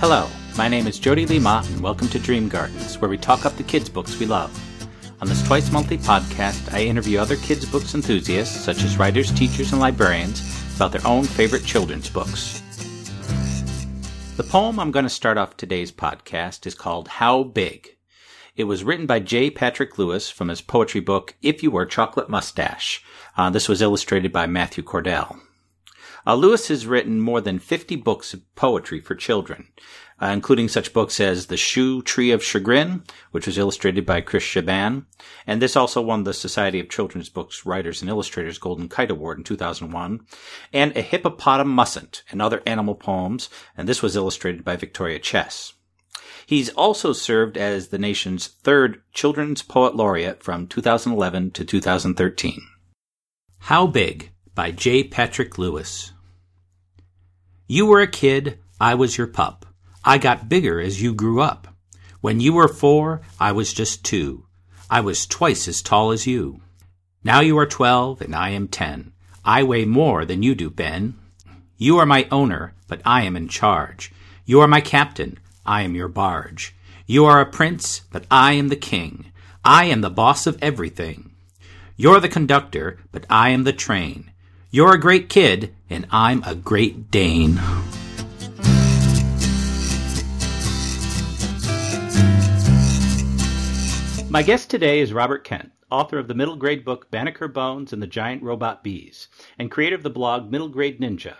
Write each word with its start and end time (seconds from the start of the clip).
Hello, 0.00 0.28
my 0.56 0.68
name 0.68 0.86
is 0.86 1.00
Jody 1.00 1.26
Lee 1.26 1.40
Mott, 1.40 1.68
and 1.70 1.80
welcome 1.80 2.06
to 2.10 2.20
Dream 2.20 2.48
Gardens, 2.48 3.00
where 3.00 3.08
we 3.08 3.18
talk 3.18 3.44
up 3.44 3.56
the 3.56 3.64
kids' 3.64 3.88
books 3.88 4.16
we 4.16 4.26
love. 4.26 4.56
On 5.20 5.26
this 5.26 5.44
twice 5.44 5.72
monthly 5.72 5.98
podcast, 5.98 6.72
I 6.72 6.84
interview 6.84 7.18
other 7.18 7.34
kids' 7.34 7.68
books 7.68 7.96
enthusiasts, 7.96 8.60
such 8.60 8.84
as 8.84 8.96
writers, 8.96 9.32
teachers, 9.32 9.72
and 9.72 9.80
librarians, 9.80 10.40
about 10.76 10.92
their 10.92 11.04
own 11.04 11.24
favorite 11.24 11.64
children's 11.64 12.08
books. 12.08 12.62
The 14.36 14.44
poem 14.44 14.78
I'm 14.78 14.92
going 14.92 15.04
to 15.04 15.10
start 15.10 15.36
off 15.36 15.56
today's 15.56 15.90
podcast 15.90 16.64
is 16.64 16.76
called 16.76 17.08
How 17.08 17.42
Big. 17.42 17.96
It 18.54 18.64
was 18.64 18.84
written 18.84 19.06
by 19.06 19.18
J. 19.18 19.50
Patrick 19.50 19.98
Lewis 19.98 20.30
from 20.30 20.46
his 20.46 20.60
poetry 20.60 21.00
book 21.00 21.34
If 21.42 21.64
You 21.64 21.72
Were 21.72 21.86
Chocolate 21.86 22.28
Mustache. 22.28 23.02
Uh, 23.36 23.50
this 23.50 23.68
was 23.68 23.82
illustrated 23.82 24.30
by 24.30 24.46
Matthew 24.46 24.84
Cordell. 24.84 25.40
Uh, 26.26 26.34
Lewis 26.34 26.68
has 26.68 26.86
written 26.86 27.20
more 27.20 27.40
than 27.40 27.58
50 27.58 27.96
books 27.96 28.34
of 28.34 28.54
poetry 28.54 29.00
for 29.00 29.14
children, 29.14 29.68
uh, 30.20 30.26
including 30.26 30.68
such 30.68 30.92
books 30.92 31.20
as 31.20 31.46
The 31.46 31.56
Shoe 31.56 32.02
Tree 32.02 32.30
of 32.30 32.42
Chagrin, 32.42 33.04
which 33.30 33.46
was 33.46 33.58
illustrated 33.58 34.04
by 34.04 34.20
Chris 34.20 34.42
Sheban, 34.42 35.06
and 35.46 35.62
this 35.62 35.76
also 35.76 36.02
won 36.02 36.24
the 36.24 36.34
Society 36.34 36.80
of 36.80 36.88
Children's 36.88 37.28
Books 37.28 37.64
Writers 37.64 38.02
and 38.02 38.10
Illustrators 38.10 38.58
Golden 38.58 38.88
Kite 38.88 39.10
Award 39.10 39.38
in 39.38 39.44
2001, 39.44 40.20
and 40.72 40.96
A 40.96 41.02
Hippopotamusn't 41.02 42.22
and 42.30 42.42
other 42.42 42.62
animal 42.66 42.94
poems, 42.94 43.48
and 43.76 43.88
this 43.88 44.02
was 44.02 44.16
illustrated 44.16 44.64
by 44.64 44.76
Victoria 44.76 45.18
Chess. 45.18 45.74
He's 46.46 46.70
also 46.70 47.12
served 47.12 47.58
as 47.58 47.88
the 47.88 47.98
nation's 47.98 48.46
third 48.46 49.02
Children's 49.12 49.62
Poet 49.62 49.94
Laureate 49.94 50.42
from 50.42 50.66
2011 50.66 51.50
to 51.50 51.64
2013. 51.64 52.62
How 53.58 53.86
Big 53.86 54.32
by 54.58 54.72
J. 54.72 55.04
Patrick 55.04 55.56
Lewis. 55.56 56.10
You 57.68 57.86
were 57.86 58.00
a 58.00 58.08
kid, 58.08 58.58
I 58.80 58.96
was 58.96 59.16
your 59.16 59.28
pup. 59.28 59.64
I 60.04 60.18
got 60.18 60.48
bigger 60.48 60.80
as 60.80 61.00
you 61.00 61.14
grew 61.14 61.40
up. 61.40 61.68
When 62.22 62.40
you 62.40 62.54
were 62.54 62.66
four, 62.66 63.20
I 63.38 63.52
was 63.52 63.72
just 63.72 64.04
two. 64.04 64.46
I 64.90 65.00
was 65.00 65.26
twice 65.26 65.68
as 65.68 65.80
tall 65.80 66.10
as 66.10 66.26
you. 66.26 66.60
Now 67.22 67.38
you 67.38 67.56
are 67.56 67.66
twelve, 67.66 68.20
and 68.20 68.34
I 68.34 68.48
am 68.48 68.66
ten. 68.66 69.12
I 69.44 69.62
weigh 69.62 69.84
more 69.84 70.24
than 70.24 70.42
you 70.42 70.56
do, 70.56 70.70
Ben. 70.70 71.14
You 71.76 71.98
are 71.98 72.04
my 72.04 72.26
owner, 72.32 72.74
but 72.88 73.00
I 73.04 73.22
am 73.22 73.36
in 73.36 73.46
charge. 73.46 74.10
You 74.44 74.58
are 74.58 74.66
my 74.66 74.80
captain, 74.80 75.38
I 75.64 75.82
am 75.82 75.94
your 75.94 76.08
barge. 76.08 76.74
You 77.06 77.26
are 77.26 77.40
a 77.40 77.46
prince, 77.46 78.00
but 78.10 78.24
I 78.28 78.54
am 78.54 78.70
the 78.70 78.74
king. 78.74 79.30
I 79.64 79.84
am 79.84 80.00
the 80.00 80.10
boss 80.10 80.48
of 80.48 80.58
everything. 80.60 81.30
You're 81.96 82.18
the 82.18 82.28
conductor, 82.28 82.98
but 83.12 83.24
I 83.30 83.50
am 83.50 83.62
the 83.62 83.72
train. 83.72 84.32
You're 84.70 84.92
a 84.92 85.00
great 85.00 85.30
kid, 85.30 85.74
and 85.88 86.06
I'm 86.10 86.42
a 86.44 86.54
great 86.54 87.10
Dane. 87.10 87.54
My 94.28 94.42
guest 94.42 94.68
today 94.68 95.00
is 95.00 95.14
Robert 95.14 95.44
Kent, 95.44 95.72
author 95.90 96.18
of 96.18 96.28
the 96.28 96.34
middle 96.34 96.56
grade 96.56 96.84
book 96.84 97.10
Banneker 97.10 97.48
Bones 97.48 97.94
and 97.94 98.02
the 98.02 98.06
Giant 98.06 98.42
Robot 98.42 98.84
Bees, 98.84 99.28
and 99.58 99.70
creator 99.70 99.96
of 99.96 100.02
the 100.02 100.10
blog 100.10 100.50
Middle 100.50 100.68
Grade 100.68 101.00
Ninja. 101.00 101.36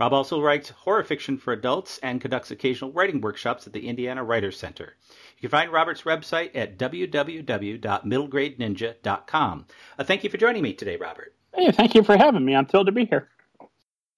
Rob 0.00 0.14
also 0.14 0.40
writes 0.40 0.70
horror 0.70 1.04
fiction 1.04 1.36
for 1.36 1.52
adults 1.52 1.98
and 1.98 2.22
conducts 2.22 2.50
occasional 2.50 2.90
writing 2.90 3.20
workshops 3.20 3.66
at 3.66 3.74
the 3.74 3.86
Indiana 3.86 4.24
Writers 4.24 4.58
Center. 4.58 4.96
You 5.36 5.42
can 5.42 5.50
find 5.50 5.70
Robert's 5.70 6.04
website 6.04 6.56
at 6.56 6.78
www.middlegradeninja.com. 6.78 9.66
Uh, 9.98 10.04
thank 10.04 10.24
you 10.24 10.30
for 10.30 10.38
joining 10.38 10.62
me 10.62 10.72
today, 10.72 10.96
Robert. 10.96 11.35
Hey, 11.56 11.72
thank 11.72 11.94
you 11.94 12.02
for 12.02 12.18
having 12.18 12.44
me. 12.44 12.54
I'm 12.54 12.66
thrilled 12.66 12.86
to 12.86 12.92
be 12.92 13.06
here. 13.06 13.28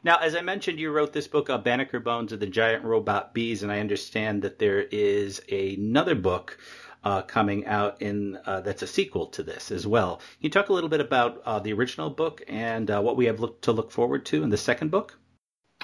Now, 0.02 0.18
as 0.18 0.34
I 0.34 0.40
mentioned, 0.40 0.80
you 0.80 0.90
wrote 0.90 1.12
this 1.12 1.28
book, 1.28 1.48
uh, 1.48 1.58
Banneker 1.58 2.00
Bones 2.00 2.32
of 2.32 2.40
the 2.40 2.46
Giant 2.46 2.84
Robot 2.84 3.32
Bees, 3.32 3.62
and 3.62 3.70
I 3.70 3.78
understand 3.78 4.42
that 4.42 4.58
there 4.58 4.80
is 4.80 5.40
another 5.50 6.16
book 6.16 6.58
uh, 7.04 7.22
coming 7.22 7.64
out 7.66 8.02
in 8.02 8.38
uh, 8.44 8.60
that's 8.60 8.82
a 8.82 8.86
sequel 8.88 9.26
to 9.26 9.44
this 9.44 9.70
as 9.70 9.86
well. 9.86 10.16
Can 10.16 10.24
you 10.40 10.50
talk 10.50 10.68
a 10.68 10.72
little 10.72 10.90
bit 10.90 11.00
about 11.00 11.40
uh, 11.44 11.60
the 11.60 11.72
original 11.72 12.10
book 12.10 12.42
and 12.48 12.90
uh, 12.90 13.00
what 13.00 13.16
we 13.16 13.26
have 13.26 13.38
look, 13.38 13.60
to 13.62 13.72
look 13.72 13.92
forward 13.92 14.26
to 14.26 14.42
in 14.42 14.50
the 14.50 14.56
second 14.56 14.90
book? 14.90 15.16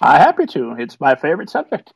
Uh, 0.03 0.19
happy 0.19 0.47
to. 0.47 0.75
It's 0.76 0.98
my 0.98 1.15
favorite 1.15 1.50
subject. 1.50 1.92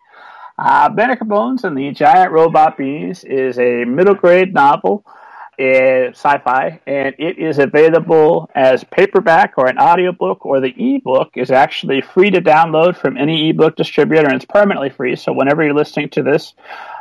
Uh, 0.57 0.89
Banneker 0.89 1.25
Bones 1.25 1.65
and 1.65 1.77
the 1.77 1.91
Giant 1.91 2.33
Robot 2.33 2.77
Bees 2.77 3.25
is 3.25 3.59
a 3.59 3.85
middle 3.85 4.15
grade 4.15 4.55
novel, 4.55 5.05
uh, 5.59 6.11
sci-fi, 6.13 6.81
and 6.87 7.15
it 7.19 7.39
is 7.39 7.59
available 7.59 8.49
as 8.55 8.85
paperback 8.85 9.55
or 9.57 9.67
an 9.67 9.79
audiobook, 9.79 10.47
or 10.47 10.61
the 10.61 10.75
ebook 10.79 11.31
is 11.35 11.51
actually 11.51 12.01
free 12.01 12.31
to 12.31 12.41
download 12.41 12.97
from 12.97 13.17
any 13.17 13.51
ebook 13.51 13.77
distributor, 13.77 14.27
and 14.27 14.35
it's 14.35 14.45
permanently 14.45 14.91
free. 14.91 15.17
So 15.17 15.33
whenever 15.33 15.65
you're 15.65 15.75
listening 15.75 16.11
to 16.11 16.23
this, 16.23 16.55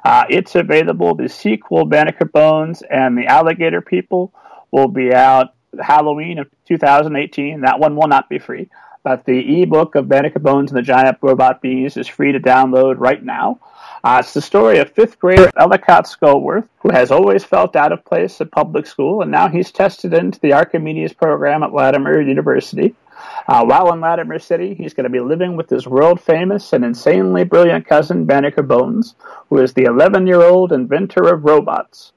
uh, 0.03 0.25
it's 0.29 0.55
available. 0.55 1.13
The 1.13 1.29
sequel, 1.29 1.85
Banneker 1.85 2.25
Bones 2.25 2.81
and 2.81 3.17
the 3.17 3.27
Alligator 3.27 3.81
People, 3.81 4.33
will 4.71 4.87
be 4.87 5.13
out 5.13 5.53
Halloween 5.79 6.39
of 6.39 6.47
2018. 6.67 7.61
That 7.61 7.79
one 7.79 7.95
will 7.95 8.07
not 8.07 8.29
be 8.29 8.39
free. 8.39 8.69
But 9.03 9.25
the 9.25 9.61
ebook 9.61 9.95
of 9.95 10.09
Banneker 10.09 10.39
Bones 10.39 10.71
and 10.71 10.77
the 10.77 10.81
Giant 10.81 11.19
Robot 11.21 11.61
Bees 11.61 11.95
is 11.95 12.07
free 12.07 12.33
to 12.33 12.39
download 12.39 12.95
right 12.97 13.23
now. 13.23 13.59
Uh, 14.07 14.19
it's 14.19 14.33
the 14.33 14.41
story 14.41 14.79
of 14.79 14.89
fifth 14.91 15.19
grader 15.19 15.51
Ellicott 15.57 16.05
Scullworth, 16.05 16.69
who 16.79 16.89
has 16.91 17.11
always 17.11 17.43
felt 17.43 17.75
out 17.75 17.91
of 17.91 18.05
place 18.05 18.39
at 18.39 18.49
public 18.51 18.87
school, 18.87 19.21
and 19.21 19.29
now 19.29 19.49
he's 19.49 19.69
tested 19.69 20.13
into 20.13 20.39
the 20.39 20.53
Archimedes 20.53 21.11
program 21.11 21.61
at 21.61 21.73
Latimer 21.73 22.21
University. 22.21 22.95
Uh, 23.49 23.65
while 23.65 23.91
in 23.91 23.99
Latimer 23.99 24.39
City, 24.39 24.73
he's 24.75 24.93
going 24.93 25.03
to 25.03 25.09
be 25.09 25.19
living 25.19 25.57
with 25.57 25.69
his 25.69 25.85
world 25.85 26.21
famous 26.21 26.71
and 26.71 26.85
insanely 26.85 27.43
brilliant 27.43 27.85
cousin, 27.85 28.23
Banneker 28.23 28.63
Bones, 28.63 29.13
who 29.49 29.57
is 29.57 29.73
the 29.73 29.83
11 29.83 30.25
year 30.25 30.41
old 30.41 30.71
inventor 30.71 31.27
of 31.27 31.43
robots. 31.43 32.13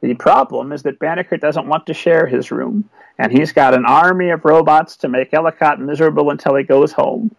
The 0.00 0.14
problem 0.14 0.70
is 0.70 0.84
that 0.84 1.00
Banneker 1.00 1.38
doesn't 1.38 1.66
want 1.66 1.86
to 1.86 1.94
share 1.94 2.28
his 2.28 2.52
room, 2.52 2.88
and 3.18 3.32
he's 3.32 3.50
got 3.50 3.74
an 3.74 3.84
army 3.84 4.30
of 4.30 4.44
robots 4.44 4.96
to 4.98 5.08
make 5.08 5.34
Ellicott 5.34 5.80
miserable 5.80 6.30
until 6.30 6.54
he 6.54 6.62
goes 6.62 6.92
home. 6.92 7.34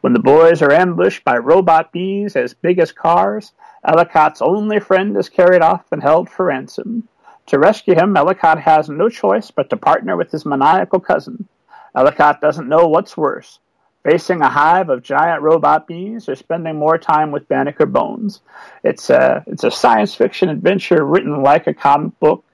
When 0.00 0.12
the 0.12 0.18
boys 0.20 0.62
are 0.62 0.72
ambushed 0.72 1.24
by 1.24 1.38
robot 1.38 1.92
bees 1.92 2.36
as 2.36 2.54
big 2.54 2.78
as 2.78 2.92
cars, 2.92 3.52
Ellicott's 3.84 4.40
only 4.40 4.80
friend 4.80 5.16
is 5.16 5.28
carried 5.28 5.62
off 5.62 5.90
and 5.90 6.02
held 6.02 6.28
for 6.30 6.46
ransom. 6.46 7.08
To 7.46 7.58
rescue 7.58 7.94
him, 7.94 8.16
Ellicott 8.16 8.60
has 8.60 8.88
no 8.88 9.08
choice 9.08 9.50
but 9.50 9.70
to 9.70 9.76
partner 9.76 10.16
with 10.16 10.30
his 10.30 10.46
maniacal 10.46 11.00
cousin. 11.00 11.48
Ellicott 11.94 12.40
doesn't 12.40 12.68
know 12.68 12.86
what's 12.86 13.16
worse 13.16 13.58
facing 14.04 14.40
a 14.40 14.48
hive 14.48 14.88
of 14.88 15.02
giant 15.02 15.42
robot 15.42 15.86
bees 15.86 16.28
or 16.28 16.36
spending 16.36 16.76
more 16.76 16.98
time 16.98 17.30
with 17.30 17.48
Banneker 17.48 17.86
Bones. 17.86 18.40
It's 18.84 19.10
a, 19.10 19.44
it's 19.46 19.64
a 19.64 19.70
science 19.70 20.14
fiction 20.14 20.48
adventure 20.48 21.04
written 21.04 21.42
like 21.42 21.66
a 21.66 21.74
comic 21.74 22.18
book. 22.20 22.44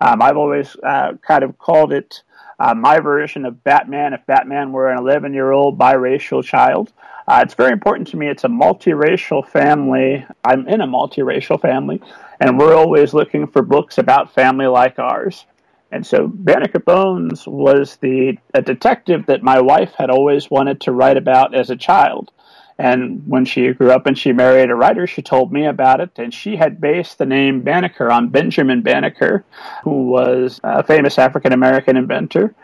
Um, 0.00 0.22
I've 0.22 0.36
always 0.36 0.76
uh, 0.82 1.12
kind 1.22 1.44
of 1.44 1.58
called 1.58 1.92
it 1.92 2.22
uh, 2.58 2.74
my 2.74 3.00
version 3.00 3.44
of 3.44 3.62
Batman 3.64 4.12
if 4.12 4.24
Batman 4.26 4.72
were 4.72 4.90
an 4.90 4.98
11 4.98 5.34
year 5.34 5.52
old 5.52 5.78
biracial 5.78 6.44
child. 6.44 6.92
Uh, 7.26 7.40
it's 7.42 7.54
very 7.54 7.72
important 7.72 8.08
to 8.08 8.16
me. 8.16 8.28
It's 8.28 8.44
a 8.44 8.48
multiracial 8.48 9.46
family. 9.46 10.24
I'm 10.44 10.68
in 10.68 10.80
a 10.80 10.86
multiracial 10.86 11.60
family, 11.60 12.02
and 12.40 12.58
we're 12.58 12.74
always 12.74 13.14
looking 13.14 13.46
for 13.46 13.62
books 13.62 13.98
about 13.98 14.34
family 14.34 14.66
like 14.66 14.98
ours. 14.98 15.46
And 15.90 16.04
so 16.04 16.26
Banneker 16.26 16.80
Bones 16.80 17.46
was 17.46 17.96
the 17.96 18.36
a 18.52 18.60
detective 18.60 19.26
that 19.26 19.42
my 19.42 19.60
wife 19.60 19.92
had 19.96 20.10
always 20.10 20.50
wanted 20.50 20.80
to 20.82 20.92
write 20.92 21.16
about 21.16 21.54
as 21.54 21.70
a 21.70 21.76
child. 21.76 22.30
And 22.78 23.22
when 23.26 23.44
she 23.44 23.72
grew 23.72 23.92
up 23.92 24.06
and 24.06 24.18
she 24.18 24.32
married 24.32 24.70
a 24.70 24.74
writer, 24.74 25.06
she 25.06 25.22
told 25.22 25.52
me 25.52 25.66
about 25.66 26.00
it. 26.00 26.10
And 26.16 26.34
she 26.34 26.56
had 26.56 26.80
based 26.80 27.18
the 27.18 27.26
name 27.26 27.62
Banneker 27.62 28.10
on 28.10 28.30
Benjamin 28.30 28.82
Banneker, 28.82 29.44
who 29.84 30.08
was 30.08 30.60
a 30.64 30.82
famous 30.82 31.18
African 31.18 31.52
American 31.52 31.96
inventor. 31.96 32.54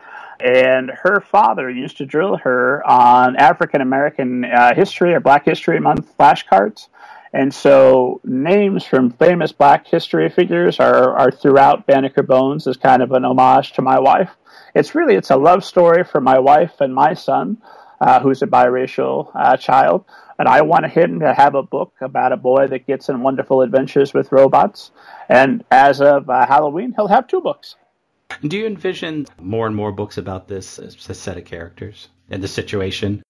And 0.40 0.90
her 0.90 1.20
father 1.20 1.70
used 1.70 1.98
to 1.98 2.06
drill 2.06 2.38
her 2.38 2.84
on 2.88 3.36
African 3.36 3.82
American 3.82 4.44
uh, 4.44 4.74
history 4.74 5.14
or 5.14 5.20
Black 5.20 5.44
History 5.44 5.78
Month 5.78 6.16
flashcards. 6.18 6.88
And 7.32 7.54
so 7.54 8.20
names 8.24 8.84
from 8.84 9.10
famous 9.10 9.52
black 9.52 9.86
history 9.86 10.28
figures 10.28 10.80
are, 10.80 11.16
are 11.16 11.30
throughout 11.30 11.86
Banneker 11.86 12.24
Bones 12.24 12.66
as 12.66 12.76
kind 12.76 13.02
of 13.02 13.12
an 13.12 13.24
homage 13.24 13.72
to 13.74 13.82
my 13.82 14.00
wife. 14.00 14.30
It's 14.74 14.94
really, 14.94 15.14
it's 15.14 15.30
a 15.30 15.36
love 15.36 15.64
story 15.64 16.02
for 16.02 16.20
my 16.20 16.38
wife 16.38 16.80
and 16.80 16.92
my 16.94 17.14
son, 17.14 17.58
uh, 18.00 18.20
who's 18.20 18.42
a 18.42 18.46
biracial 18.46 19.30
uh, 19.34 19.56
child. 19.56 20.04
And 20.38 20.48
I 20.48 20.62
wanted 20.62 20.92
him 20.92 21.20
to 21.20 21.34
have 21.34 21.54
a 21.54 21.62
book 21.62 21.92
about 22.00 22.32
a 22.32 22.36
boy 22.36 22.66
that 22.68 22.86
gets 22.86 23.08
in 23.08 23.22
wonderful 23.22 23.60
adventures 23.60 24.14
with 24.14 24.32
robots. 24.32 24.90
And 25.28 25.64
as 25.70 26.00
of 26.00 26.30
uh, 26.30 26.46
Halloween, 26.46 26.94
he'll 26.96 27.08
have 27.08 27.26
two 27.26 27.40
books. 27.40 27.76
Do 28.42 28.56
you 28.56 28.66
envision 28.66 29.26
more 29.40 29.66
and 29.66 29.76
more 29.76 29.92
books 29.92 30.16
about 30.16 30.48
this 30.48 30.80
set 30.96 31.36
of 31.36 31.44
characters 31.44 32.08
and 32.30 32.42
the 32.42 32.48
situation? 32.48 33.22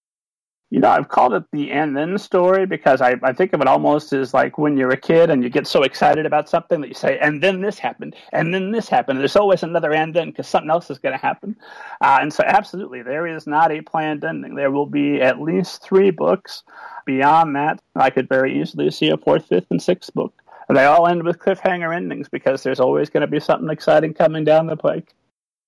You 0.70 0.78
know, 0.78 0.88
I've 0.88 1.08
called 1.08 1.34
it 1.34 1.43
the 1.50 1.72
and 1.72 1.96
then 1.96 2.17
story 2.17 2.64
because 2.64 3.00
I, 3.00 3.17
I 3.25 3.32
think 3.32 3.52
of 3.52 3.61
it 3.61 3.67
almost 3.67 4.12
as 4.12 4.32
like 4.32 4.56
when 4.56 4.76
you're 4.76 4.93
a 4.93 4.96
kid 4.96 5.28
and 5.28 5.43
you 5.43 5.50
get 5.50 5.67
so 5.67 5.82
excited 5.82 6.26
about 6.26 6.49
something 6.49 6.81
that 6.81 6.87
you 6.87 6.94
say, 6.94 7.19
and 7.19 7.43
then 7.43 7.61
this 7.61 7.76
happened, 7.76 8.14
and 8.32 8.55
then 8.55 8.70
this 8.70 8.88
happened. 8.88 9.19
And 9.19 9.20
there's 9.20 9.34
always 9.34 9.64
another 9.64 9.93
and 9.93 10.14
then 10.14 10.31
because 10.31 10.46
something 10.46 10.70
else 10.70 10.88
is 10.88 10.99
going 10.99 11.12
to 11.12 11.19
happen. 11.19 11.56
Uh, 12.00 12.19
and 12.20 12.32
so, 12.32 12.44
absolutely, 12.46 13.02
there 13.02 13.26
is 13.26 13.49
not 13.49 13.72
a 13.72 13.81
planned 13.81 14.25
ending. 14.25 14.55
There 14.55 14.70
will 14.70 14.87
be 14.87 15.20
at 15.20 15.40
least 15.40 15.82
three 15.82 16.11
books. 16.11 16.62
Beyond 17.05 17.56
that, 17.56 17.82
I 17.96 18.11
could 18.11 18.28
very 18.28 18.61
easily 18.61 18.93
see 18.93 19.08
a 19.08 19.16
fourth, 19.16 19.46
fifth, 19.46 19.66
and 19.70 19.82
sixth 19.82 20.14
book. 20.14 20.32
And 20.69 20.76
they 20.76 20.84
all 20.84 21.08
end 21.08 21.25
with 21.25 21.40
cliffhanger 21.40 21.93
endings 21.94 22.28
because 22.28 22.62
there's 22.62 22.78
always 22.78 23.11
going 23.11 23.23
to 23.23 23.26
be 23.26 23.40
something 23.40 23.69
exciting 23.69 24.14
coming 24.14 24.44
down 24.44 24.69
the 24.69 24.76
pike. 24.76 25.16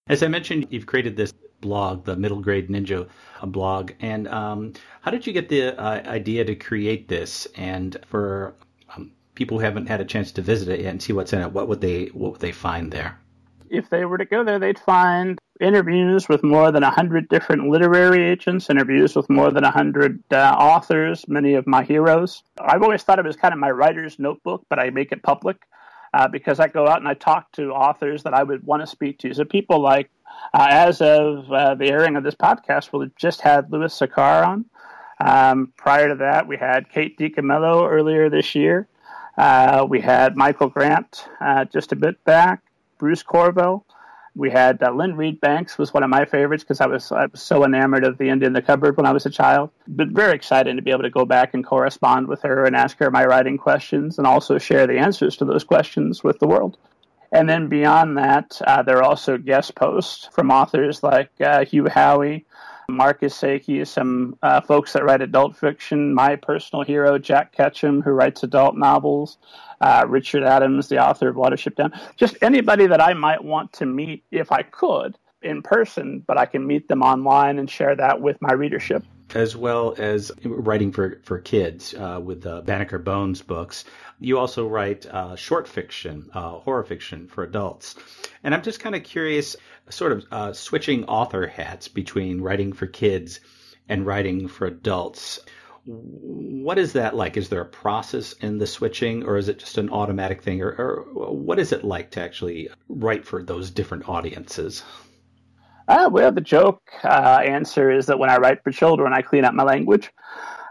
As 0.06 0.22
I 0.22 0.28
mentioned, 0.28 0.68
you've 0.70 0.86
created 0.86 1.16
this 1.16 1.34
blog, 1.62 2.04
the 2.04 2.16
Middle 2.16 2.42
Grade 2.42 2.68
Ninja 2.68 3.08
blog. 3.42 3.92
And 4.00 4.28
um, 4.28 4.74
how 5.00 5.10
did 5.10 5.26
you 5.26 5.32
get 5.32 5.48
the 5.48 5.80
uh, 5.80 6.02
idea 6.06 6.44
to 6.44 6.54
create 6.54 7.08
this? 7.08 7.46
And 7.56 7.96
for 8.06 8.54
um, 8.94 9.12
people 9.34 9.58
who 9.58 9.64
haven't 9.64 9.86
had 9.86 10.02
a 10.02 10.04
chance 10.04 10.32
to 10.32 10.42
visit 10.42 10.68
it 10.68 10.80
yet 10.80 10.90
and 10.90 11.02
see 11.02 11.14
what's 11.14 11.32
in 11.32 11.40
it, 11.40 11.52
what 11.52 11.68
would 11.68 11.80
they 11.80 12.06
what 12.06 12.32
would 12.32 12.40
they 12.42 12.52
find 12.52 12.92
there? 12.92 13.18
If 13.70 13.88
they 13.88 14.04
were 14.04 14.18
to 14.18 14.26
go 14.26 14.44
there, 14.44 14.58
they'd 14.58 14.78
find 14.78 15.38
interviews 15.58 16.28
with 16.28 16.42
more 16.42 16.70
than 16.70 16.82
100 16.82 17.28
different 17.28 17.70
literary 17.70 18.22
agents, 18.22 18.68
interviews 18.68 19.16
with 19.16 19.30
more 19.30 19.50
than 19.50 19.62
100 19.62 20.22
uh, 20.30 20.36
authors, 20.36 21.26
many 21.26 21.54
of 21.54 21.66
my 21.66 21.82
heroes. 21.82 22.42
I've 22.60 22.82
always 22.82 23.02
thought 23.02 23.18
it 23.18 23.26
as 23.26 23.36
kind 23.36 23.54
of 23.54 23.60
my 23.60 23.70
writer's 23.70 24.18
notebook, 24.18 24.66
but 24.68 24.78
I 24.78 24.90
make 24.90 25.12
it 25.12 25.22
public 25.22 25.56
uh, 26.14 26.28
because 26.28 26.60
I 26.60 26.68
go 26.68 26.86
out 26.86 26.98
and 26.98 27.08
I 27.08 27.14
talk 27.14 27.50
to 27.52 27.70
authors 27.70 28.24
that 28.24 28.34
I 28.34 28.42
would 28.42 28.64
want 28.64 28.82
to 28.82 28.86
speak 28.86 29.18
to. 29.20 29.32
So 29.32 29.44
people 29.44 29.80
like, 29.80 30.10
uh, 30.54 30.66
as 30.70 31.00
of 31.00 31.50
uh, 31.50 31.74
the 31.74 31.86
airing 31.86 32.16
of 32.16 32.24
this 32.24 32.34
podcast, 32.34 32.92
we'll 32.92 33.08
just 33.16 33.40
had 33.40 33.72
Louis 33.72 33.92
Sachar 33.92 34.46
on. 34.46 34.64
Um, 35.20 35.72
prior 35.76 36.08
to 36.08 36.16
that, 36.16 36.46
we 36.46 36.56
had 36.56 36.90
Kate 36.90 37.16
DiCamillo 37.18 37.88
earlier 37.88 38.28
this 38.28 38.54
year. 38.54 38.88
Uh, 39.38 39.86
we 39.88 40.00
had 40.00 40.36
Michael 40.36 40.68
Grant 40.68 41.26
uh, 41.40 41.64
just 41.64 41.92
a 41.92 41.96
bit 41.96 42.22
back, 42.24 42.62
Bruce 42.98 43.22
Coville. 43.22 43.84
We 44.34 44.50
had 44.50 44.82
uh, 44.82 44.90
Lynne 44.90 45.16
Reid 45.16 45.40
Banks 45.40 45.76
was 45.76 45.92
one 45.92 46.02
of 46.02 46.08
my 46.08 46.24
favorites 46.24 46.64
because 46.64 46.80
I 46.80 46.86
was 46.86 47.12
I 47.12 47.26
was 47.26 47.42
so 47.42 47.64
enamored 47.64 48.04
of 48.04 48.16
the 48.16 48.30
Indian 48.30 48.50
in 48.50 48.52
the 48.54 48.62
cupboard 48.62 48.96
when 48.96 49.04
I 49.04 49.12
was 49.12 49.26
a 49.26 49.30
child. 49.30 49.70
But 49.86 50.08
very 50.08 50.34
excited 50.34 50.74
to 50.74 50.82
be 50.82 50.90
able 50.90 51.02
to 51.02 51.10
go 51.10 51.26
back 51.26 51.52
and 51.52 51.64
correspond 51.64 52.28
with 52.28 52.40
her 52.42 52.64
and 52.64 52.74
ask 52.74 52.96
her 52.98 53.10
my 53.10 53.26
writing 53.26 53.58
questions 53.58 54.16
and 54.16 54.26
also 54.26 54.56
share 54.58 54.86
the 54.86 54.98
answers 54.98 55.36
to 55.36 55.44
those 55.44 55.64
questions 55.64 56.24
with 56.24 56.38
the 56.38 56.46
world. 56.46 56.78
And 57.32 57.48
then 57.48 57.68
beyond 57.68 58.18
that, 58.18 58.60
uh, 58.66 58.82
there 58.82 58.98
are 58.98 59.02
also 59.02 59.38
guest 59.38 59.74
posts 59.74 60.28
from 60.32 60.50
authors 60.50 61.02
like 61.02 61.30
uh, 61.40 61.64
Hugh 61.64 61.84
Howey, 61.84 62.44
Marcus 62.90 63.34
Sakey, 63.34 63.86
some 63.86 64.36
uh, 64.42 64.60
folks 64.60 64.92
that 64.92 65.04
write 65.04 65.22
adult 65.22 65.56
fiction, 65.56 66.12
my 66.12 66.36
personal 66.36 66.84
hero, 66.84 67.18
Jack 67.18 67.52
Ketchum, 67.52 68.02
who 68.02 68.10
writes 68.10 68.42
adult 68.42 68.76
novels, 68.76 69.38
uh, 69.80 70.04
Richard 70.06 70.42
Adams, 70.42 70.88
the 70.88 70.98
author 70.98 71.28
of 71.28 71.36
Watership 71.36 71.74
Down. 71.74 71.92
Just 72.16 72.36
anybody 72.42 72.86
that 72.86 73.00
I 73.00 73.14
might 73.14 73.42
want 73.42 73.72
to 73.74 73.86
meet 73.86 74.24
if 74.30 74.52
I 74.52 74.62
could 74.62 75.16
in 75.42 75.62
person, 75.62 76.24
but 76.26 76.38
I 76.38 76.46
can 76.46 76.66
meet 76.66 76.88
them 76.88 77.02
online 77.02 77.58
and 77.58 77.68
share 77.70 77.94
that 77.96 78.20
with 78.20 78.36
my 78.40 78.52
readership. 78.52 79.04
As 79.34 79.56
well 79.56 79.94
as 79.96 80.30
writing 80.44 80.92
for, 80.92 81.20
for 81.24 81.38
kids 81.38 81.94
uh, 81.94 82.20
with 82.22 82.42
the 82.42 82.60
Banneker 82.62 82.98
Bones 82.98 83.40
books. 83.40 83.84
You 84.20 84.38
also 84.38 84.68
write 84.68 85.06
uh, 85.06 85.36
short 85.36 85.66
fiction, 85.66 86.30
uh, 86.34 86.58
horror 86.58 86.84
fiction 86.84 87.28
for 87.28 87.42
adults. 87.42 87.94
And 88.44 88.54
I'm 88.54 88.62
just 88.62 88.80
kind 88.80 88.94
of 88.94 89.02
curious, 89.04 89.56
sort 89.88 90.12
of 90.12 90.24
uh, 90.30 90.52
switching 90.52 91.04
author 91.06 91.46
hats 91.46 91.88
between 91.88 92.42
writing 92.42 92.72
for 92.74 92.86
kids 92.86 93.40
and 93.88 94.06
writing 94.06 94.48
for 94.48 94.66
adults. 94.66 95.40
What 95.84 96.78
is 96.78 96.92
that 96.92 97.16
like? 97.16 97.36
Is 97.36 97.48
there 97.48 97.62
a 97.62 97.66
process 97.66 98.34
in 98.34 98.58
the 98.58 98.66
switching, 98.66 99.24
or 99.24 99.36
is 99.36 99.48
it 99.48 99.58
just 99.58 99.78
an 99.78 99.90
automatic 99.90 100.42
thing, 100.42 100.62
or, 100.62 100.70
or 100.70 101.34
what 101.34 101.58
is 101.58 101.72
it 101.72 101.82
like 101.84 102.12
to 102.12 102.20
actually 102.20 102.68
write 102.88 103.24
for 103.24 103.42
those 103.42 103.70
different 103.70 104.08
audiences? 104.08 104.84
Uh, 105.88 106.08
well, 106.12 106.32
the 106.32 106.40
joke 106.40 106.82
uh, 107.04 107.40
answer 107.44 107.90
is 107.90 108.06
that 108.06 108.18
when 108.18 108.30
I 108.30 108.36
write 108.36 108.62
for 108.62 108.70
children, 108.70 109.12
I 109.12 109.22
clean 109.22 109.44
up 109.44 109.54
my 109.54 109.64
language. 109.64 110.10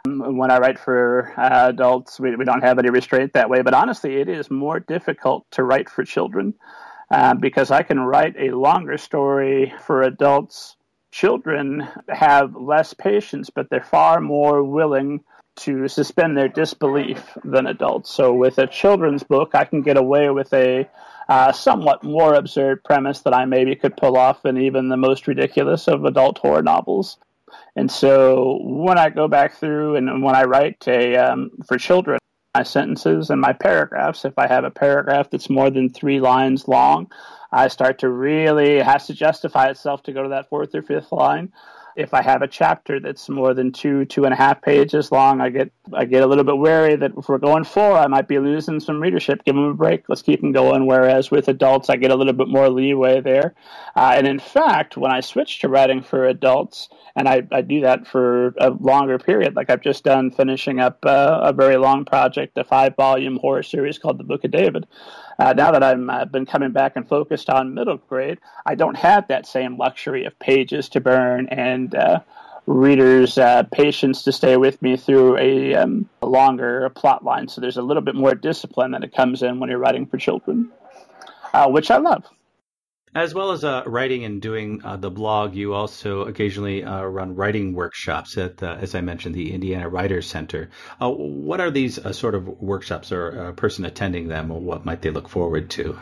Um, 0.05 0.37
when 0.37 0.49
I 0.51 0.57
write 0.57 0.79
for 0.79 1.33
uh, 1.37 1.69
adults, 1.69 2.19
we, 2.19 2.35
we 2.35 2.45
don't 2.45 2.63
have 2.63 2.79
any 2.79 2.89
restraint 2.89 3.33
that 3.33 3.49
way. 3.49 3.61
But 3.61 3.73
honestly, 3.73 4.15
it 4.15 4.29
is 4.29 4.49
more 4.49 4.79
difficult 4.79 5.45
to 5.51 5.63
write 5.63 5.89
for 5.89 6.03
children 6.03 6.53
uh, 7.11 7.33
because 7.35 7.71
I 7.71 7.83
can 7.83 7.99
write 7.99 8.35
a 8.39 8.55
longer 8.55 8.97
story 8.97 9.73
for 9.85 10.01
adults 10.01 10.75
children 11.11 11.87
have 12.07 12.55
less 12.55 12.93
patience, 12.93 13.49
but 13.49 13.69
they're 13.69 13.83
far 13.83 14.21
more 14.21 14.63
willing 14.63 15.21
to 15.57 15.87
suspend 15.87 16.37
their 16.37 16.47
disbelief 16.47 17.37
than 17.43 17.67
adults. 17.67 18.09
So 18.09 18.33
with 18.33 18.57
a 18.57 18.67
children's 18.67 19.23
book, 19.23 19.51
I 19.53 19.65
can 19.65 19.81
get 19.81 19.97
away 19.97 20.29
with 20.29 20.53
a 20.53 20.89
uh, 21.29 21.51
somewhat 21.51 22.03
more 22.03 22.33
absurd 22.33 22.83
premise 22.83 23.21
that 23.21 23.33
I 23.33 23.45
maybe 23.45 23.75
could 23.75 23.97
pull 23.97 24.17
off 24.17 24.45
in 24.45 24.57
even 24.57 24.89
the 24.89 24.97
most 24.97 25.27
ridiculous 25.27 25.87
of 25.87 26.05
adult 26.05 26.37
horror 26.39 26.63
novels. 26.63 27.17
And 27.75 27.89
so 27.89 28.59
when 28.63 28.97
I 28.97 29.09
go 29.09 29.27
back 29.27 29.55
through 29.55 29.95
and 29.95 30.23
when 30.23 30.35
I 30.35 30.43
write 30.43 30.85
a 30.87 31.15
um, 31.15 31.51
for 31.67 31.77
children, 31.77 32.19
my 32.53 32.63
sentences 32.63 33.29
and 33.29 33.39
my 33.39 33.53
paragraphs, 33.53 34.25
if 34.25 34.37
I 34.37 34.47
have 34.47 34.65
a 34.65 34.71
paragraph 34.71 35.29
that's 35.29 35.49
more 35.49 35.69
than 35.69 35.89
three 35.89 36.19
lines 36.19 36.67
long, 36.67 37.09
I 37.51 37.67
start 37.69 37.99
to 37.99 38.09
really 38.09 38.77
it 38.77 38.85
has 38.85 39.07
to 39.07 39.13
justify 39.13 39.67
itself 39.67 40.03
to 40.03 40.13
go 40.13 40.23
to 40.23 40.29
that 40.29 40.49
fourth 40.49 40.75
or 40.75 40.81
fifth 40.81 41.11
line. 41.11 41.51
If 41.95 42.13
I 42.13 42.21
have 42.21 42.41
a 42.41 42.47
chapter 42.47 42.99
that's 42.99 43.29
more 43.29 43.53
than 43.53 43.71
two, 43.71 44.05
two 44.05 44.25
and 44.25 44.33
a 44.33 44.37
half 44.37 44.61
pages 44.61 45.11
long, 45.11 45.41
I 45.41 45.49
get 45.49 45.71
I 45.93 46.05
get 46.05 46.23
a 46.23 46.27
little 46.27 46.43
bit 46.43 46.57
wary 46.57 46.95
that 46.95 47.11
if 47.17 47.27
we're 47.27 47.37
going 47.37 47.63
four, 47.63 47.97
I 47.97 48.07
might 48.07 48.27
be 48.27 48.39
losing 48.39 48.79
some 48.79 49.01
readership. 49.01 49.43
Give 49.43 49.55
them 49.55 49.65
a 49.65 49.73
break. 49.73 50.07
Let's 50.07 50.21
keep 50.21 50.41
them 50.41 50.51
going. 50.51 50.85
Whereas 50.85 51.31
with 51.31 51.47
adults, 51.47 51.89
I 51.89 51.97
get 51.97 52.11
a 52.11 52.15
little 52.15 52.33
bit 52.33 52.47
more 52.47 52.69
leeway 52.69 53.21
there. 53.21 53.55
Uh, 53.95 54.13
and 54.15 54.27
in 54.27 54.39
fact, 54.39 54.97
when 54.97 55.11
I 55.11 55.19
switch 55.19 55.59
to 55.59 55.69
writing 55.69 56.01
for 56.01 56.27
adults, 56.27 56.89
and 57.15 57.27
I, 57.27 57.43
I 57.51 57.61
do 57.61 57.81
that 57.81 58.07
for 58.07 58.53
a 58.57 58.69
longer 58.69 59.19
period, 59.19 59.55
like 59.55 59.69
I've 59.69 59.81
just 59.81 60.03
done 60.03 60.31
finishing 60.31 60.79
up 60.79 60.99
uh, 61.05 61.39
a 61.43 61.53
very 61.53 61.77
long 61.77 62.05
project, 62.05 62.57
a 62.57 62.63
five 62.63 62.95
volume 62.95 63.37
horror 63.37 63.63
series 63.63 63.97
called 63.97 64.17
The 64.17 64.23
Book 64.23 64.43
of 64.43 64.51
David. 64.51 64.87
Uh, 65.39 65.53
now 65.53 65.71
that 65.71 65.83
I've 65.83 66.09
uh, 66.09 66.25
been 66.25 66.45
coming 66.45 66.71
back 66.71 66.93
and 66.95 67.07
focused 67.07 67.49
on 67.49 67.73
middle 67.73 67.97
grade, 67.97 68.39
I 68.65 68.75
don't 68.75 68.95
have 68.95 69.27
that 69.27 69.45
same 69.45 69.77
luxury 69.77 70.25
of 70.25 70.37
pages 70.39 70.89
to 70.89 71.01
burn 71.01 71.47
and 71.49 71.95
uh, 71.95 72.19
readers' 72.67 73.37
uh, 73.37 73.63
patience 73.71 74.23
to 74.23 74.31
stay 74.31 74.57
with 74.57 74.81
me 74.81 74.97
through 74.97 75.37
a, 75.37 75.75
um, 75.75 76.09
longer 76.21 76.89
plot 76.89 77.23
line. 77.23 77.47
So 77.47 77.61
there's 77.61 77.77
a 77.77 77.81
little 77.81 78.01
bit 78.01 78.15
more 78.15 78.35
discipline 78.35 78.91
that 78.91 79.03
it 79.03 79.13
comes 79.13 79.41
in 79.41 79.59
when 79.59 79.69
you're 79.69 79.79
writing 79.79 80.05
for 80.05 80.17
children, 80.17 80.69
uh, 81.53 81.67
which 81.69 81.91
I 81.91 81.97
love. 81.97 82.25
As 83.13 83.33
well 83.33 83.51
as 83.51 83.65
uh, 83.65 83.83
writing 83.87 84.23
and 84.23 84.41
doing 84.41 84.81
uh, 84.85 84.95
the 84.95 85.11
blog, 85.11 85.53
you 85.53 85.73
also 85.73 86.21
occasionally 86.21 86.85
uh, 86.85 87.03
run 87.03 87.35
writing 87.35 87.73
workshops 87.73 88.37
at, 88.37 88.63
as 88.63 88.95
I 88.95 89.01
mentioned, 89.01 89.35
the 89.35 89.51
Indiana 89.51 89.89
Writers 89.89 90.25
Center. 90.25 90.69
Uh, 91.01 91.09
what 91.09 91.59
are 91.59 91.69
these 91.69 91.99
uh, 91.99 92.13
sort 92.13 92.35
of 92.35 92.47
workshops, 92.47 93.11
or 93.11 93.49
a 93.49 93.53
person 93.53 93.83
attending 93.83 94.29
them, 94.29 94.49
or 94.49 94.61
what 94.61 94.85
might 94.85 95.01
they 95.01 95.09
look 95.09 95.27
forward 95.27 95.69
to? 95.71 95.99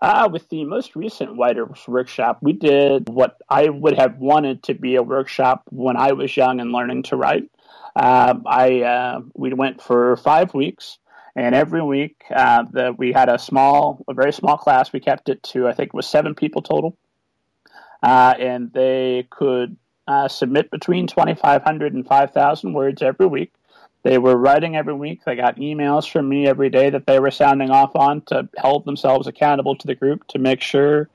Uh, 0.00 0.30
with 0.32 0.48
the 0.48 0.64
most 0.64 0.96
recent 0.96 1.38
writers 1.38 1.84
workshop, 1.86 2.38
we 2.40 2.54
did 2.54 3.10
what 3.10 3.36
I 3.50 3.68
would 3.68 3.98
have 3.98 4.16
wanted 4.16 4.62
to 4.64 4.74
be 4.74 4.96
a 4.96 5.02
workshop 5.02 5.64
when 5.68 5.98
I 5.98 6.12
was 6.12 6.34
young 6.34 6.58
and 6.60 6.72
learning 6.72 7.02
to 7.04 7.16
write. 7.16 7.50
I 7.94 9.20
we 9.34 9.52
went 9.52 9.82
for 9.82 10.16
five 10.16 10.54
weeks. 10.54 10.96
And 11.34 11.54
every 11.54 11.82
week, 11.82 12.22
uh, 12.34 12.64
the, 12.70 12.92
we 12.92 13.12
had 13.12 13.28
a 13.28 13.38
small, 13.38 14.04
a 14.08 14.14
very 14.14 14.32
small 14.32 14.58
class. 14.58 14.92
We 14.92 15.00
kept 15.00 15.28
it 15.28 15.42
to, 15.44 15.66
I 15.66 15.72
think 15.72 15.88
it 15.88 15.94
was 15.94 16.06
seven 16.06 16.34
people 16.34 16.60
total. 16.60 16.96
Uh, 18.02 18.34
and 18.38 18.72
they 18.72 19.26
could 19.30 19.76
uh, 20.06 20.28
submit 20.28 20.70
between 20.70 21.06
2,500 21.06 21.94
and 21.94 22.06
5,000 22.06 22.72
words 22.74 23.00
every 23.00 23.26
week. 23.26 23.52
They 24.02 24.18
were 24.18 24.36
writing 24.36 24.76
every 24.76 24.94
week. 24.94 25.24
They 25.24 25.36
got 25.36 25.56
emails 25.56 26.10
from 26.10 26.28
me 26.28 26.46
every 26.46 26.70
day 26.70 26.90
that 26.90 27.06
they 27.06 27.20
were 27.20 27.30
sounding 27.30 27.70
off 27.70 27.94
on 27.94 28.22
to 28.22 28.48
hold 28.58 28.84
themselves 28.84 29.26
accountable 29.28 29.76
to 29.76 29.86
the 29.86 29.94
group 29.94 30.26
to 30.28 30.38
make 30.38 30.60
sure 30.60 31.08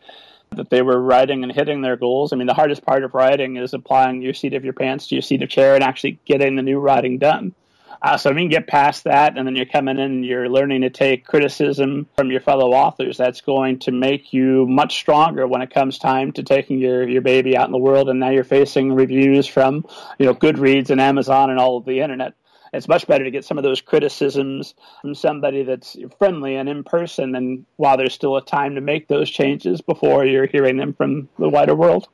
that 0.55 0.69
they 0.69 0.81
were 0.81 1.01
writing 1.01 1.43
and 1.43 1.51
hitting 1.51 1.81
their 1.81 1.97
goals. 1.97 2.31
I 2.31 2.37
mean, 2.37 2.47
the 2.47 2.53
hardest 2.53 2.85
part 2.85 3.03
of 3.03 3.13
writing 3.13 3.57
is 3.57 3.73
applying 3.73 4.21
your 4.21 4.33
seat 4.33 4.53
of 4.53 4.63
your 4.63 4.73
pants 4.73 5.07
to 5.07 5.15
your 5.15 5.21
seat 5.21 5.43
of 5.43 5.49
chair 5.49 5.75
and 5.75 5.83
actually 5.83 6.19
getting 6.25 6.55
the 6.55 6.61
new 6.61 6.79
writing 6.79 7.17
done. 7.17 7.53
Uh, 8.01 8.17
so 8.17 8.29
if 8.29 8.35
you 8.35 8.41
can 8.41 8.49
get 8.49 8.67
past 8.67 9.05
that, 9.05 9.37
and 9.37 9.47
then 9.47 9.55
you're 9.55 9.65
coming 9.65 9.97
in, 9.99 10.23
you're 10.23 10.49
learning 10.49 10.81
to 10.81 10.89
take 10.89 11.25
criticism 11.25 12.07
from 12.15 12.31
your 12.31 12.41
fellow 12.41 12.71
authors. 12.71 13.17
That's 13.17 13.41
going 13.41 13.79
to 13.79 13.91
make 13.91 14.33
you 14.33 14.67
much 14.67 14.95
stronger 14.95 15.47
when 15.47 15.61
it 15.61 15.73
comes 15.73 15.97
time 15.97 16.31
to 16.33 16.43
taking 16.43 16.79
your 16.79 17.07
your 17.07 17.21
baby 17.21 17.57
out 17.57 17.67
in 17.67 17.71
the 17.71 17.77
world. 17.77 18.09
And 18.09 18.19
now 18.19 18.29
you're 18.29 18.43
facing 18.43 18.93
reviews 18.93 19.47
from 19.47 19.85
you 20.19 20.25
know 20.25 20.35
Goodreads 20.35 20.89
and 20.89 21.01
Amazon 21.01 21.49
and 21.49 21.59
all 21.59 21.77
of 21.77 21.85
the 21.85 22.01
internet. 22.01 22.33
It's 22.73 22.87
much 22.87 23.07
better 23.07 23.23
to 23.23 23.31
get 23.31 23.45
some 23.45 23.57
of 23.57 23.63
those 23.63 23.81
criticisms 23.81 24.75
from 25.01 25.15
somebody 25.15 25.63
that's 25.63 25.95
friendly 26.17 26.55
and 26.55 26.67
in 26.67 26.83
person, 26.83 27.35
and 27.35 27.65
while 27.77 27.97
there's 27.97 28.13
still 28.13 28.35
a 28.35 28.43
time 28.43 28.75
to 28.75 28.81
make 28.81 29.07
those 29.07 29.29
changes 29.29 29.81
before 29.81 30.25
you're 30.25 30.47
hearing 30.47 30.77
them 30.77 30.93
from 30.93 31.29
the 31.39 31.49
wider 31.49 31.75
world. 31.75 32.09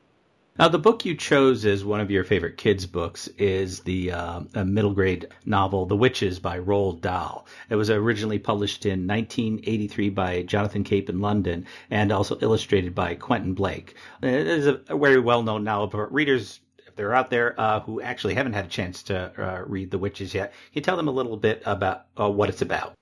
Now, 0.59 0.67
the 0.67 0.77
book 0.77 1.03
you 1.03 1.15
chose 1.15 1.65
as 1.65 1.83
one 1.83 1.99
of 1.99 2.11
your 2.11 2.23
favorite 2.23 2.57
kids' 2.57 2.85
books 2.85 3.27
is 3.39 3.79
the 3.79 4.11
uh, 4.11 4.41
middle 4.63 4.93
grade 4.93 5.29
novel 5.47 5.87
*The 5.87 5.95
Witches* 5.95 6.37
by 6.37 6.59
Roald 6.59 7.01
Dahl. 7.01 7.47
It 7.71 7.75
was 7.75 7.89
originally 7.89 8.37
published 8.37 8.85
in 8.85 9.07
1983 9.07 10.09
by 10.11 10.43
Jonathan 10.43 10.83
Cape 10.83 11.09
in 11.09 11.21
London, 11.21 11.65
and 11.89 12.11
also 12.11 12.37
illustrated 12.39 12.93
by 12.93 13.15
Quentin 13.15 13.55
Blake. 13.55 13.95
It 14.21 14.45
is 14.45 14.67
a 14.67 14.79
very 14.95 15.19
well-known 15.19 15.63
novel, 15.63 15.87
but 15.87 16.13
readers 16.13 16.59
if 16.85 16.95
they're 16.95 17.15
out 17.15 17.31
there 17.31 17.59
uh, 17.59 17.79
who 17.79 17.99
actually 17.99 18.35
haven't 18.35 18.53
had 18.53 18.65
a 18.65 18.69
chance 18.69 19.01
to 19.03 19.31
uh, 19.35 19.63
read 19.65 19.89
The 19.89 19.97
Witches 19.97 20.35
yet, 20.35 20.51
can 20.51 20.59
you 20.73 20.81
tell 20.81 20.97
them 20.97 21.07
a 21.07 21.11
little 21.11 21.35
bit 21.35 21.63
about 21.65 22.05
uh, 22.19 22.29
what 22.29 22.49
it's 22.49 22.61
about? 22.61 22.93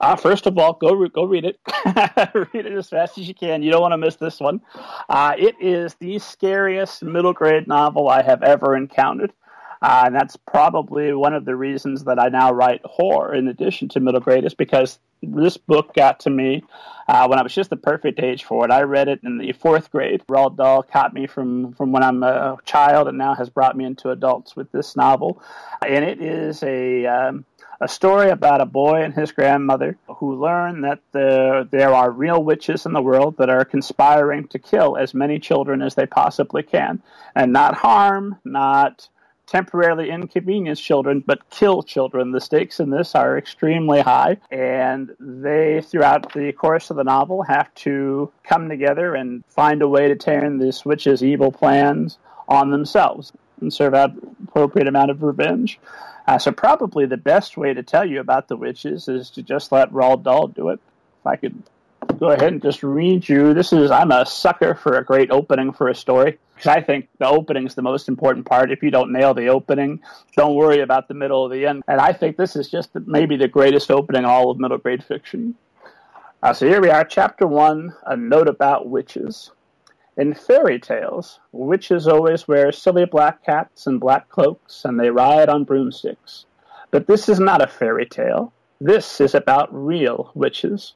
Uh, 0.00 0.14
first 0.14 0.46
of 0.46 0.58
all, 0.58 0.74
go 0.74 0.92
re- 0.92 1.08
go 1.08 1.24
read 1.24 1.44
it. 1.44 1.58
read 2.52 2.66
it 2.66 2.72
as 2.72 2.88
fast 2.88 3.16
as 3.18 3.26
you 3.26 3.34
can. 3.34 3.62
You 3.62 3.70
don't 3.70 3.80
want 3.80 3.92
to 3.92 3.98
miss 3.98 4.16
this 4.16 4.40
one. 4.40 4.60
Uh, 5.08 5.34
it 5.38 5.56
is 5.60 5.94
the 5.94 6.18
scariest 6.18 7.02
middle 7.02 7.32
grade 7.32 7.66
novel 7.66 8.08
I 8.08 8.22
have 8.22 8.42
ever 8.42 8.76
encountered. 8.76 9.32
Uh, 9.82 10.04
and 10.06 10.14
that's 10.14 10.36
probably 10.36 11.12
one 11.12 11.34
of 11.34 11.44
the 11.44 11.54
reasons 11.54 12.04
that 12.04 12.18
I 12.18 12.28
now 12.28 12.50
write 12.50 12.80
horror 12.84 13.34
in 13.34 13.48
addition 13.48 13.88
to 13.90 14.00
middle 14.00 14.20
grade, 14.20 14.44
is 14.44 14.54
because 14.54 14.98
this 15.22 15.56
book 15.56 15.94
got 15.94 16.20
to 16.20 16.30
me 16.30 16.62
uh, 17.08 17.26
when 17.26 17.38
I 17.38 17.42
was 17.42 17.54
just 17.54 17.70
the 17.70 17.76
perfect 17.76 18.18
age 18.18 18.44
for 18.44 18.64
it. 18.64 18.70
I 18.70 18.82
read 18.82 19.08
it 19.08 19.20
in 19.22 19.38
the 19.38 19.52
fourth 19.52 19.90
grade. 19.90 20.22
Roald 20.28 20.56
Dahl 20.56 20.82
caught 20.82 21.14
me 21.14 21.26
from, 21.26 21.72
from 21.74 21.92
when 21.92 22.02
I'm 22.02 22.22
a 22.22 22.56
child 22.64 23.06
and 23.08 23.18
now 23.18 23.34
has 23.34 23.50
brought 23.50 23.76
me 23.76 23.84
into 23.84 24.10
adults 24.10 24.56
with 24.56 24.72
this 24.72 24.96
novel. 24.96 25.42
And 25.86 26.04
it 26.04 26.20
is 26.20 26.62
a. 26.62 27.06
Um, 27.06 27.44
a 27.80 27.88
story 27.88 28.30
about 28.30 28.60
a 28.60 28.66
boy 28.66 29.02
and 29.02 29.14
his 29.14 29.32
grandmother 29.32 29.96
who 30.06 30.40
learn 30.40 30.82
that 30.82 31.00
the, 31.12 31.68
there 31.70 31.92
are 31.92 32.10
real 32.10 32.42
witches 32.42 32.86
in 32.86 32.92
the 32.92 33.02
world 33.02 33.36
that 33.38 33.50
are 33.50 33.64
conspiring 33.64 34.48
to 34.48 34.58
kill 34.58 34.96
as 34.96 35.14
many 35.14 35.38
children 35.38 35.82
as 35.82 35.94
they 35.94 36.06
possibly 36.06 36.62
can 36.62 37.02
and 37.34 37.52
not 37.52 37.74
harm, 37.74 38.36
not 38.44 39.08
temporarily 39.46 40.10
inconvenience 40.10 40.80
children, 40.80 41.22
but 41.24 41.48
kill 41.50 41.82
children. 41.82 42.32
The 42.32 42.40
stakes 42.40 42.80
in 42.80 42.90
this 42.90 43.14
are 43.14 43.38
extremely 43.38 44.00
high, 44.00 44.38
and 44.50 45.14
they, 45.20 45.82
throughout 45.82 46.32
the 46.32 46.52
course 46.52 46.90
of 46.90 46.96
the 46.96 47.04
novel, 47.04 47.42
have 47.44 47.72
to 47.76 48.32
come 48.42 48.68
together 48.68 49.14
and 49.14 49.44
find 49.48 49.82
a 49.82 49.88
way 49.88 50.08
to 50.08 50.16
turn 50.16 50.58
this 50.58 50.84
witch's 50.84 51.22
evil 51.22 51.52
plans 51.52 52.18
on 52.48 52.70
themselves 52.70 53.32
and 53.60 53.72
serve 53.72 53.94
out 53.94 54.12
appropriate 54.44 54.88
amount 54.88 55.10
of 55.10 55.22
revenge. 55.22 55.78
Uh, 56.26 56.38
so 56.38 56.50
probably 56.50 57.06
the 57.06 57.16
best 57.16 57.56
way 57.56 57.72
to 57.72 57.82
tell 57.82 58.04
you 58.04 58.20
about 58.20 58.48
the 58.48 58.56
witches 58.56 59.08
is 59.08 59.30
to 59.30 59.42
just 59.42 59.70
let 59.70 59.90
Roald 59.92 60.24
Dahl 60.24 60.48
do 60.48 60.70
it. 60.70 60.80
If 61.20 61.26
I 61.26 61.36
could 61.36 61.62
go 62.18 62.30
ahead 62.30 62.52
and 62.52 62.62
just 62.62 62.82
read 62.82 63.28
you. 63.28 63.54
This 63.54 63.72
is 63.72 63.90
I'm 63.90 64.10
a 64.10 64.26
sucker 64.26 64.74
for 64.74 64.96
a 64.96 65.04
great 65.04 65.30
opening 65.30 65.72
for 65.72 65.88
a 65.88 65.94
story 65.94 66.38
because 66.54 66.68
I 66.68 66.80
think 66.80 67.08
the 67.18 67.28
opening 67.28 67.66
is 67.66 67.74
the 67.74 67.82
most 67.82 68.08
important 68.08 68.46
part. 68.46 68.72
If 68.72 68.82
you 68.82 68.90
don't 68.90 69.12
nail 69.12 69.34
the 69.34 69.48
opening, 69.48 70.00
don't 70.36 70.54
worry 70.54 70.80
about 70.80 71.08
the 71.08 71.14
middle 71.14 71.42
or 71.42 71.48
the 71.48 71.66
end. 71.66 71.82
And 71.88 72.00
I 72.00 72.12
think 72.12 72.36
this 72.36 72.56
is 72.56 72.68
just 72.68 72.90
maybe 73.06 73.36
the 73.36 73.48
greatest 73.48 73.90
opening 73.90 74.24
all 74.24 74.50
of 74.50 74.58
middle 74.58 74.78
grade 74.78 75.04
fiction. 75.04 75.54
Uh, 76.42 76.52
so 76.52 76.66
here 76.66 76.80
we 76.80 76.90
are, 76.90 77.04
chapter 77.04 77.46
one, 77.46 77.94
a 78.04 78.16
note 78.16 78.48
about 78.48 78.88
witches. 78.88 79.50
In 80.18 80.32
fairy 80.32 80.78
tales, 80.78 81.40
witches 81.52 82.08
always 82.08 82.48
wear 82.48 82.72
silly 82.72 83.04
black 83.04 83.40
hats 83.44 83.86
and 83.86 84.00
black 84.00 84.30
cloaks, 84.30 84.82
and 84.84 84.98
they 84.98 85.10
ride 85.10 85.50
on 85.50 85.64
broomsticks. 85.64 86.46
But 86.90 87.06
this 87.06 87.28
is 87.28 87.38
not 87.38 87.62
a 87.62 87.66
fairy 87.66 88.06
tale. 88.06 88.54
This 88.80 89.20
is 89.20 89.34
about 89.34 89.68
real 89.74 90.30
witches. 90.34 90.94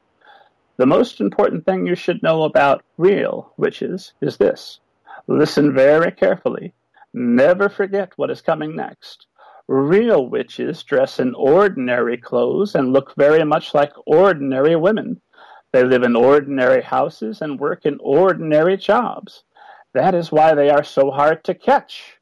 The 0.78 0.86
most 0.86 1.20
important 1.20 1.66
thing 1.66 1.86
you 1.86 1.94
should 1.94 2.22
know 2.22 2.44
about 2.44 2.82
real 2.96 3.52
witches 3.58 4.14
is 4.22 4.38
this. 4.38 4.80
Listen 5.26 5.74
very 5.74 6.12
carefully. 6.12 6.72
Never 7.12 7.68
forget 7.68 8.12
what 8.16 8.30
is 8.30 8.40
coming 8.40 8.74
next. 8.74 9.26
Real 9.68 10.26
witches 10.26 10.82
dress 10.82 11.20
in 11.20 11.34
ordinary 11.34 12.16
clothes 12.16 12.74
and 12.74 12.94
look 12.94 13.14
very 13.16 13.44
much 13.44 13.74
like 13.74 13.92
ordinary 14.06 14.76
women. 14.76 15.20
They 15.72 15.84
live 15.84 16.02
in 16.02 16.16
ordinary 16.16 16.82
houses 16.82 17.40
and 17.40 17.60
work 17.60 17.86
in 17.86 17.98
ordinary 18.00 18.76
jobs. 18.76 19.44
That 19.94 20.14
is 20.14 20.32
why 20.32 20.54
they 20.54 20.68
are 20.68 20.82
so 20.82 21.12
hard 21.12 21.44
to 21.44 21.54
catch. 21.54 22.18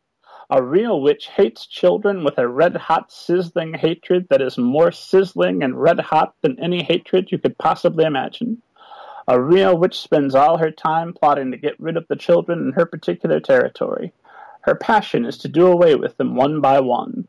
A 0.50 0.62
real 0.62 1.00
witch 1.00 1.28
hates 1.28 1.66
children 1.66 2.24
with 2.24 2.38
a 2.38 2.48
red 2.48 2.76
hot, 2.76 3.10
sizzling 3.10 3.74
hatred 3.74 4.26
that 4.28 4.42
is 4.42 4.58
more 4.58 4.92
sizzling 4.92 5.62
and 5.62 5.80
red 5.80 6.00
hot 6.00 6.34
than 6.42 6.58
any 6.60 6.82
hatred 6.82 7.32
you 7.32 7.38
could 7.38 7.56
possibly 7.58 8.04
imagine. 8.04 8.62
A 9.26 9.40
real 9.40 9.76
witch 9.76 9.98
spends 9.98 10.34
all 10.34 10.58
her 10.58 10.70
time 10.70 11.14
plotting 11.14 11.50
to 11.50 11.58
get 11.58 11.78
rid 11.80 11.96
of 11.96 12.06
the 12.08 12.16
children 12.16 12.60
in 12.60 12.72
her 12.72 12.86
particular 12.86 13.40
territory. 13.40 14.12
Her 14.62 14.74
passion 14.74 15.24
is 15.24 15.38
to 15.38 15.48
do 15.48 15.66
away 15.66 15.94
with 15.94 16.16
them 16.16 16.34
one 16.34 16.60
by 16.60 16.80
one 16.80 17.28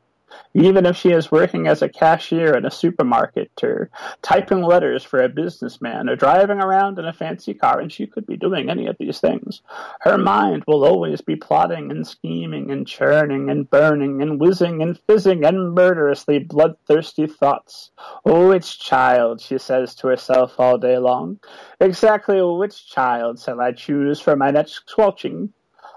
even 0.53 0.85
if 0.85 0.95
she 0.95 1.11
is 1.11 1.31
working 1.31 1.67
as 1.67 1.81
a 1.81 1.89
cashier 1.89 2.55
in 2.55 2.65
a 2.65 2.71
supermarket 2.71 3.51
or 3.63 3.89
typing 4.21 4.61
letters 4.61 5.03
for 5.03 5.21
a 5.21 5.29
businessman 5.29 6.09
or 6.09 6.15
driving 6.15 6.61
around 6.61 6.99
in 6.99 7.05
a 7.05 7.13
fancy 7.13 7.53
car, 7.53 7.79
and 7.79 7.91
she 7.91 8.07
could 8.07 8.25
be 8.25 8.37
doing 8.37 8.69
any 8.69 8.87
of 8.87 8.97
these 8.99 9.19
things. 9.19 9.61
Her 10.01 10.17
mind 10.17 10.63
will 10.67 10.83
always 10.83 11.21
be 11.21 11.35
plotting 11.35 11.91
and 11.91 12.05
scheming 12.05 12.71
and 12.71 12.87
churning 12.87 13.49
and 13.49 13.69
burning 13.69 14.21
and 14.21 14.39
whizzing 14.39 14.81
and 14.81 14.99
fizzing 15.07 15.45
and 15.45 15.73
murderously 15.73 16.39
bloodthirsty 16.39 17.27
thoughts. 17.27 17.91
Oh, 18.25 18.49
which 18.49 18.79
child, 18.79 19.41
she 19.41 19.57
says 19.57 19.95
to 19.95 20.07
herself 20.07 20.59
all 20.59 20.77
day 20.77 20.97
long. 20.97 21.39
Exactly 21.79 22.41
which 22.41 22.89
child 22.89 23.39
shall 23.39 23.61
I 23.61 23.71
choose 23.71 24.19
for 24.19 24.35
my 24.35 24.51
next 24.51 24.83
squelching? 24.87 25.53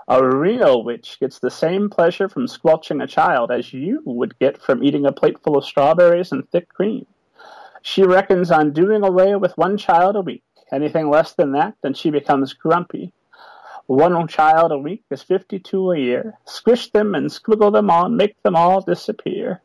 A 0.09 0.27
real 0.27 0.83
witch 0.83 1.19
gets 1.21 1.39
the 1.39 1.51
same 1.51 1.89
pleasure 1.89 2.29
from 2.29 2.49
squelching 2.49 3.01
a 3.01 3.07
child 3.07 3.51
as 3.51 3.73
you 3.73 4.03
would 4.05 4.39
get 4.39 4.61
from 4.61 4.83
eating 4.83 5.07
a 5.07 5.13
plateful 5.13 5.57
of 5.57 5.65
strawberries 5.65 6.33
and 6.33 6.49
thick 6.51 6.69
cream. 6.69 7.07
She 7.83 8.03
reckons 8.03 8.51
on 8.51 8.73
doing 8.73 9.05
away 9.05 9.37
with 9.37 9.57
one 9.57 9.77
child 9.77 10.17
a 10.17 10.21
week. 10.21 10.43
Anything 10.73 11.09
less 11.09 11.35
than 11.35 11.53
that, 11.53 11.75
then 11.83 11.95
she 11.95 12.11
becomes 12.11 12.53
grumpy. 12.53 13.13
One 13.87 14.27
child 14.27 14.73
a 14.73 14.79
week 14.79 15.05
is 15.11 15.23
fifty-two 15.23 15.91
a 15.91 15.99
year. 15.99 16.39
Squish 16.47 16.91
them 16.91 17.15
and 17.15 17.29
squiggle 17.29 17.73
them 17.73 17.91
all 17.91 18.09
make 18.09 18.43
them 18.43 18.57
all 18.57 18.81
disappear. 18.81 19.61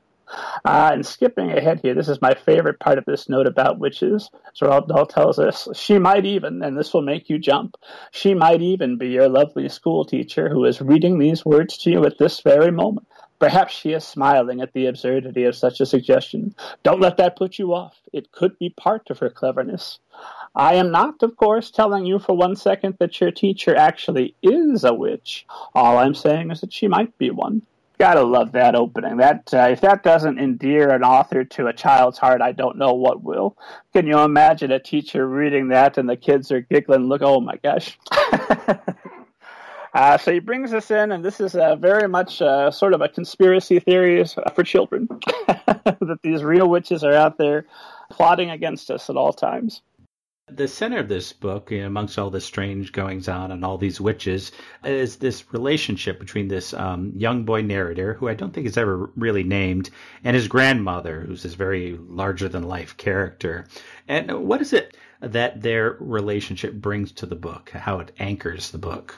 Uh, 0.66 0.92
and 0.94 1.06
skipping 1.06 1.52
ahead 1.52 1.80
here, 1.82 1.94
this 1.94 2.10
is 2.10 2.22
my 2.22 2.34
favorite 2.34 2.80
part 2.80 2.98
of 2.98 3.06
this 3.06 3.30
note 3.30 3.48
about 3.48 3.80
witches. 3.80 4.30
Roald 4.62 4.88
Dahl 4.88 5.06
tells 5.06 5.40
us 5.40 5.68
she 5.74 6.00
might 6.00 6.26
even, 6.26 6.62
and 6.62 6.78
this 6.78 6.94
will 6.94 7.02
make 7.02 7.30
you 7.30 7.40
jump, 7.40 7.78
she 8.12 8.34
might 8.34 8.62
even 8.62 8.98
be 8.98 9.10
your 9.10 9.30
lovely 9.30 9.70
school 9.70 10.04
teacher 10.06 10.50
who 10.50 10.66
is 10.66 10.82
reading 10.82 11.18
these 11.18 11.46
words 11.46 11.78
to 11.80 11.92
you 11.92 12.06
at 12.06 12.18
this 12.18 12.42
very 12.42 12.72
moment. 12.72 13.08
Perhaps 13.40 13.74
she 13.76 13.94
is 13.94 14.04
smiling 14.04 14.62
at 14.62 14.74
the 14.74 14.88
absurdity 14.88 15.44
of 15.44 15.56
such 15.56 15.80
a 15.80 15.86
suggestion. 15.86 16.56
Don't 16.82 17.00
let 17.00 17.18
that 17.18 17.38
put 17.38 17.60
you 17.60 17.74
off. 17.74 17.96
It 18.12 18.32
could 18.32 18.58
be 18.58 18.70
part 18.70 19.12
of 19.12 19.20
her 19.20 19.30
cleverness. 19.30 20.00
I 20.56 20.74
am 20.74 20.90
not, 20.90 21.22
of 21.22 21.38
course, 21.38 21.70
telling 21.70 22.08
you 22.08 22.18
for 22.18 22.36
one 22.36 22.56
second 22.56 22.96
that 23.00 23.22
your 23.22 23.30
teacher 23.30 23.76
actually 23.76 24.34
is 24.42 24.84
a 24.84 24.94
witch. 24.94 25.46
All 25.76 26.00
I'm 26.00 26.16
saying 26.16 26.50
is 26.50 26.62
that 26.62 26.74
she 26.74 26.88
might 26.88 27.16
be 27.20 27.30
one. 27.30 27.62
Gotta 28.00 28.22
love 28.22 28.52
that 28.52 28.76
opening. 28.76 29.18
That 29.18 29.52
uh, 29.52 29.70
if 29.72 29.82
that 29.82 30.04
doesn't 30.04 30.38
endear 30.38 30.92
an 30.92 31.04
author 31.04 31.44
to 31.44 31.68
a 31.68 31.74
child's 31.74 32.20
heart, 32.20 32.42
I 32.42 32.52
don't 32.52 32.78
know 32.78 32.94
what 32.94 33.24
will. 33.24 33.58
Can 33.94 34.06
you 34.06 34.20
imagine 34.20 34.72
a 34.72 34.80
teacher 34.80 35.28
reading 35.28 35.70
that 35.70 35.98
and 35.98 36.08
the 36.08 36.16
kids 36.16 36.52
are 36.52 36.62
giggling? 36.62 37.08
Look, 37.08 37.24
oh 37.24 37.42
my 37.42 37.56
gosh. 37.64 37.98
uh, 39.96 40.18
so 40.20 40.32
he 40.32 40.38
brings 40.38 40.74
us 40.74 40.92
in, 40.92 41.12
and 41.12 41.26
this 41.26 41.40
is 41.40 41.56
uh, 41.56 41.76
very 41.76 42.08
much 42.08 42.40
uh, 42.40 42.70
sort 42.70 42.94
of 42.94 43.02
a 43.02 43.10
conspiracy 43.10 43.80
theory 43.80 44.24
for 44.54 44.64
children 44.64 45.08
that 45.48 46.20
these 46.22 46.44
real 46.44 46.70
witches 46.70 47.04
are 47.04 47.14
out 47.14 47.40
there 47.40 47.66
plotting 48.12 48.52
against 48.52 48.92
us 48.92 49.10
at 49.10 49.18
all 49.18 49.34
times. 49.34 49.82
The 50.50 50.68
center 50.70 51.00
of 51.00 51.10
this 51.10 51.34
book, 51.34 51.72
amongst 51.72 52.18
all 52.18 52.30
the 52.30 52.40
strange 52.40 52.94
goings 52.94 53.28
on 53.28 53.52
and 53.52 53.66
all 53.66 53.78
these 53.78 54.00
witches, 54.00 54.54
is 54.86 55.18
this 55.18 55.52
relationship 55.52 56.20
between 56.20 56.48
this 56.48 56.74
um, 56.74 57.12
young 57.18 57.44
boy 57.44 57.64
narrator, 57.64 58.14
who 58.14 58.30
I 58.30 58.34
don't 58.34 58.54
think 58.54 58.66
is 58.66 58.78
ever 58.78 59.12
really 59.18 59.44
named, 59.44 59.90
and 60.24 60.38
his 60.38 60.48
grandmother, 60.48 61.20
who's 61.20 61.44
this 61.44 61.56
very 61.56 61.98
larger 62.08 62.48
than 62.48 62.64
life 62.64 62.96
character. 62.96 63.68
And 64.08 64.48
what 64.48 64.62
is 64.62 64.72
it 64.72 64.96
that 65.20 65.62
their 65.62 65.98
relationship 66.00 66.76
brings 66.76 67.12
to 67.14 67.26
the 67.26 67.36
book? 67.36 67.72
How 67.72 68.00
it 68.00 68.14
anchors 68.18 68.72
the 68.72 68.78
book? 68.78 69.18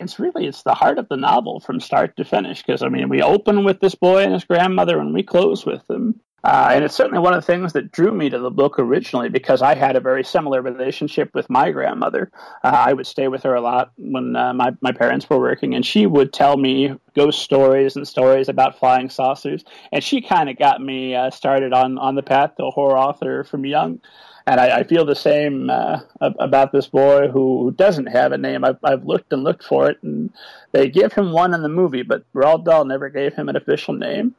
It's 0.00 0.18
really 0.18 0.46
it's 0.46 0.62
the 0.62 0.74
heart 0.74 0.98
of 0.98 1.08
the 1.10 1.18
novel 1.18 1.60
from 1.60 1.78
start 1.78 2.16
to 2.16 2.24
finish. 2.24 2.62
Because 2.62 2.82
I 2.82 2.88
mean, 2.88 3.10
we 3.10 3.20
open 3.20 3.64
with 3.64 3.80
this 3.80 3.94
boy 3.94 4.22
and 4.22 4.32
his 4.32 4.44
grandmother, 4.44 4.98
and 4.98 5.12
we 5.12 5.24
close 5.24 5.66
with 5.66 5.86
them. 5.88 6.20
Uh, 6.44 6.72
and 6.72 6.84
it's 6.84 6.94
certainly 6.94 7.18
one 7.18 7.32
of 7.32 7.40
the 7.40 7.46
things 7.46 7.72
that 7.72 7.90
drew 7.90 8.12
me 8.12 8.28
to 8.28 8.38
the 8.38 8.50
book 8.50 8.78
originally 8.78 9.30
because 9.30 9.62
I 9.62 9.74
had 9.74 9.96
a 9.96 10.00
very 10.00 10.22
similar 10.22 10.60
relationship 10.60 11.30
with 11.32 11.48
my 11.48 11.70
grandmother. 11.70 12.30
Uh, 12.62 12.68
I 12.68 12.92
would 12.92 13.06
stay 13.06 13.28
with 13.28 13.44
her 13.44 13.54
a 13.54 13.62
lot 13.62 13.92
when 13.96 14.36
uh, 14.36 14.52
my, 14.52 14.76
my 14.82 14.92
parents 14.92 15.28
were 15.30 15.38
working, 15.38 15.74
and 15.74 15.86
she 15.86 16.04
would 16.04 16.34
tell 16.34 16.58
me 16.58 16.94
ghost 17.14 17.40
stories 17.40 17.96
and 17.96 18.06
stories 18.06 18.50
about 18.50 18.78
flying 18.78 19.08
saucers. 19.08 19.64
And 19.90 20.04
she 20.04 20.20
kind 20.20 20.50
of 20.50 20.58
got 20.58 20.82
me 20.82 21.14
uh, 21.14 21.30
started 21.30 21.72
on, 21.72 21.96
on 21.96 22.14
the 22.14 22.22
path 22.22 22.56
to 22.56 22.64
horror 22.64 22.98
author 22.98 23.44
from 23.44 23.64
young. 23.64 24.00
And 24.46 24.60
I, 24.60 24.80
I 24.80 24.84
feel 24.84 25.06
the 25.06 25.16
same 25.16 25.70
uh, 25.70 26.00
about 26.20 26.72
this 26.72 26.88
boy 26.88 27.28
who 27.28 27.72
doesn't 27.74 28.08
have 28.08 28.32
a 28.32 28.38
name. 28.38 28.66
I've, 28.66 28.76
I've 28.84 29.06
looked 29.06 29.32
and 29.32 29.44
looked 29.44 29.64
for 29.64 29.88
it, 29.88 30.02
and 30.02 30.30
they 30.72 30.90
give 30.90 31.14
him 31.14 31.32
one 31.32 31.54
in 31.54 31.62
the 31.62 31.70
movie, 31.70 32.02
but 32.02 32.30
Roald 32.34 32.66
Dahl 32.66 32.84
never 32.84 33.08
gave 33.08 33.32
him 33.32 33.48
an 33.48 33.56
official 33.56 33.94
name. 33.94 34.34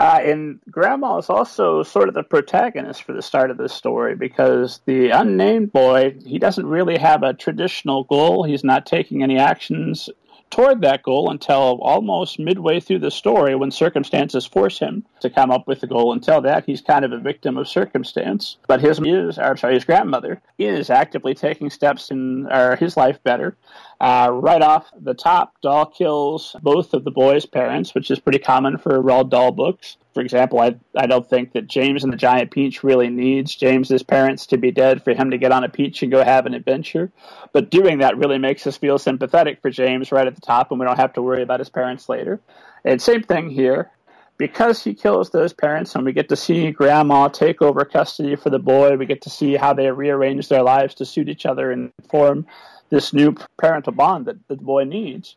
Uh, 0.00 0.18
and 0.24 0.58
Grandma 0.70 1.18
is 1.18 1.28
also 1.28 1.82
sort 1.82 2.08
of 2.08 2.14
the 2.14 2.22
protagonist 2.22 3.02
for 3.02 3.12
the 3.12 3.20
start 3.20 3.50
of 3.50 3.58
this 3.58 3.74
story 3.74 4.16
because 4.16 4.80
the 4.86 5.10
unnamed 5.10 5.72
boy, 5.72 6.16
he 6.24 6.38
doesn't 6.38 6.64
really 6.64 6.96
have 6.96 7.22
a 7.22 7.34
traditional 7.34 8.04
goal. 8.04 8.44
He's 8.44 8.64
not 8.64 8.86
taking 8.86 9.22
any 9.22 9.36
actions 9.36 10.08
toward 10.50 10.80
that 10.82 11.02
goal 11.02 11.30
until 11.30 11.78
almost 11.80 12.38
midway 12.38 12.80
through 12.80 12.98
the 12.98 13.10
story 13.10 13.54
when 13.54 13.70
circumstances 13.70 14.44
force 14.44 14.78
him 14.78 15.04
to 15.20 15.30
come 15.30 15.50
up 15.50 15.66
with 15.66 15.80
the 15.80 15.86
goal. 15.86 16.12
Until 16.12 16.40
that, 16.42 16.64
he's 16.66 16.80
kind 16.80 17.04
of 17.04 17.12
a 17.12 17.18
victim 17.18 17.56
of 17.56 17.68
circumstance. 17.68 18.56
But 18.66 18.80
his 18.80 19.00
is, 19.00 19.38
or 19.38 19.56
sorry, 19.56 19.74
his 19.74 19.84
grandmother 19.84 20.42
is 20.58 20.90
actively 20.90 21.34
taking 21.34 21.70
steps 21.70 22.10
in 22.10 22.46
or 22.50 22.76
his 22.76 22.96
life 22.96 23.22
better. 23.22 23.56
Uh, 24.00 24.30
right 24.32 24.62
off 24.62 24.90
the 24.98 25.14
top, 25.14 25.60
Dahl 25.60 25.86
kills 25.86 26.56
both 26.62 26.94
of 26.94 27.04
the 27.04 27.10
boy's 27.10 27.46
parents, 27.46 27.94
which 27.94 28.10
is 28.10 28.18
pretty 28.18 28.38
common 28.38 28.78
for 28.78 29.02
Roald 29.02 29.30
Dahl 29.30 29.52
books. 29.52 29.98
For 30.20 30.24
example, 30.24 30.60
I, 30.60 30.74
I 30.94 31.06
don't 31.06 31.26
think 31.26 31.52
that 31.52 31.66
James 31.66 32.04
and 32.04 32.12
the 32.12 32.16
Giant 32.18 32.50
Peach 32.50 32.82
really 32.82 33.08
needs 33.08 33.56
James's 33.56 34.02
parents 34.02 34.44
to 34.48 34.58
be 34.58 34.70
dead 34.70 35.02
for 35.02 35.14
him 35.14 35.30
to 35.30 35.38
get 35.38 35.50
on 35.50 35.64
a 35.64 35.68
peach 35.70 36.02
and 36.02 36.12
go 36.12 36.22
have 36.22 36.44
an 36.44 36.52
adventure. 36.52 37.10
But 37.54 37.70
doing 37.70 38.00
that 38.00 38.18
really 38.18 38.36
makes 38.36 38.66
us 38.66 38.76
feel 38.76 38.98
sympathetic 38.98 39.62
for 39.62 39.70
James 39.70 40.12
right 40.12 40.26
at 40.26 40.34
the 40.34 40.42
top, 40.42 40.70
and 40.70 40.78
we 40.78 40.84
don't 40.84 40.98
have 40.98 41.14
to 41.14 41.22
worry 41.22 41.42
about 41.42 41.60
his 41.60 41.70
parents 41.70 42.10
later. 42.10 42.38
And 42.84 43.00
same 43.00 43.22
thing 43.22 43.48
here. 43.48 43.92
Because 44.36 44.84
he 44.84 44.92
kills 44.92 45.30
those 45.30 45.54
parents, 45.54 45.94
and 45.94 46.04
we 46.04 46.12
get 46.12 46.28
to 46.28 46.36
see 46.36 46.70
Grandma 46.70 47.28
take 47.28 47.62
over 47.62 47.86
custody 47.86 48.36
for 48.36 48.50
the 48.50 48.58
boy, 48.58 48.98
we 48.98 49.06
get 49.06 49.22
to 49.22 49.30
see 49.30 49.56
how 49.56 49.72
they 49.72 49.90
rearrange 49.90 50.48
their 50.48 50.62
lives 50.62 50.94
to 50.96 51.06
suit 51.06 51.30
each 51.30 51.46
other 51.46 51.72
and 51.72 51.92
form 52.10 52.46
this 52.90 53.14
new 53.14 53.34
parental 53.56 53.94
bond 53.94 54.26
that 54.26 54.36
the 54.48 54.56
boy 54.56 54.84
needs. 54.84 55.36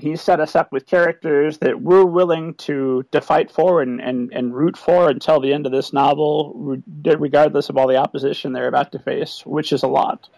He 0.00 0.16
set 0.16 0.40
us 0.40 0.56
up 0.56 0.72
with 0.72 0.86
characters 0.86 1.58
that 1.58 1.80
we're 1.80 2.04
willing 2.04 2.54
to, 2.54 3.04
to 3.12 3.20
fight 3.20 3.50
for 3.50 3.82
and, 3.82 4.00
and, 4.00 4.32
and 4.32 4.54
root 4.54 4.76
for 4.76 5.08
until 5.08 5.40
the 5.40 5.52
end 5.52 5.66
of 5.66 5.72
this 5.72 5.92
novel, 5.92 6.80
regardless 7.04 7.68
of 7.68 7.76
all 7.76 7.88
the 7.88 7.96
opposition 7.96 8.52
they're 8.52 8.68
about 8.68 8.92
to 8.92 8.98
face, 8.98 9.42
which 9.44 9.72
is 9.72 9.82
a 9.82 9.88
lot. 9.88 10.28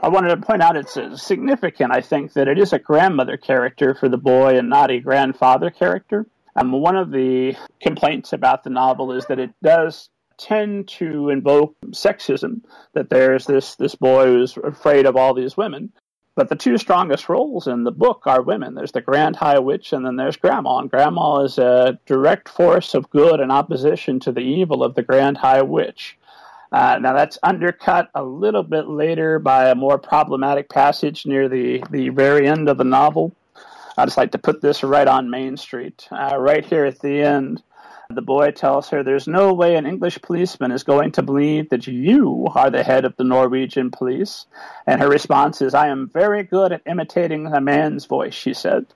I 0.00 0.08
wanted 0.08 0.28
to 0.28 0.36
point 0.38 0.62
out 0.62 0.76
it's 0.76 0.98
significant, 1.22 1.92
I 1.92 2.00
think, 2.00 2.32
that 2.34 2.48
it 2.48 2.58
is 2.58 2.72
a 2.72 2.78
grandmother 2.78 3.36
character 3.36 3.94
for 3.94 4.08
the 4.08 4.18
boy 4.18 4.56
and 4.58 4.68
not 4.68 4.90
a 4.90 5.00
grandfather 5.00 5.70
character. 5.70 6.26
Um, 6.56 6.72
one 6.72 6.96
of 6.96 7.10
the 7.10 7.56
complaints 7.80 8.32
about 8.32 8.64
the 8.64 8.70
novel 8.70 9.12
is 9.12 9.26
that 9.26 9.38
it 9.38 9.50
does 9.62 10.08
tend 10.38 10.88
to 10.88 11.30
invoke 11.30 11.76
sexism 11.88 12.62
that 12.94 13.10
there's 13.10 13.44
this 13.46 13.74
this 13.74 13.96
boy 13.96 14.26
who's 14.26 14.56
afraid 14.56 15.04
of 15.04 15.16
all 15.16 15.34
these 15.34 15.56
women 15.56 15.92
but 16.38 16.48
the 16.48 16.56
two 16.56 16.78
strongest 16.78 17.28
roles 17.28 17.66
in 17.66 17.82
the 17.82 17.90
book 17.90 18.22
are 18.26 18.42
women 18.42 18.74
there's 18.74 18.92
the 18.92 19.00
grand 19.00 19.34
high 19.34 19.58
witch 19.58 19.92
and 19.92 20.06
then 20.06 20.16
there's 20.16 20.36
grandma 20.36 20.78
and 20.78 20.90
grandma 20.90 21.40
is 21.40 21.58
a 21.58 21.98
direct 22.06 22.48
force 22.48 22.94
of 22.94 23.10
good 23.10 23.40
in 23.40 23.50
opposition 23.50 24.20
to 24.20 24.30
the 24.30 24.40
evil 24.40 24.84
of 24.84 24.94
the 24.94 25.02
grand 25.02 25.36
high 25.36 25.62
witch 25.62 26.16
uh, 26.70 26.98
now 27.00 27.14
that's 27.14 27.38
undercut 27.42 28.10
a 28.14 28.22
little 28.22 28.62
bit 28.62 28.88
later 28.88 29.38
by 29.38 29.70
a 29.70 29.74
more 29.74 29.98
problematic 29.98 30.68
passage 30.68 31.24
near 31.24 31.48
the, 31.48 31.82
the 31.90 32.10
very 32.10 32.46
end 32.46 32.68
of 32.68 32.76
the 32.76 32.84
novel. 32.84 33.34
I 33.96 34.04
just 34.04 34.18
like 34.18 34.32
to 34.32 34.38
put 34.38 34.60
this 34.60 34.82
right 34.82 35.08
on 35.08 35.30
Main 35.30 35.56
Street, 35.56 36.06
uh, 36.12 36.36
right 36.38 36.64
here 36.64 36.84
at 36.84 37.00
the 37.00 37.22
end. 37.22 37.62
The 38.10 38.22
boy 38.22 38.52
tells 38.52 38.88
her 38.88 39.02
there's 39.02 39.28
no 39.28 39.52
way 39.52 39.76
an 39.76 39.84
English 39.84 40.22
policeman 40.22 40.72
is 40.72 40.82
going 40.82 41.12
to 41.12 41.22
believe 41.22 41.68
that 41.68 41.86
you 41.86 42.46
are 42.54 42.70
the 42.70 42.82
head 42.82 43.04
of 43.04 43.14
the 43.16 43.24
Norwegian 43.24 43.90
police. 43.90 44.46
And 44.86 44.98
her 45.02 45.10
response 45.10 45.60
is, 45.60 45.74
I 45.74 45.88
am 45.88 46.08
very 46.08 46.42
good 46.42 46.72
at 46.72 46.80
imitating 46.86 47.48
a 47.48 47.60
man's 47.60 48.06
voice, 48.06 48.32
she 48.32 48.54
said. 48.54 48.86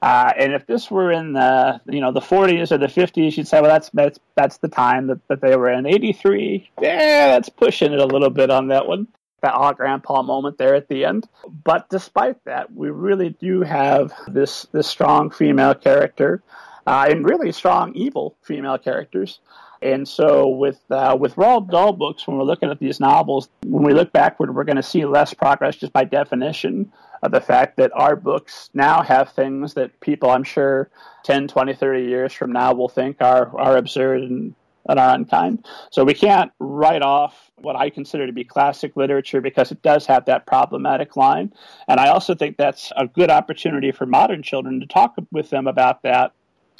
Uh, 0.00 0.32
and 0.38 0.54
if 0.54 0.66
this 0.66 0.90
were 0.90 1.12
in 1.12 1.34
the 1.34 1.82
you 1.84 2.00
know 2.00 2.12
the 2.12 2.20
40s 2.20 2.72
or 2.72 2.78
the 2.78 2.86
50s, 2.86 3.36
you'd 3.36 3.46
say, 3.46 3.60
well, 3.60 3.70
that's 3.70 3.90
that's, 3.90 4.18
that's 4.36 4.56
the 4.56 4.68
time 4.68 5.08
that, 5.08 5.28
that 5.28 5.42
they 5.42 5.54
were 5.54 5.70
in. 5.70 5.84
83, 5.84 6.70
yeah, 6.80 7.28
that's 7.28 7.50
pushing 7.50 7.92
it 7.92 7.98
a 7.98 8.06
little 8.06 8.30
bit 8.30 8.48
on 8.48 8.68
that 8.68 8.88
one. 8.88 9.06
That 9.42 9.52
all 9.52 9.74
grandpa 9.74 10.22
moment 10.22 10.56
there 10.56 10.74
at 10.74 10.88
the 10.88 11.04
end. 11.04 11.28
But 11.62 11.90
despite 11.90 12.42
that, 12.46 12.72
we 12.72 12.88
really 12.88 13.36
do 13.38 13.60
have 13.60 14.14
this 14.26 14.66
this 14.72 14.86
strong 14.86 15.28
female 15.28 15.74
character 15.74 16.42
uh, 16.86 17.06
and 17.10 17.28
really 17.28 17.52
strong 17.52 17.94
evil 17.94 18.36
female 18.42 18.78
characters. 18.78 19.40
And 19.82 20.08
so, 20.08 20.48
with 20.48 20.80
uh, 20.90 21.16
with 21.18 21.34
Roald 21.36 21.70
Dahl 21.70 21.92
books, 21.92 22.26
when 22.26 22.38
we're 22.38 22.44
looking 22.44 22.70
at 22.70 22.78
these 22.78 22.98
novels, 22.98 23.50
when 23.64 23.84
we 23.84 23.92
look 23.92 24.10
backward, 24.10 24.54
we're 24.54 24.64
going 24.64 24.76
to 24.76 24.82
see 24.82 25.04
less 25.04 25.34
progress 25.34 25.76
just 25.76 25.92
by 25.92 26.04
definition 26.04 26.90
of 27.22 27.32
the 27.32 27.40
fact 27.40 27.76
that 27.76 27.90
our 27.94 28.16
books 28.16 28.70
now 28.74 29.02
have 29.02 29.30
things 29.32 29.74
that 29.74 29.98
people, 30.00 30.30
I'm 30.30 30.44
sure, 30.44 30.90
10, 31.24 31.48
20, 31.48 31.74
30 31.74 32.04
years 32.04 32.32
from 32.32 32.52
now 32.52 32.72
will 32.72 32.88
think 32.88 33.18
are, 33.20 33.56
are 33.58 33.76
absurd 33.76 34.22
and, 34.22 34.54
and 34.88 34.98
are 34.98 35.14
unkind. 35.14 35.66
So 35.90 36.04
we 36.04 36.14
can't 36.14 36.52
write 36.58 37.02
off 37.02 37.50
what 37.56 37.76
I 37.76 37.90
consider 37.90 38.26
to 38.26 38.32
be 38.32 38.44
classic 38.44 38.96
literature 38.96 39.40
because 39.40 39.72
it 39.72 39.82
does 39.82 40.06
have 40.06 40.26
that 40.26 40.46
problematic 40.46 41.16
line. 41.16 41.52
And 41.88 41.98
I 41.98 42.08
also 42.08 42.34
think 42.34 42.56
that's 42.56 42.92
a 42.96 43.06
good 43.06 43.30
opportunity 43.30 43.92
for 43.92 44.06
modern 44.06 44.42
children 44.42 44.80
to 44.80 44.86
talk 44.86 45.16
with 45.32 45.50
them 45.50 45.66
about 45.66 46.02
that 46.02 46.32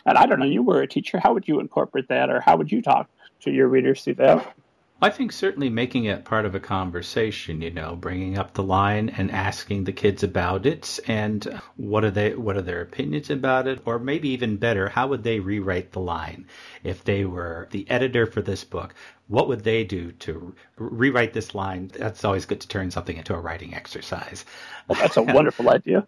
and 0.07 0.17
I 0.17 0.27
don't 0.27 0.39
know, 0.39 0.47
you 0.47 0.63
were 0.63 0.81
a 0.81 0.87
teacher. 0.87 1.19
How 1.19 1.35
would 1.35 1.49
you 1.49 1.61
incorporate 1.61 2.09
that, 2.09 2.31
or 2.31 2.41
how 2.41 2.57
would 2.57 2.71
you 2.73 2.81
talk 2.81 3.11
to 3.41 3.51
your 3.51 3.69
readers 3.69 4.05
through 4.05 4.15
that? 4.15 4.55
I 5.03 5.11
think 5.11 5.31
certainly 5.31 5.69
making 5.69 6.05
it 6.05 6.25
part 6.25 6.47
of 6.47 6.55
a 6.55 6.61
conversation, 6.61 7.61
you 7.61 7.71
know, 7.71 7.97
bringing 7.97 8.39
up 8.39 8.55
the 8.55 8.63
line 8.63 9.11
and 9.11 9.31
asking 9.31 9.85
the 9.85 9.93
kids 9.93 10.23
about 10.23 10.65
it 10.65 10.99
and 11.07 11.61
what 11.77 12.03
are 12.03 12.11
they 12.11 12.35
what 12.35 12.57
are 12.57 12.63
their 12.63 12.81
opinions 12.81 13.29
about 13.29 13.69
it 13.69 13.83
or 13.85 13.99
maybe 13.99 14.31
even 14.31 14.57
better, 14.57 14.89
how 14.89 15.07
would 15.09 15.23
they 15.23 15.39
rewrite 15.39 15.93
the 15.93 16.01
line 16.01 16.47
if 16.83 17.05
they 17.05 17.27
were 17.27 17.69
the 17.73 17.89
editor 17.91 18.25
for 18.25 18.41
this 18.41 18.65
book? 18.65 18.95
What 19.29 19.49
would 19.49 19.65
they 19.65 19.85
do 19.85 20.13
to 20.13 20.55
rewrite 20.79 21.35
this 21.35 21.55
line? 21.55 21.89
That's 21.89 22.25
always 22.25 22.47
good 22.47 22.63
to 22.63 22.69
turn 22.69 22.91
something 22.91 23.19
into 23.19 23.35
a 23.35 23.41
writing 23.41 23.75
exercise. 23.75 24.47
Well, 24.89 24.99
that's 24.99 25.19
a 25.19 25.23
wonderful 25.35 25.69
idea 25.69 26.07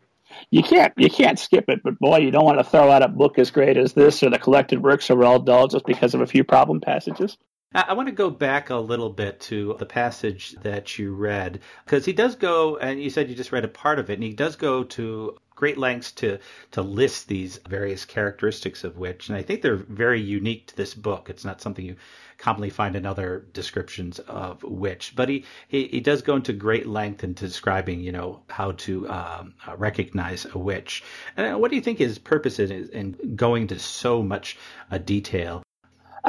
you 0.51 0.63
can't 0.63 0.93
you 0.97 1.11
can't 1.11 1.39
skip 1.39 1.67
it. 1.69 1.83
But 1.83 1.99
boy, 1.99 2.19
you 2.19 2.31
don't 2.31 2.45
want 2.45 2.59
to 2.59 2.65
throw 2.65 2.91
out 2.91 3.03
a 3.03 3.09
book 3.09 3.39
as 3.39 3.51
great 3.51 3.77
as 3.77 3.93
this 3.93 4.23
or 4.23 4.31
the 4.31 4.39
collected 4.39 4.83
works 4.83 5.11
of 5.11 5.19
Roald 5.19 5.47
Dahl 5.47 5.69
just 5.69 5.87
because 5.87 6.15
of 6.15 6.21
a 6.21 6.27
few 6.27 6.45
problem 6.45 6.81
passages. 6.81 7.37
I 7.75 7.93
want 7.93 8.09
to 8.09 8.15
go 8.15 8.31
back 8.31 8.71
a 8.71 8.77
little 8.77 9.11
bit 9.11 9.41
to 9.41 9.77
the 9.79 9.85
passage 9.85 10.53
that 10.63 10.99
you 10.99 11.13
read 11.13 11.61
because 11.85 12.07
he 12.07 12.15
does 12.15 12.35
go, 12.35 12.79
and 12.79 13.03
you 13.03 13.11
said 13.11 13.29
you 13.29 13.35
just 13.35 13.53
read 13.53 13.65
a 13.65 13.69
part 13.69 13.99
of 13.99 14.09
it, 14.09 14.15
and 14.15 14.23
he 14.23 14.33
does 14.33 14.57
go 14.57 14.85
to 14.85 15.37
great 15.59 15.77
lengths 15.77 16.13
to 16.13 16.39
to 16.71 16.83
list 16.83 17.27
these 17.27 17.59
various 17.69 18.05
characteristics 18.05 18.85
of 18.85 18.97
witch, 18.97 19.29
and 19.29 19.37
I 19.37 19.43
think 19.43 19.61
they're 19.61 19.75
very 20.05 20.21
unique 20.21 20.69
to 20.69 20.77
this 20.77 20.95
book. 20.95 21.29
It's 21.29 21.45
not 21.45 21.61
something 21.61 21.85
you 21.85 21.97
commonly 22.39 22.71
find 22.71 22.95
in 22.95 23.05
other 23.05 23.45
descriptions 23.53 24.21
of 24.21 24.63
witch. 24.63 25.15
But 25.17 25.29
he, 25.29 25.45
he, 25.67 25.89
he 25.89 26.01
does 26.01 26.23
go 26.23 26.37
into 26.37 26.53
great 26.53 26.87
length 26.87 27.25
into 27.25 27.49
describing, 27.49 28.01
you 28.01 28.13
know, 28.13 28.41
how 28.49 28.73
to 28.87 29.09
um, 29.11 29.55
uh, 29.67 29.77
recognize 29.77 30.47
a 30.55 30.59
witch. 30.59 31.03
And 31.37 31.61
what 31.61 31.71
do 31.71 31.77
you 31.77 31.83
think 31.83 31.99
his 31.99 32.19
purpose 32.19 32.61
is 32.61 32.89
in 32.91 33.35
going 33.35 33.67
to 33.69 33.79
so 33.81 34.23
much 34.23 34.57
uh, 34.93 34.99
detail 34.99 35.65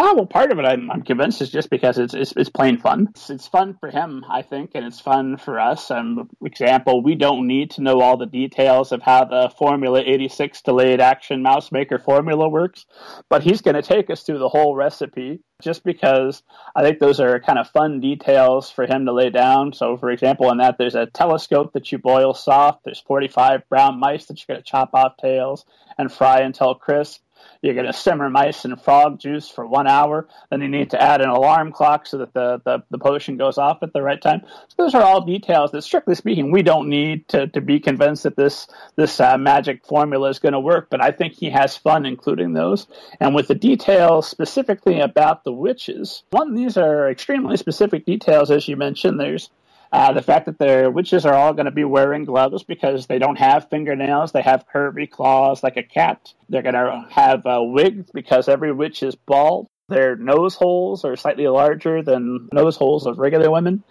Oh 0.02 0.16
well, 0.16 0.26
part 0.26 0.54
of 0.54 0.60
it 0.60 0.66
I'm, 0.66 0.90
I'm 0.90 1.02
convinced 1.02 1.42
is 1.42 1.52
just 1.52 1.70
because 1.70 1.98
it's, 1.98 2.14
it's, 2.14 2.32
it's 2.38 2.50
plain 2.50 2.78
fun. 2.78 3.10
It's, 3.10 3.30
it's, 3.30 3.48
fun 3.50 3.76
for 3.82 3.92
him, 3.92 4.24
I 4.30 4.44
think, 4.44 4.72
and 4.74 4.86
it's 4.86 5.02
fun 5.02 5.36
for 5.36 5.60
us. 5.60 5.92
Um, 5.92 6.30
example, 6.42 7.04
we 7.04 7.16
don't 7.16 7.48
need 7.48 7.72
to 7.72 7.82
know 7.82 8.00
all 8.00 8.16
the 8.16 8.26
details 8.26 8.94
of 8.94 9.02
how 9.02 9.26
the 9.26 9.52
Formula 9.58 10.00
86 10.00 10.62
delayed 10.62 11.02
action 11.02 11.42
mouse 11.42 11.74
maker 11.74 12.00
formula 12.00 12.48
works, 12.48 12.86
but 13.28 13.44
he's 13.44 13.60
going 13.60 13.76
to 13.76 13.82
take 13.82 14.10
us 14.10 14.24
through 14.24 14.40
the 14.40 14.48
whole 14.48 14.74
recipe 14.74 15.42
just 15.62 15.84
because 15.84 16.44
I 16.74 16.82
think 16.82 17.00
those 17.00 17.20
are 17.20 17.38
kind 17.42 17.60
of 17.60 17.68
fun 17.68 18.00
details 18.00 18.72
for 18.72 18.86
him 18.86 19.06
to 19.06 19.12
lay 19.12 19.32
down. 19.32 19.74
So, 19.74 19.98
for 19.98 20.12
example, 20.12 20.50
in 20.50 20.60
that 20.60 20.78
there's 20.78 20.96
a 20.96 21.08
telescope 21.08 21.74
that 21.74 21.92
you 21.92 21.98
boil 21.98 22.34
soft. 22.34 22.86
There's 22.86 23.02
45 23.02 23.68
brown 23.68 24.00
mice 24.00 24.28
that 24.28 24.40
you're 24.40 24.56
going 24.56 24.64
to 24.64 24.72
chop 24.72 24.92
off 24.94 25.18
tails 25.18 25.66
and 25.98 26.10
fry 26.10 26.40
until 26.40 26.74
crisp 26.74 27.20
you're 27.62 27.74
going 27.74 27.86
to 27.86 27.94
simmer 27.94 28.30
mice 28.30 28.66
and 28.66 28.82
frog 28.82 29.20
juice 29.20 29.50
for 29.50 29.66
one 29.66 29.88
hour. 29.88 30.28
Then 30.50 30.62
you 30.62 30.68
need 30.68 30.92
to 30.92 31.02
add 31.02 31.22
an 31.22 31.30
alarm 31.30 31.72
clock 31.72 32.06
so 32.06 32.20
that 32.20 32.34
the, 32.34 32.62
the, 32.64 32.84
the 32.90 32.98
potion 32.98 33.38
goes 33.38 33.58
off 33.58 33.84
at 33.84 33.94
the 33.94 34.02
right 34.02 34.22
time. 34.22 34.42
So 34.70 34.76
those 34.78 34.96
are 34.96 35.02
all 35.02 35.26
details 35.26 35.72
that, 35.72 35.84
strictly 35.84 36.16
speaking, 36.16 36.52
we 36.52 36.64
don't 36.64 36.90
need 36.90 37.28
to, 37.30 37.48
to 37.48 37.62
be 37.62 37.80
convinced 37.80 38.24
that 38.24 38.36
this 38.36 38.68
this 38.96 39.20
uh, 39.20 39.38
magic 39.38 39.86
formula 39.86 40.30
is 40.30 40.40
going 40.40 40.54
to 40.54 40.60
work. 40.60 40.88
But 40.90 41.04
I 41.04 41.12
think 41.12 41.34
he 41.34 41.50
has 41.50 41.76
fun 41.76 42.06
including 42.06 42.54
those. 42.54 42.88
And 43.20 43.36
with 43.36 43.48
the 43.48 43.56
details 43.56 44.28
specifically 44.28 45.00
about 45.00 45.44
the 45.44 45.54
witches, 45.54 46.24
one 46.32 46.56
these 46.56 46.78
are 46.78 47.10
extremely 47.10 47.58
specific 47.58 48.06
details, 48.06 48.52
as 48.52 48.68
you 48.68 48.76
mentioned. 48.78 49.20
There's 49.20 49.50
uh, 49.92 50.14
the 50.14 50.22
fact 50.22 50.46
that 50.46 50.60
their 50.60 50.92
witches 50.92 51.26
are 51.26 51.34
all 51.34 51.54
going 51.54 51.66
to 51.66 51.72
be 51.72 51.84
wearing 51.84 52.26
gloves 52.26 52.64
because 52.64 53.08
they 53.08 53.18
don't 53.18 53.38
have 53.38 53.70
fingernails, 53.70 54.32
they 54.32 54.42
have 54.42 54.68
curvy 54.74 55.10
claws 55.10 55.64
like 55.64 55.78
a 55.78 55.84
cat. 55.84 56.34
They're 56.48 56.62
going 56.62 56.76
to 56.76 57.08
have 57.10 57.46
uh, 57.46 57.62
wigs 57.64 58.12
because 58.14 58.48
every 58.48 58.72
witch 58.72 59.02
is 59.02 59.16
bald. 59.16 59.68
Their 59.88 60.16
nose 60.16 60.54
holes 60.54 61.04
are 61.04 61.16
slightly 61.16 61.48
larger 61.48 62.04
than 62.04 62.50
nose 62.54 62.78
holes 62.78 63.08
of 63.08 63.18
regular 63.18 63.50
women. 63.50 63.84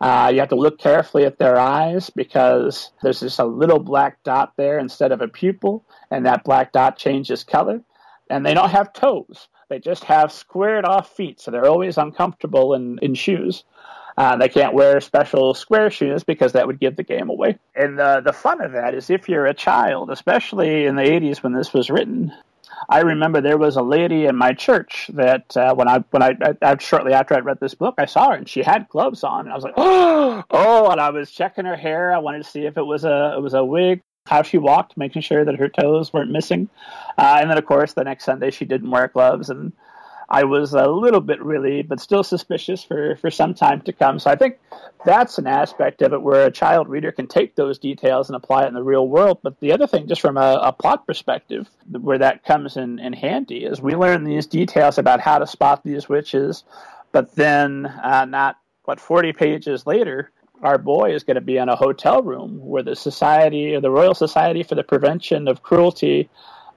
Uh, 0.00 0.30
you 0.32 0.40
have 0.40 0.50
to 0.50 0.54
look 0.54 0.78
carefully 0.78 1.24
at 1.24 1.38
their 1.38 1.58
eyes 1.58 2.10
because 2.10 2.90
there's 3.02 3.20
just 3.20 3.38
a 3.38 3.44
little 3.44 3.80
black 3.80 4.22
dot 4.22 4.52
there 4.56 4.78
instead 4.78 5.10
of 5.10 5.22
a 5.22 5.28
pupil, 5.28 5.84
and 6.10 6.26
that 6.26 6.44
black 6.44 6.72
dot 6.72 6.98
changes 6.98 7.42
color. 7.42 7.80
And 8.30 8.44
they 8.44 8.54
don't 8.54 8.70
have 8.70 8.92
toes. 8.92 9.48
They 9.70 9.78
just 9.78 10.04
have 10.04 10.30
squared 10.30 10.84
off 10.84 11.16
feet, 11.16 11.40
so 11.40 11.50
they're 11.50 11.66
always 11.66 11.98
uncomfortable 11.98 12.74
in, 12.74 12.98
in 13.00 13.14
shoes. 13.14 13.64
Uh, 14.18 14.34
they 14.34 14.48
can't 14.48 14.74
wear 14.74 15.00
special 15.00 15.54
square 15.54 15.92
shoes 15.92 16.24
because 16.24 16.50
that 16.50 16.66
would 16.66 16.80
give 16.80 16.96
the 16.96 17.04
game 17.04 17.30
away. 17.30 17.56
And 17.76 17.96
the, 17.96 18.20
the 18.24 18.32
fun 18.32 18.60
of 18.60 18.72
that 18.72 18.92
is 18.92 19.10
if 19.10 19.28
you're 19.28 19.46
a 19.46 19.54
child, 19.54 20.10
especially 20.10 20.86
in 20.86 20.96
the 20.96 21.04
80s 21.04 21.36
when 21.44 21.52
this 21.52 21.72
was 21.72 21.88
written, 21.88 22.32
I 22.88 23.02
remember 23.02 23.40
there 23.40 23.56
was 23.56 23.76
a 23.76 23.82
lady 23.82 24.26
in 24.26 24.34
my 24.34 24.54
church 24.54 25.08
that 25.14 25.56
uh, 25.56 25.72
when 25.76 25.86
I 25.86 25.98
when 26.10 26.22
I, 26.22 26.36
I, 26.42 26.54
I, 26.62 26.76
shortly 26.78 27.12
after 27.12 27.36
I 27.36 27.38
read 27.38 27.60
this 27.60 27.74
book, 27.74 27.94
I 27.98 28.06
saw 28.06 28.30
her 28.30 28.36
and 28.36 28.48
she 28.48 28.60
had 28.60 28.88
gloves 28.88 29.22
on, 29.22 29.42
and 29.42 29.52
I 29.52 29.54
was 29.54 29.62
like, 29.62 29.74
oh, 29.76 30.42
oh, 30.50 30.90
and 30.90 31.00
I 31.00 31.10
was 31.10 31.30
checking 31.30 31.64
her 31.64 31.76
hair. 31.76 32.12
I 32.12 32.18
wanted 32.18 32.42
to 32.42 32.50
see 32.50 32.66
if 32.66 32.76
it 32.76 32.86
was 32.86 33.04
a 33.04 33.34
it 33.36 33.40
was 33.40 33.54
a 33.54 33.64
wig, 33.64 34.02
how 34.26 34.42
she 34.42 34.58
walked, 34.58 34.96
making 34.96 35.22
sure 35.22 35.44
that 35.44 35.60
her 35.60 35.68
toes 35.68 36.12
weren't 36.12 36.32
missing, 36.32 36.68
uh, 37.16 37.38
and 37.40 37.48
then 37.48 37.58
of 37.58 37.66
course 37.66 37.92
the 37.92 38.02
next 38.02 38.24
Sunday 38.24 38.50
she 38.50 38.64
didn't 38.64 38.90
wear 38.90 39.06
gloves, 39.06 39.48
and 39.48 39.72
I 40.30 40.44
was 40.44 40.74
a 40.74 40.86
little 40.86 41.22
bit 41.22 41.42
really, 41.42 41.82
but 41.82 42.00
still 42.00 42.22
suspicious 42.22 42.84
for, 42.84 43.16
for 43.16 43.30
some 43.30 43.54
time 43.54 43.80
to 43.82 43.92
come. 43.92 44.18
So 44.18 44.30
I 44.30 44.36
think 44.36 44.58
that's 45.04 45.38
an 45.38 45.46
aspect 45.46 46.02
of 46.02 46.12
it 46.12 46.20
where 46.20 46.44
a 46.44 46.50
child 46.50 46.88
reader 46.88 47.10
can 47.12 47.26
take 47.26 47.54
those 47.54 47.78
details 47.78 48.28
and 48.28 48.36
apply 48.36 48.64
it 48.64 48.68
in 48.68 48.74
the 48.74 48.82
real 48.82 49.08
world. 49.08 49.38
But 49.42 49.58
the 49.60 49.72
other 49.72 49.86
thing, 49.86 50.06
just 50.06 50.20
from 50.20 50.36
a, 50.36 50.60
a 50.62 50.72
plot 50.72 51.06
perspective, 51.06 51.68
where 51.90 52.18
that 52.18 52.44
comes 52.44 52.76
in, 52.76 52.98
in 52.98 53.14
handy 53.14 53.64
is 53.64 53.80
we 53.80 53.94
learn 53.94 54.24
these 54.24 54.46
details 54.46 54.98
about 54.98 55.20
how 55.20 55.38
to 55.38 55.46
spot 55.46 55.82
these 55.82 56.10
witches, 56.10 56.64
but 57.10 57.34
then 57.34 57.86
uh, 57.86 58.26
not, 58.26 58.58
what, 58.84 59.00
40 59.00 59.32
pages 59.32 59.86
later, 59.86 60.30
our 60.62 60.76
boy 60.76 61.14
is 61.14 61.24
going 61.24 61.36
to 61.36 61.40
be 61.40 61.56
in 61.56 61.68
a 61.68 61.76
hotel 61.76 62.22
room 62.22 62.58
where 62.60 62.82
the 62.82 62.96
society 62.96 63.78
the 63.78 63.90
Royal 63.90 64.14
Society 64.14 64.62
for 64.62 64.74
the 64.74 64.82
Prevention 64.82 65.48
of 65.48 65.62
Cruelty 65.62 66.28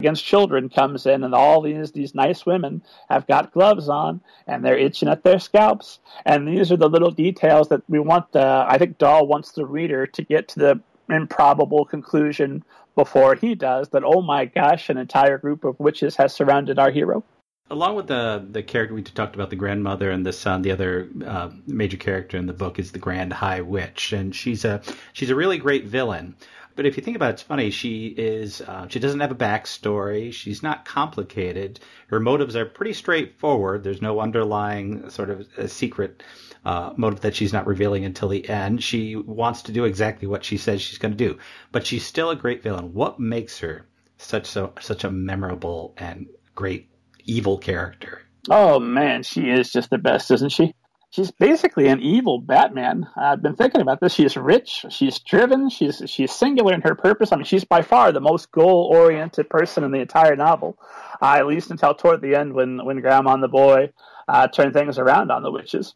against 0.02 0.26
children 0.26 0.68
comes 0.68 1.06
in, 1.06 1.24
and 1.24 1.36
all 1.36 1.62
these 1.62 1.92
these 1.92 2.16
nice 2.16 2.46
women 2.46 2.82
have 3.10 3.28
got 3.28 3.54
gloves 3.54 3.88
on, 3.88 4.20
and 4.48 4.66
they're 4.66 4.78
itching 4.78 5.10
at 5.10 5.24
their 5.24 5.40
scalps. 5.40 6.00
And 6.26 6.48
these 6.48 6.72
are 6.72 6.78
the 6.78 6.90
little 6.90 7.12
details 7.12 7.70
that 7.70 7.84
we 7.88 8.00
want. 8.00 8.32
The, 8.32 8.66
I 8.68 8.78
think 8.78 8.98
Dahl 8.98 9.28
wants 9.28 9.52
the 9.52 9.66
reader 9.66 10.08
to 10.08 10.22
get 10.24 10.48
to 10.50 10.60
the 10.60 10.82
improbable 11.10 11.86
conclusion 11.86 12.64
before 12.96 13.36
he 13.36 13.54
does 13.56 13.90
that. 13.90 14.04
Oh 14.04 14.22
my 14.22 14.46
gosh, 14.46 14.90
an 14.90 14.98
entire 14.98 15.38
group 15.38 15.64
of 15.64 15.80
witches 15.80 16.16
has 16.16 16.34
surrounded 16.34 16.80
our 16.80 16.92
hero 16.92 17.24
along 17.72 17.96
with 17.96 18.08
the 18.08 18.46
the 18.52 18.62
character 18.62 18.94
we 18.94 19.02
talked 19.02 19.34
about, 19.34 19.50
the 19.50 19.56
grandmother 19.56 20.12
and 20.12 20.26
the 20.26 20.34
son, 20.34 20.62
the 20.62 20.72
other 20.72 21.10
uh, 21.26 21.50
major 21.66 21.98
character 21.98 22.38
in 22.38 22.46
the 22.46 22.54
book 22.54 22.78
is 22.78 22.92
the 22.92 23.00
Grand 23.00 23.34
High 23.34 23.62
Witch, 23.62 24.14
and 24.14 24.36
she's 24.36 24.66
a 24.66 24.82
she's 25.14 25.30
a 25.30 25.36
really 25.36 25.58
great 25.58 25.86
villain. 25.86 26.36
But 26.76 26.86
if 26.86 26.96
you 26.96 27.04
think 27.04 27.16
about 27.16 27.30
it, 27.30 27.34
it's 27.34 27.42
funny. 27.42 27.70
She 27.70 28.08
is 28.08 28.62
uh, 28.62 28.88
she 28.90 29.00
doesn't 29.00 29.20
have 29.20 29.32
a 29.32 29.36
backstory. 29.36 30.34
She's 30.34 30.62
not 30.62 30.86
complicated. 30.86 31.80
Her 32.08 32.20
motives 32.20 32.56
are 32.56 32.66
pretty 32.66 32.94
straightforward. 32.94 33.84
There's 33.84 34.02
no 34.02 34.20
underlying 34.20 35.10
sort 35.10 35.30
of 35.30 35.48
secret 35.72 36.24
uh, 36.66 36.94
motive 36.98 37.22
that 37.22 37.36
she's 37.36 37.54
not 37.54 37.68
revealing 37.68 38.06
until 38.06 38.30
the 38.30 38.48
end. 38.48 38.84
She 38.84 39.16
wants 39.16 39.64
to 39.64 39.72
do 39.72 39.86
exactly 39.86 40.28
what 40.28 40.44
she 40.44 40.58
says 40.58 40.82
she's 40.82 41.00
going 41.00 41.14
to 41.14 41.18
do, 41.30 41.40
but 41.72 41.86
she's 41.86 42.06
still 42.06 42.30
a 42.30 42.36
great 42.36 42.64
villain. 42.64 42.94
What 42.94 43.20
makes 43.20 43.60
her 43.60 43.88
such 44.18 44.46
so 44.46 44.74
such 44.80 45.04
a 45.04 45.12
memorable 45.12 45.94
and 45.98 46.28
great 46.54 46.91
evil 47.26 47.58
character? 47.58 48.22
Oh 48.50 48.80
man, 48.80 49.24
she 49.24 49.50
is 49.50 49.72
just 49.72 49.90
the 49.90 49.98
best, 49.98 50.32
isn't 50.32 50.52
she? 50.52 50.74
she's 51.12 51.32
basically 51.32 51.88
an 51.88 52.02
evil 52.02 52.40
Batman. 52.40 53.08
I've 53.16 53.42
been 53.42 53.56
thinking 53.56 53.82
about 53.82 54.00
this. 54.00 54.14
She's 54.14 54.36
rich, 54.36 54.86
she's 54.90 55.20
driven, 55.20 55.70
she's 55.70 56.02
she's 56.08 56.32
singular 56.32 56.74
in 56.74 56.82
her 56.82 56.96
purpose. 56.96 57.32
I 57.32 57.36
mean, 57.36 57.46
she's 57.46 57.64
by 57.64 57.82
far 57.82 58.12
the 58.12 58.20
most 58.20 58.52
goal-oriented 58.52 59.50
person 59.50 59.84
in 59.84 59.92
the 59.92 60.00
entire 60.00 60.36
novel, 60.36 60.78
uh, 61.22 61.36
at 61.38 61.46
least 61.46 61.72
until 61.72 61.94
toward 61.94 62.22
the 62.22 62.36
end 62.36 62.54
when 62.54 62.84
when 62.84 63.02
Grandma 63.02 63.34
and 63.34 63.44
the 63.44 63.48
boy 63.48 63.92
uh, 64.28 64.48
turn 64.48 64.74
things 64.74 64.98
around 64.98 65.32
on 65.32 65.44
the 65.44 65.52
witches. 65.52 65.94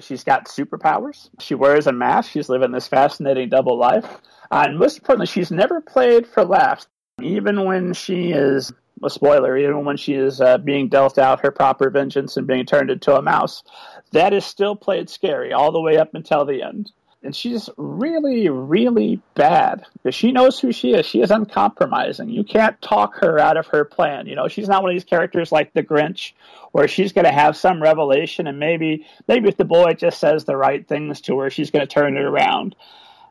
She's 0.00 0.24
got 0.24 0.48
superpowers. 0.48 1.30
She 1.38 1.54
wears 1.54 1.86
a 1.86 1.92
mask. 1.92 2.32
She's 2.32 2.48
living 2.48 2.72
this 2.72 2.88
fascinating 2.88 3.48
double 3.48 3.78
life. 3.78 4.04
Uh, 4.50 4.64
and 4.66 4.78
most 4.78 4.98
importantly, 4.98 5.26
she's 5.26 5.52
never 5.52 5.80
played 5.80 6.26
for 6.26 6.44
laughs. 6.44 6.88
Even 7.22 7.64
when 7.64 7.92
she 7.92 8.32
is 8.32 8.72
a 9.02 9.10
spoiler, 9.10 9.56
even 9.56 9.84
when 9.84 9.96
she 9.96 10.14
is 10.14 10.40
uh, 10.40 10.58
being 10.58 10.88
dealt 10.88 11.18
out 11.18 11.40
her 11.40 11.50
proper 11.50 11.90
vengeance 11.90 12.36
and 12.36 12.46
being 12.46 12.66
turned 12.66 12.90
into 12.90 13.14
a 13.14 13.22
mouse, 13.22 13.62
that 14.12 14.32
is 14.32 14.44
still 14.44 14.76
played 14.76 15.10
scary 15.10 15.52
all 15.52 15.72
the 15.72 15.80
way 15.80 15.96
up 15.96 16.14
until 16.14 16.44
the 16.44 16.62
end. 16.62 16.92
And 17.22 17.34
she's 17.34 17.70
really, 17.78 18.50
really 18.50 19.20
bad 19.34 19.86
because 19.94 20.14
she 20.14 20.30
knows 20.30 20.60
who 20.60 20.72
she 20.72 20.92
is. 20.92 21.06
She 21.06 21.22
is 21.22 21.30
uncompromising. 21.30 22.28
You 22.28 22.44
can't 22.44 22.80
talk 22.82 23.16
her 23.20 23.38
out 23.38 23.56
of 23.56 23.66
her 23.68 23.86
plan. 23.86 24.26
You 24.26 24.36
know, 24.36 24.46
she's 24.48 24.68
not 24.68 24.82
one 24.82 24.92
of 24.92 24.94
these 24.94 25.04
characters 25.04 25.50
like 25.50 25.72
the 25.72 25.82
Grinch, 25.82 26.32
where 26.72 26.86
she's 26.86 27.12
going 27.12 27.24
to 27.24 27.32
have 27.32 27.56
some 27.56 27.82
revelation, 27.82 28.46
and 28.46 28.58
maybe, 28.58 29.06
maybe 29.26 29.48
if 29.48 29.56
the 29.56 29.64
boy 29.64 29.94
just 29.94 30.20
says 30.20 30.44
the 30.44 30.56
right 30.56 30.86
things 30.86 31.22
to 31.22 31.38
her, 31.38 31.48
she's 31.48 31.70
going 31.70 31.86
to 31.86 31.92
turn 31.92 32.18
it 32.18 32.24
around 32.24 32.76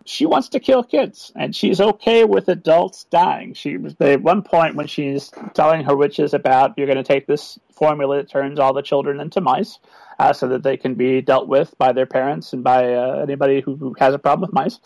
she 0.05 0.25
wants 0.25 0.49
to 0.49 0.59
kill 0.59 0.83
kids 0.83 1.31
and 1.35 1.55
she's 1.55 1.79
okay 1.79 2.25
with 2.25 2.47
adults 2.49 3.05
dying. 3.05 3.53
She 3.53 3.77
at 3.99 4.21
one 4.21 4.41
point 4.41 4.75
when 4.75 4.87
she's 4.87 5.31
telling 5.53 5.83
her 5.83 5.95
witches 5.95 6.33
about 6.33 6.73
you're 6.77 6.87
going 6.87 6.97
to 6.97 7.03
take 7.03 7.27
this 7.27 7.59
formula 7.71 8.17
that 8.17 8.29
turns 8.29 8.59
all 8.59 8.73
the 8.73 8.81
children 8.81 9.19
into 9.19 9.41
mice 9.41 9.79
uh, 10.19 10.33
so 10.33 10.47
that 10.47 10.63
they 10.63 10.77
can 10.77 10.95
be 10.95 11.21
dealt 11.21 11.47
with 11.47 11.77
by 11.77 11.91
their 11.91 12.05
parents 12.05 12.53
and 12.53 12.63
by 12.63 12.93
uh, 12.93 13.19
anybody 13.21 13.61
who, 13.61 13.75
who, 13.75 13.95
has 13.99 14.13
a 14.13 14.19
problem 14.19 14.41
with 14.41 14.53
mice. 14.53 14.79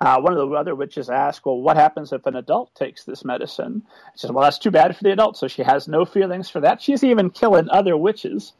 Uh, 0.00 0.18
one 0.18 0.32
of 0.32 0.38
the 0.38 0.54
other 0.54 0.74
witches 0.74 1.10
asks, 1.10 1.44
Well, 1.44 1.60
what 1.60 1.76
happens 1.76 2.12
if 2.12 2.24
an 2.26 2.36
adult 2.36 2.74
takes 2.74 3.04
this 3.04 3.24
medicine? 3.24 3.82
She 4.14 4.20
says, 4.20 4.32
Well, 4.32 4.44
that's 4.44 4.58
too 4.58 4.70
bad 4.70 4.96
for 4.96 5.04
the 5.04 5.12
adult. 5.12 5.36
So 5.36 5.48
she 5.48 5.62
has 5.62 5.88
no 5.88 6.04
feelings 6.04 6.48
for 6.48 6.60
that. 6.60 6.80
She's 6.80 7.04
even 7.04 7.30
killing 7.30 7.68
other 7.68 7.96
witches 7.96 8.54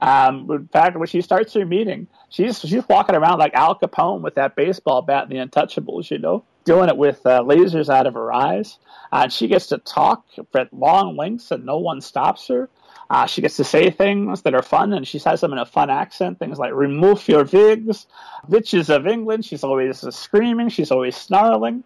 um, 0.00 0.50
in 0.50 0.68
fact, 0.68 0.96
when 0.96 1.06
she 1.06 1.20
starts 1.20 1.54
her 1.54 1.64
meeting, 1.64 2.06
she's 2.28 2.60
she's 2.60 2.86
walking 2.88 3.14
around 3.14 3.38
like 3.38 3.54
Al 3.54 3.78
Capone 3.78 4.20
with 4.20 4.34
that 4.34 4.56
baseball 4.56 5.02
bat 5.02 5.28
and 5.28 5.32
the 5.32 5.36
Untouchables, 5.36 6.10
you 6.10 6.18
know, 6.18 6.44
doing 6.64 6.88
it 6.88 6.96
with 6.96 7.24
uh, 7.26 7.42
lasers 7.42 7.88
out 7.88 8.06
of 8.06 8.14
her 8.14 8.32
eyes. 8.32 8.78
Uh, 9.12 9.22
and 9.24 9.32
she 9.32 9.48
gets 9.48 9.68
to 9.68 9.78
talk 9.78 10.24
at 10.54 10.72
long 10.72 11.16
lengths, 11.16 11.50
and 11.50 11.64
no 11.64 11.78
one 11.78 12.00
stops 12.00 12.48
her. 12.48 12.68
Uh, 13.10 13.26
she 13.26 13.42
gets 13.42 13.56
to 13.56 13.64
say 13.64 13.90
things 13.90 14.42
that 14.42 14.54
are 14.54 14.62
fun, 14.62 14.92
and 14.92 15.06
she 15.06 15.18
says 15.18 15.40
them 15.40 15.52
in 15.52 15.58
a 15.58 15.66
fun 15.66 15.90
accent. 15.90 16.38
Things 16.38 16.58
like 16.58 16.72
"remove 16.72 17.26
your 17.28 17.44
wigs," 17.44 18.06
"witches 18.48 18.90
of 18.90 19.06
England." 19.06 19.44
She's 19.44 19.62
always 19.62 20.04
screaming. 20.14 20.68
She's 20.68 20.90
always 20.90 21.16
snarling. 21.16 21.84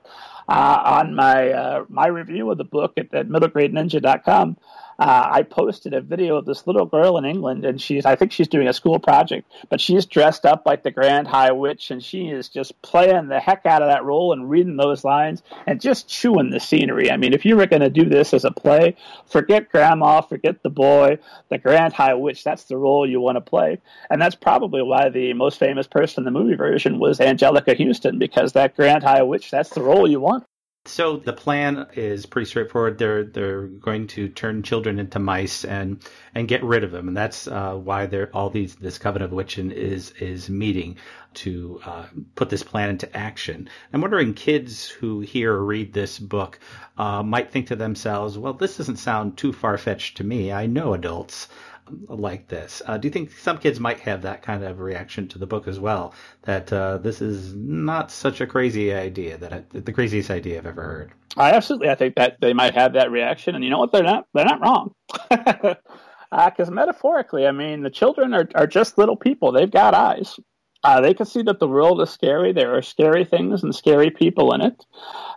Uh, 0.49 0.83
on 1.03 1.15
my 1.15 1.51
uh, 1.51 1.85
my 1.91 2.07
review 2.07 2.51
of 2.51 2.57
the 2.57 2.65
book 2.65 2.95
at, 2.97 3.13
at 3.13 3.29
middlegradeninja.com, 3.29 4.57
uh, 4.99 5.29
I 5.31 5.43
posted 5.45 5.95
a 5.95 6.01
video 6.01 6.37
of 6.37 6.45
this 6.45 6.67
little 6.67 6.87
girl 6.87 7.19
in 7.19 7.25
England, 7.25 7.65
and 7.65 7.81
she's 7.81 8.05
I 8.05 8.17
think 8.17 8.33
she's 8.33 8.49
doing 8.49 8.67
a 8.67 8.73
school 8.73 8.99
project, 8.99 9.51
but 9.69 9.81
she's 9.81 10.07
dressed 10.07 10.45
up 10.45 10.65
like 10.67 10.83
the 10.83 10.91
Grand 10.91 11.29
High 11.29 11.53
Witch, 11.53 11.93
and 11.93 12.03
she 12.03 12.29
is 12.29 12.49
just 12.49 12.81
playing 12.83 13.29
the 13.29 13.39
heck 13.39 13.65
out 13.65 13.81
of 13.81 13.89
that 13.89 14.05
role 14.05 14.33
and 14.33 14.51
reading 14.51 14.77
those 14.77 15.05
lines 15.05 15.43
and 15.67 15.81
just 15.81 16.09
chewing 16.09 16.51
the 16.51 16.59
scenery. 16.59 17.13
I 17.13 17.17
mean, 17.17 17.33
if 17.33 17.45
you 17.45 17.57
were 17.57 17.67
going 17.67 17.83
to 17.83 17.91
do 17.91 18.09
this 18.09 18.35
as 18.35 18.45
a 18.45 18.51
play, 18.51 18.97
forget 19.27 19.71
Grandma, 19.71 20.21
forget 20.21 20.65
the 20.65 20.71
boy, 20.71 21.19
the 21.49 21.59
Grand 21.59 21.93
High 21.93 22.15
Witch. 22.15 22.43
That's 22.43 22.65
the 22.65 22.77
role 22.77 23.09
you 23.09 23.21
want 23.21 23.37
to 23.37 23.41
play, 23.41 23.79
and 24.11 24.21
that's 24.21 24.35
probably 24.35 24.83
why 24.83 25.11
the 25.11 25.33
most 25.35 25.61
famous 25.61 25.87
person 25.87 26.23
in 26.23 26.25
the 26.25 26.41
movie 26.41 26.57
version 26.57 26.99
was 26.99 27.21
Anjelica 27.21 27.79
Huston 27.79 28.19
because 28.19 28.55
that 28.55 28.75
Grand 28.75 29.05
High 29.05 29.23
Witch, 29.23 29.53
that's 29.53 29.71
the 29.71 29.83
role 29.83 30.11
you 30.11 30.19
want. 30.19 30.48
So 30.89 31.19
the 31.19 31.35
plan 31.35 31.87
is 31.95 32.25
pretty 32.25 32.47
straightforward. 32.47 32.97
They're 32.99 33.25
they're 33.25 33.67
going 33.67 34.07
to 34.09 34.29
turn 34.29 34.63
children 34.63 34.99
into 34.99 35.19
mice 35.19 35.65
and 35.65 36.03
and 36.35 36.49
get 36.49 36.65
rid 36.65 36.83
of 36.83 36.91
them, 36.91 37.09
and 37.09 37.17
that's 37.17 37.47
uh, 37.47 37.75
why 37.75 38.07
they're 38.07 38.35
all 38.35 38.49
these 38.49 38.75
this 38.77 38.97
covenant 38.99 39.31
of 39.31 39.37
witching 39.37 39.71
is 39.71 40.13
is 40.13 40.49
meeting 40.49 40.97
to 41.35 41.81
uh, 41.85 42.07
put 42.35 42.49
this 42.49 42.63
plan 42.63 42.89
into 42.89 43.17
action. 43.17 43.69
I'm 43.93 44.01
wondering, 44.01 44.33
kids 44.33 44.89
who 44.89 45.21
hear 45.21 45.53
or 45.53 45.65
read 45.65 45.93
this 45.93 46.19
book 46.19 46.59
uh, 46.97 47.23
might 47.23 47.51
think 47.51 47.67
to 47.67 47.77
themselves, 47.77 48.39
"Well, 48.39 48.55
this 48.55 48.79
doesn't 48.79 48.97
sound 48.97 49.37
too 49.37 49.53
far 49.53 49.77
fetched 49.77 50.17
to 50.17 50.25
me. 50.25 50.53
I 50.53 50.67
know 50.67 50.95
adults." 50.95 51.49
Like 52.09 52.49
this. 52.49 52.83
Uh, 52.87 52.99
do 52.99 53.09
you 53.09 53.13
think 53.13 53.33
some 53.33 53.59
kids 53.59 53.81
might 53.81 54.01
have 54.01 54.23
that 54.23 54.43
kind 54.43 54.65
of 54.65 54.81
reaction 54.81 55.29
to 55.29 55.39
the 55.39 55.47
book 55.47 55.69
as 55.69 55.79
well? 55.79 56.15
That 56.43 56.73
uh, 56.73 56.99
this 56.99 57.21
is 57.21 57.55
not 57.55 58.11
such 58.11 58.41
a 58.41 58.47
crazy 58.47 58.93
idea, 58.93 59.39
that 59.39 59.53
I, 59.53 59.65
the 59.71 59.93
craziest 59.93 60.31
idea 60.31 60.59
I've 60.59 60.67
ever 60.67 60.83
heard. 60.83 61.13
I 61.37 61.53
absolutely, 61.53 61.91
I 61.91 61.95
think 61.95 62.17
that 62.17 62.41
they 62.41 62.53
might 62.53 62.75
have 62.75 62.95
that 62.95 63.11
reaction, 63.11 63.55
and 63.55 63.63
you 63.63 63.71
know 63.71 63.79
what? 63.79 63.93
They're 63.93 64.03
not. 64.03 64.27
They're 64.35 64.45
not 64.45 64.61
wrong. 64.61 64.95
Because 65.31 65.77
uh, 66.69 66.71
metaphorically, 66.71 67.47
I 67.47 67.53
mean, 67.53 67.83
the 67.83 67.91
children 67.91 68.35
are, 68.35 68.49
are 68.55 68.67
just 68.67 68.99
little 68.99 69.17
people. 69.17 69.53
They've 69.53 69.71
got 69.71 69.95
eyes. 69.95 70.39
Uh, 70.85 71.01
they 71.01 71.13
can 71.13 71.27
see 71.27 71.43
that 71.43 71.59
the 71.59 71.67
world 71.67 72.01
is 72.01 72.09
scary. 72.09 72.53
There 72.53 72.77
are 72.77 72.83
scary 72.83 73.25
things 73.25 73.65
and 73.65 73.75
scary 73.75 74.11
people 74.11 74.55
in 74.55 74.61
it. 74.61 74.87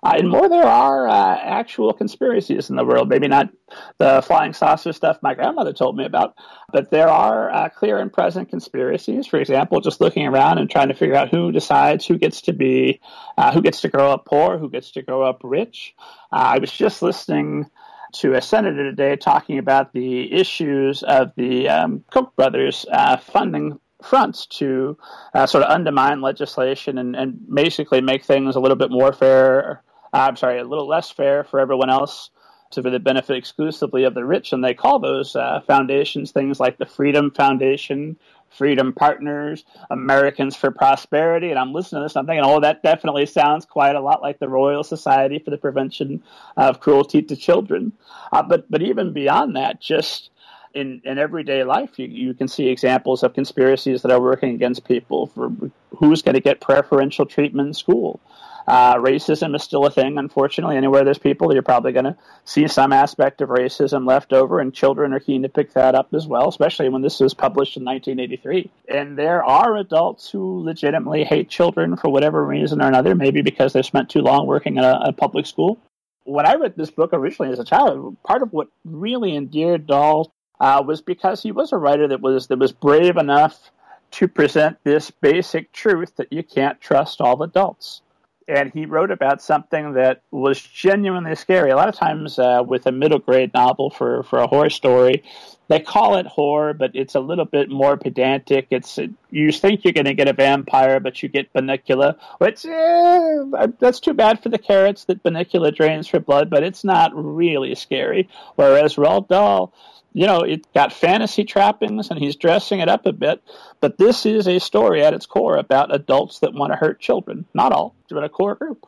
Uh, 0.04 0.13
and 0.17 0.30
more, 0.30 0.47
there 0.47 0.65
are 0.65 1.08
uh, 1.08 1.38
actual 1.38 1.93
conspiracies 1.93 2.69
in 2.69 2.75
the 2.75 2.86
world. 2.86 3.10
Maybe 3.10 3.27
not 3.27 3.49
the 3.97 4.21
flying 4.21 4.54
saucer 4.54 4.93
stuff 4.93 5.17
my 5.23 5.34
grandmother 5.34 5.73
told 5.73 5.97
me 5.97 6.06
about, 6.06 6.36
but 6.71 6.91
there 6.91 7.10
are 7.10 7.51
uh, 7.51 7.69
clear 7.69 7.97
and 7.97 8.13
present 8.13 8.49
conspiracies. 8.49 9.25
For 9.25 9.39
example, 9.39 9.82
just 9.82 9.99
looking 9.99 10.27
around 10.27 10.60
and 10.60 10.69
trying 10.69 10.89
to 10.89 10.93
figure 10.93 11.15
out 11.15 11.30
who 11.30 11.51
decides 11.51 12.06
who 12.06 12.19
gets 12.19 12.41
to 12.43 12.54
be, 12.54 12.99
uh, 13.38 13.51
who 13.51 13.62
gets 13.63 13.82
to 13.82 13.89
grow 13.89 14.12
up 14.12 14.25
poor, 14.25 14.60
who 14.60 14.69
gets 14.69 14.91
to 14.91 15.01
grow 15.01 15.23
up 15.23 15.41
rich. 15.43 15.95
Uh, 16.32 16.54
I 16.56 16.60
was 16.60 16.71
just 16.71 17.01
listening 17.01 17.65
to 18.13 18.34
a 18.34 18.41
senator 18.41 18.84
today 18.84 19.15
talking 19.15 19.58
about 19.58 19.93
the 19.93 20.32
issues 20.34 21.01
of 21.04 21.32
the 21.36 21.69
um, 21.69 22.04
Koch 22.12 22.36
brothers 22.36 22.86
uh, 22.91 23.17
funding 23.17 23.80
fronts 24.04 24.46
to 24.48 24.98
uh, 25.34 25.46
sort 25.46 25.64
of 25.64 25.70
undermine 25.70 26.22
legislation 26.22 26.98
and, 26.98 27.16
and 27.16 27.40
basically 27.54 28.02
make 28.02 28.24
things 28.24 28.56
a 28.56 28.60
little 28.60 28.78
bit 28.78 28.92
more 28.92 29.14
fair. 29.14 29.84
Uh, 30.14 30.28
I'm 30.30 30.36
sorry, 30.36 30.60
a 30.60 30.64
little 30.64 30.88
less 30.88 31.10
fair 31.10 31.44
for 31.44 31.60
everyone 31.60 31.90
else 31.90 32.30
to 32.72 32.82
the 32.82 33.00
benefit 33.00 33.36
exclusively 33.36 34.06
of 34.06 34.14
the 34.14 34.26
rich. 34.26 34.54
And 34.54 34.64
they 34.64 34.74
call 34.74 35.00
those 35.00 35.36
uh, 35.36 35.62
foundations 35.68 36.32
things 36.32 36.60
like 36.60 36.78
the 36.78 36.86
Freedom 36.86 37.32
Foundation, 37.32 38.18
Freedom 38.50 38.94
Partners, 38.94 39.64
Americans 39.90 40.56
for 40.56 40.72
Prosperity. 40.72 41.50
And 41.50 41.60
I'm 41.60 41.74
listening 41.74 42.02
to 42.02 42.06
this, 42.06 42.16
and 42.16 42.22
I'm 42.22 42.28
thinking, 42.28 42.50
oh, 42.50 42.62
that 42.62 42.84
definitely 42.84 43.26
sounds 43.26 43.66
quite 43.66 43.96
a 43.96 44.02
lot 44.02 44.22
like 44.22 44.40
the 44.40 44.50
Royal 44.50 44.84
Society 44.84 45.40
for 45.40 45.52
the 45.52 45.58
Prevention 45.58 46.24
of 46.58 46.80
Cruelty 46.80 47.22
to 47.22 47.36
Children. 47.36 47.94
Uh, 48.32 48.44
but 48.44 48.70
but 48.70 48.82
even 48.82 49.14
beyond 49.14 49.56
that, 49.56 49.82
just 49.82 50.31
in, 50.74 51.02
in 51.04 51.18
everyday 51.18 51.64
life, 51.64 51.98
you, 51.98 52.08
you 52.08 52.34
can 52.34 52.48
see 52.48 52.68
examples 52.68 53.24
of 53.24 53.34
conspiracies 53.34 54.02
that 54.02 54.12
are 54.12 54.22
working 54.22 54.54
against 54.54 54.86
people 54.86 55.28
for 55.28 55.52
who's 55.98 56.22
going 56.22 56.36
to 56.36 56.42
get 56.42 56.62
preferential 56.62 57.26
treatment 57.26 57.68
in 57.68 57.74
school. 57.74 58.20
Uh, 58.68 58.96
racism 58.96 59.56
is 59.56 59.64
still 59.64 59.86
a 59.86 59.92
thing, 59.92 60.18
unfortunately. 60.18 60.78
Anywhere 60.78 61.04
there's 61.04 61.18
people, 61.18 61.52
you're 61.54 61.64
probably 61.64 61.92
going 61.92 62.06
to 62.06 62.16
see 62.46 62.68
some 62.68 62.94
aspect 62.94 63.42
of 63.42 63.50
racism 63.50 64.08
left 64.08 64.34
over, 64.34 64.60
and 64.60 64.74
children 64.74 65.14
are 65.14 65.20
keen 65.20 65.42
to 65.42 65.50
pick 65.50 65.74
that 65.74 65.96
up 65.96 66.14
as 66.14 66.28
well, 66.28 66.48
especially 66.48 66.90
when 66.90 67.02
this 67.02 67.20
was 67.20 67.34
published 67.34 67.78
in 67.78 67.84
1983. 67.86 68.70
And 68.88 69.18
there 69.18 69.44
are 69.44 69.78
adults 69.78 70.30
who 70.30 70.64
legitimately 70.64 71.24
hate 71.24 71.50
children 71.50 71.98
for 71.98 72.10
whatever 72.10 72.46
reason 72.46 72.82
or 72.82 72.88
another, 72.88 73.16
maybe 73.16 73.42
because 73.42 73.74
they 73.74 73.82
spent 73.82 74.10
too 74.10 74.22
long 74.22 74.48
working 74.48 74.78
in 74.78 74.84
a, 74.84 75.00
a 75.06 75.14
public 75.14 75.46
school. 75.46 75.80
When 76.24 76.46
I 76.46 76.54
read 76.56 76.76
this 76.78 76.92
book 76.92 77.12
originally 77.14 77.52
as 77.52 77.60
a 77.60 77.66
child, 77.66 78.16
part 78.24 78.44
of 78.44 78.54
what 78.54 78.68
really 78.86 79.36
endeared 79.36 79.88
Dahl 79.88 80.32
uh, 80.62 80.82
was 80.86 81.02
because 81.02 81.41
he 81.41 81.52
was 81.52 81.74
a 81.74 81.78
writer 81.78 82.08
that 82.08 82.21
was 82.21 82.47
that 82.47 82.60
was 82.60 82.71
brave 82.71 83.17
enough 83.17 83.71
to 84.12 84.28
present 84.28 84.78
this 84.84 85.10
basic 85.10 85.71
truth 85.71 86.15
that 86.17 86.32
you 86.32 86.43
can't 86.43 86.80
trust 86.80 87.19
all 87.19 87.41
adults. 87.41 88.02
And 88.47 88.71
he 88.74 88.86
wrote 88.86 89.12
about 89.12 89.41
something 89.41 89.93
that 89.93 90.24
was 90.32 90.62
genuinely 90.62 91.36
scary. 91.36 91.71
A 91.71 91.76
lot 91.76 91.89
of 91.89 91.95
times, 91.95 92.38
uh, 92.38 92.63
with 92.65 92.86
a 92.86 92.91
middle 92.91 93.19
grade 93.19 93.54
novel 93.54 93.89
for, 93.89 94.24
for 94.24 94.39
a 94.39 94.47
horror 94.47 94.69
story, 94.69 95.24
they 95.72 95.80
call 95.80 96.18
it 96.18 96.26
horror, 96.26 96.74
but 96.74 96.92
it's 96.96 97.16
a 97.16 97.20
little 97.22 97.46
bit 97.46 97.70
more 97.70 97.96
pedantic. 97.96 98.68
It's 98.72 99.00
you 99.30 99.52
think 99.54 99.84
you're 99.84 99.94
going 99.94 100.06
to 100.06 100.14
get 100.14 100.28
a 100.28 100.34
vampire, 100.34 101.00
but 101.00 101.24
you 101.24 101.30
get 101.30 101.54
Bunnicula, 101.54 102.18
which 102.40 102.66
eh, 102.66 103.68
that's 103.80 104.02
too 104.02 104.14
bad 104.14 104.44
for 104.44 104.50
the 104.50 104.58
carrots 104.58 105.06
that 105.06 105.24
Bunnicula 105.24 105.74
drains 105.74 106.08
for 106.10 106.20
blood, 106.20 106.50
but 106.50 106.64
it's 106.64 106.84
not 106.84 107.12
really 107.16 107.74
scary. 107.76 108.28
Whereas 108.56 108.96
Roald 108.96 109.30
Dahl 109.30 109.74
you 110.14 110.28
know, 110.28 110.42
it 110.42 110.68
got 110.74 110.92
fantasy 110.92 111.46
trappings 111.46 112.10
and 112.10 112.20
he's 112.20 112.36
dressing 112.36 112.82
it 112.82 112.90
up 112.90 113.06
a 113.06 113.14
bit. 113.14 113.42
But 113.80 113.98
this 113.98 114.26
is 114.26 114.46
a 114.46 114.60
story 114.60 115.04
at 115.04 115.14
its 115.14 115.26
core 115.26 115.56
about 115.56 115.96
adults 115.96 116.40
that 116.40 116.54
want 116.54 116.74
to 116.74 116.78
hurt 116.78 117.00
children. 117.00 117.46
Not 117.54 117.72
all, 117.72 117.96
but 118.10 118.24
a 118.24 118.28
core 118.28 118.56
group. 118.56 118.86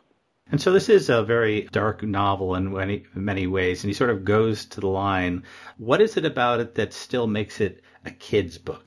And 0.51 0.61
so 0.61 0.71
this 0.71 0.89
is 0.89 1.09
a 1.09 1.23
very 1.23 1.67
dark 1.71 2.03
novel 2.03 2.55
in 2.55 2.73
many, 2.73 3.05
many 3.15 3.47
ways, 3.47 3.83
and 3.83 3.89
he 3.89 3.93
sort 3.93 4.09
of 4.09 4.23
goes 4.23 4.65
to 4.65 4.81
the 4.81 4.87
line. 4.87 5.43
What 5.77 6.01
is 6.01 6.15
it 6.17 6.25
about 6.25 6.59
it 6.59 6.75
that 6.75 6.93
still 6.93 7.27
makes 7.27 7.59
it 7.59 7.81
a 8.05 8.11
kid's 8.11 8.57
book? 8.57 8.85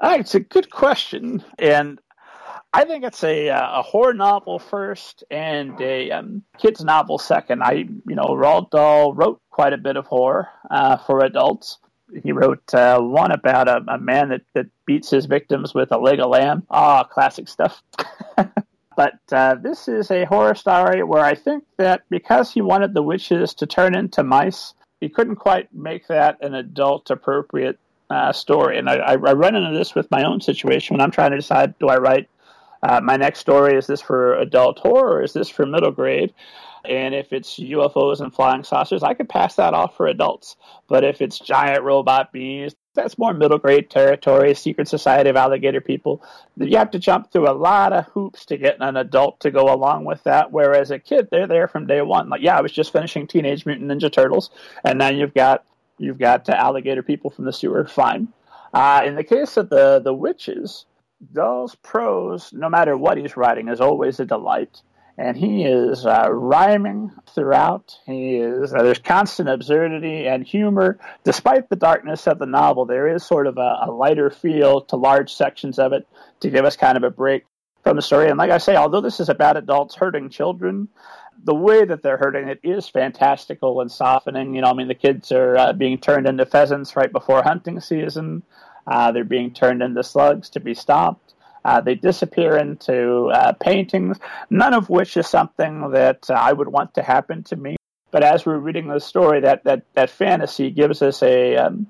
Uh, 0.00 0.16
it's 0.18 0.34
a 0.34 0.40
good 0.40 0.70
question, 0.70 1.44
and 1.58 2.00
I 2.72 2.84
think 2.84 3.04
it's 3.04 3.24
a, 3.24 3.50
uh, 3.50 3.80
a 3.80 3.82
horror 3.82 4.14
novel 4.14 4.58
first 4.58 5.24
and 5.30 5.80
a 5.80 6.10
um, 6.10 6.42
kids 6.58 6.84
novel 6.84 7.18
second. 7.18 7.62
I, 7.62 7.72
you 7.72 8.14
know, 8.16 8.34
Roald 8.36 8.70
Dahl 8.70 9.14
wrote 9.14 9.40
quite 9.50 9.72
a 9.72 9.78
bit 9.78 9.96
of 9.96 10.06
horror 10.06 10.48
uh, 10.70 10.96
for 10.98 11.24
adults. 11.24 11.78
He 12.22 12.32
wrote 12.32 12.74
uh, 12.74 13.00
one 13.00 13.32
about 13.32 13.68
a, 13.68 13.82
a, 13.88 13.98
man 13.98 14.28
that, 14.28 14.42
that 14.54 14.66
beats 14.86 15.10
his 15.10 15.26
victims 15.26 15.74
with 15.74 15.90
a 15.90 15.98
leg 15.98 16.20
of 16.20 16.30
lamb. 16.30 16.64
Ah, 16.70 17.04
classic 17.04 17.48
stuff. 17.48 17.82
but 18.96 19.20
uh, 19.30 19.54
this 19.54 19.88
is 19.88 20.10
a 20.10 20.24
horror 20.24 20.54
story 20.54 21.02
where 21.02 21.24
I 21.24 21.34
think 21.34 21.64
that 21.76 22.02
because 22.08 22.52
he 22.52 22.62
wanted 22.62 22.94
the 22.94 23.02
witches 23.02 23.54
to 23.54 23.66
turn 23.66 23.94
into 23.94 24.24
mice, 24.24 24.74
he 25.00 25.10
couldn't 25.10 25.36
quite 25.36 25.72
make 25.74 26.08
that 26.08 26.42
an 26.42 26.54
adult 26.54 27.10
appropriate 27.10 27.78
uh, 28.08 28.32
story. 28.32 28.78
And 28.78 28.88
I, 28.88 28.96
I, 28.96 29.14
run 29.16 29.54
into 29.54 29.76
this 29.76 29.94
with 29.94 30.10
my 30.10 30.24
own 30.24 30.40
situation 30.40 30.94
when 30.94 31.00
I'm 31.00 31.10
trying 31.10 31.32
to 31.32 31.36
decide 31.36 31.78
do 31.78 31.88
I 31.88 31.98
write 31.98 32.28
uh, 32.82 33.00
my 33.02 33.16
next 33.16 33.40
story 33.40 33.76
is 33.76 33.86
this 33.86 34.00
for 34.00 34.36
adult 34.36 34.78
horror 34.78 35.16
or 35.16 35.22
is 35.22 35.32
this 35.32 35.48
for 35.48 35.66
middle 35.66 35.90
grade? 35.90 36.32
And 36.88 37.14
if 37.14 37.32
it's 37.32 37.58
UFOs 37.58 38.20
and 38.20 38.32
flying 38.32 38.62
saucers, 38.62 39.02
I 39.02 39.14
could 39.14 39.28
pass 39.28 39.56
that 39.56 39.74
off 39.74 39.96
for 39.96 40.06
adults. 40.06 40.56
But 40.88 41.02
if 41.02 41.20
it's 41.20 41.38
giant 41.38 41.82
robot 41.82 42.32
bees, 42.32 42.76
that's 42.96 43.18
more 43.18 43.32
middle 43.32 43.58
grade 43.58 43.88
territory, 43.90 44.54
secret 44.54 44.88
society 44.88 45.30
of 45.30 45.36
alligator 45.36 45.80
people. 45.80 46.22
You 46.56 46.76
have 46.78 46.90
to 46.90 46.98
jump 46.98 47.30
through 47.30 47.48
a 47.48 47.52
lot 47.52 47.92
of 47.92 48.06
hoops 48.06 48.44
to 48.46 48.56
get 48.56 48.78
an 48.80 48.96
adult 48.96 49.38
to 49.40 49.52
go 49.52 49.72
along 49.72 50.04
with 50.04 50.24
that. 50.24 50.50
Whereas 50.50 50.90
a 50.90 50.98
kid, 50.98 51.28
they're 51.30 51.46
there 51.46 51.68
from 51.68 51.86
day 51.86 52.02
one. 52.02 52.28
Like, 52.28 52.42
yeah, 52.42 52.58
I 52.58 52.60
was 52.60 52.72
just 52.72 52.92
finishing 52.92 53.28
Teenage 53.28 53.64
Mutant 53.64 53.88
Ninja 53.88 54.12
Turtles, 54.12 54.50
and 54.82 54.98
now 54.98 55.10
you've 55.10 55.34
got 55.34 55.64
you've 55.98 56.18
got 56.18 56.48
alligator 56.48 57.02
people 57.02 57.30
from 57.30 57.44
the 57.44 57.52
sewer. 57.52 57.86
Fine. 57.86 58.28
Uh, 58.74 59.02
in 59.06 59.14
the 59.14 59.24
case 59.24 59.56
of 59.56 59.68
the 59.70 60.00
the 60.00 60.12
witches, 60.12 60.86
Dahl's 61.32 61.74
prose, 61.76 62.52
no 62.52 62.68
matter 62.68 62.96
what 62.96 63.18
he's 63.18 63.36
writing, 63.36 63.68
is 63.68 63.80
always 63.80 64.18
a 64.20 64.24
delight. 64.24 64.82
And 65.18 65.36
he 65.36 65.64
is 65.64 66.04
uh, 66.04 66.28
rhyming 66.30 67.10
throughout. 67.34 67.98
He 68.04 68.36
is 68.36 68.74
uh, 68.74 68.82
there's 68.82 68.98
constant 68.98 69.48
absurdity 69.48 70.26
and 70.26 70.46
humor, 70.46 70.98
despite 71.24 71.70
the 71.70 71.76
darkness 71.76 72.26
of 72.26 72.38
the 72.38 72.46
novel. 72.46 72.84
There 72.84 73.08
is 73.08 73.24
sort 73.24 73.46
of 73.46 73.56
a, 73.56 73.78
a 73.86 73.90
lighter 73.90 74.28
feel 74.30 74.82
to 74.82 74.96
large 74.96 75.32
sections 75.32 75.78
of 75.78 75.94
it 75.94 76.06
to 76.40 76.50
give 76.50 76.66
us 76.66 76.76
kind 76.76 76.98
of 76.98 77.02
a 77.02 77.10
break 77.10 77.44
from 77.82 77.96
the 77.96 78.02
story. 78.02 78.28
And 78.28 78.36
like 78.36 78.50
I 78.50 78.58
say, 78.58 78.76
although 78.76 79.00
this 79.00 79.20
is 79.20 79.28
about 79.28 79.56
adults 79.56 79.94
hurting 79.94 80.28
children, 80.28 80.88
the 81.44 81.54
way 81.54 81.84
that 81.84 82.02
they're 82.02 82.16
hurting 82.16 82.48
it 82.48 82.60
is 82.62 82.88
fantastical 82.88 83.80
and 83.80 83.90
softening. 83.90 84.54
You 84.54 84.62
know, 84.62 84.70
I 84.70 84.74
mean, 84.74 84.88
the 84.88 84.94
kids 84.94 85.30
are 85.32 85.56
uh, 85.56 85.72
being 85.72 85.98
turned 85.98 86.26
into 86.26 86.44
pheasants 86.44 86.96
right 86.96 87.10
before 87.10 87.42
hunting 87.42 87.80
season. 87.80 88.42
Uh, 88.86 89.12
they're 89.12 89.24
being 89.24 89.52
turned 89.52 89.82
into 89.82 90.02
slugs 90.02 90.50
to 90.50 90.60
be 90.60 90.74
stomped. 90.74 91.34
Uh, 91.66 91.80
they 91.80 91.96
disappear 91.96 92.56
into 92.56 93.26
uh, 93.26 93.52
paintings, 93.54 94.18
none 94.50 94.72
of 94.72 94.88
which 94.88 95.16
is 95.16 95.26
something 95.26 95.90
that 95.90 96.30
uh, 96.30 96.34
I 96.34 96.52
would 96.52 96.68
want 96.68 96.94
to 96.94 97.02
happen 97.02 97.42
to 97.42 97.56
me. 97.56 97.74
But 98.12 98.22
as 98.22 98.46
we're 98.46 98.58
reading 98.58 98.86
the 98.86 99.00
story, 99.00 99.40
that, 99.40 99.64
that, 99.64 99.82
that 99.94 100.08
fantasy 100.08 100.70
gives 100.70 101.02
us 101.02 101.24
a, 101.24 101.56
um, 101.56 101.88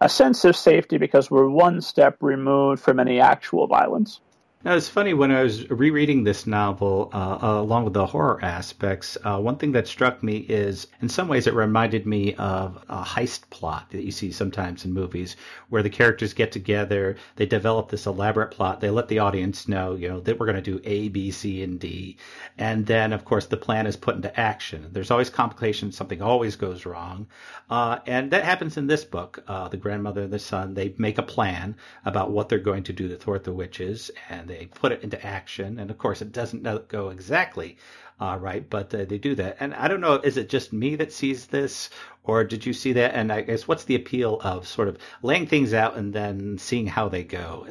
a 0.00 0.08
sense 0.08 0.44
of 0.44 0.54
safety 0.54 0.96
because 0.96 1.28
we're 1.28 1.48
one 1.48 1.80
step 1.80 2.18
removed 2.20 2.80
from 2.80 3.00
any 3.00 3.18
actual 3.18 3.66
violence. 3.66 4.20
Now, 4.64 4.74
it's 4.74 4.88
funny 4.88 5.14
when 5.14 5.30
I 5.30 5.44
was 5.44 5.70
rereading 5.70 6.24
this 6.24 6.44
novel, 6.44 7.08
uh, 7.12 7.38
uh, 7.40 7.60
along 7.60 7.84
with 7.84 7.92
the 7.92 8.04
horror 8.04 8.42
aspects, 8.42 9.16
uh, 9.22 9.38
one 9.38 9.58
thing 9.58 9.70
that 9.72 9.86
struck 9.86 10.24
me 10.24 10.38
is, 10.38 10.88
in 11.00 11.08
some 11.08 11.28
ways, 11.28 11.46
it 11.46 11.54
reminded 11.54 12.04
me 12.04 12.34
of 12.34 12.82
a 12.88 13.04
heist 13.04 13.48
plot 13.50 13.90
that 13.90 14.02
you 14.02 14.10
see 14.10 14.32
sometimes 14.32 14.84
in 14.84 14.92
movies, 14.92 15.36
where 15.68 15.84
the 15.84 15.90
characters 15.90 16.32
get 16.32 16.50
together, 16.50 17.14
they 17.36 17.46
develop 17.46 17.90
this 17.90 18.06
elaborate 18.06 18.50
plot, 18.50 18.80
they 18.80 18.90
let 18.90 19.06
the 19.06 19.20
audience 19.20 19.68
know, 19.68 19.94
you 19.94 20.08
know, 20.08 20.18
that 20.18 20.40
we're 20.40 20.46
going 20.46 20.60
to 20.60 20.62
do 20.62 20.80
A, 20.82 21.10
B, 21.10 21.30
C, 21.30 21.62
and 21.62 21.78
D, 21.78 22.16
and 22.58 22.86
then, 22.86 23.12
of 23.12 23.24
course, 23.24 23.46
the 23.46 23.56
plan 23.56 23.86
is 23.86 23.94
put 23.94 24.16
into 24.16 24.40
action. 24.40 24.88
There's 24.90 25.12
always 25.12 25.30
complications; 25.30 25.96
something 25.96 26.20
always 26.20 26.56
goes 26.56 26.86
wrong, 26.86 27.28
uh, 27.70 28.00
and 28.06 28.32
that 28.32 28.42
happens 28.42 28.76
in 28.76 28.88
this 28.88 29.04
book. 29.04 29.44
Uh, 29.46 29.68
the 29.68 29.76
grandmother 29.76 30.22
and 30.22 30.32
the 30.32 30.40
son 30.40 30.74
they 30.74 30.92
make 30.98 31.18
a 31.18 31.22
plan 31.22 31.76
about 32.04 32.32
what 32.32 32.48
they're 32.48 32.58
going 32.58 32.82
to 32.84 32.92
do 32.92 33.06
to 33.06 33.16
thwart 33.16 33.44
the 33.44 33.52
witches, 33.52 34.10
and 34.28 34.45
they 34.46 34.56
they 34.58 34.66
put 34.66 34.92
it 34.92 35.02
into 35.02 35.24
action. 35.24 35.78
And 35.78 35.90
of 35.90 35.98
course, 35.98 36.22
it 36.22 36.32
doesn't 36.32 36.88
go 36.88 37.10
exactly 37.10 37.76
uh, 38.20 38.38
right, 38.40 38.68
but 38.68 38.94
uh, 38.94 39.04
they 39.04 39.18
do 39.18 39.34
that. 39.34 39.56
And 39.60 39.74
I 39.74 39.88
don't 39.88 40.00
know, 40.00 40.14
is 40.14 40.36
it 40.36 40.48
just 40.48 40.72
me 40.72 40.96
that 40.96 41.12
sees 41.12 41.46
this, 41.46 41.90
or 42.24 42.44
did 42.44 42.64
you 42.64 42.72
see 42.72 42.94
that? 42.94 43.14
And 43.14 43.32
I 43.32 43.42
guess 43.42 43.68
what's 43.68 43.84
the 43.84 43.94
appeal 43.94 44.40
of 44.42 44.66
sort 44.66 44.88
of 44.88 44.98
laying 45.22 45.46
things 45.46 45.74
out 45.74 45.96
and 45.96 46.12
then 46.12 46.58
seeing 46.58 46.86
how 46.86 47.08
they 47.08 47.24
go? 47.24 47.66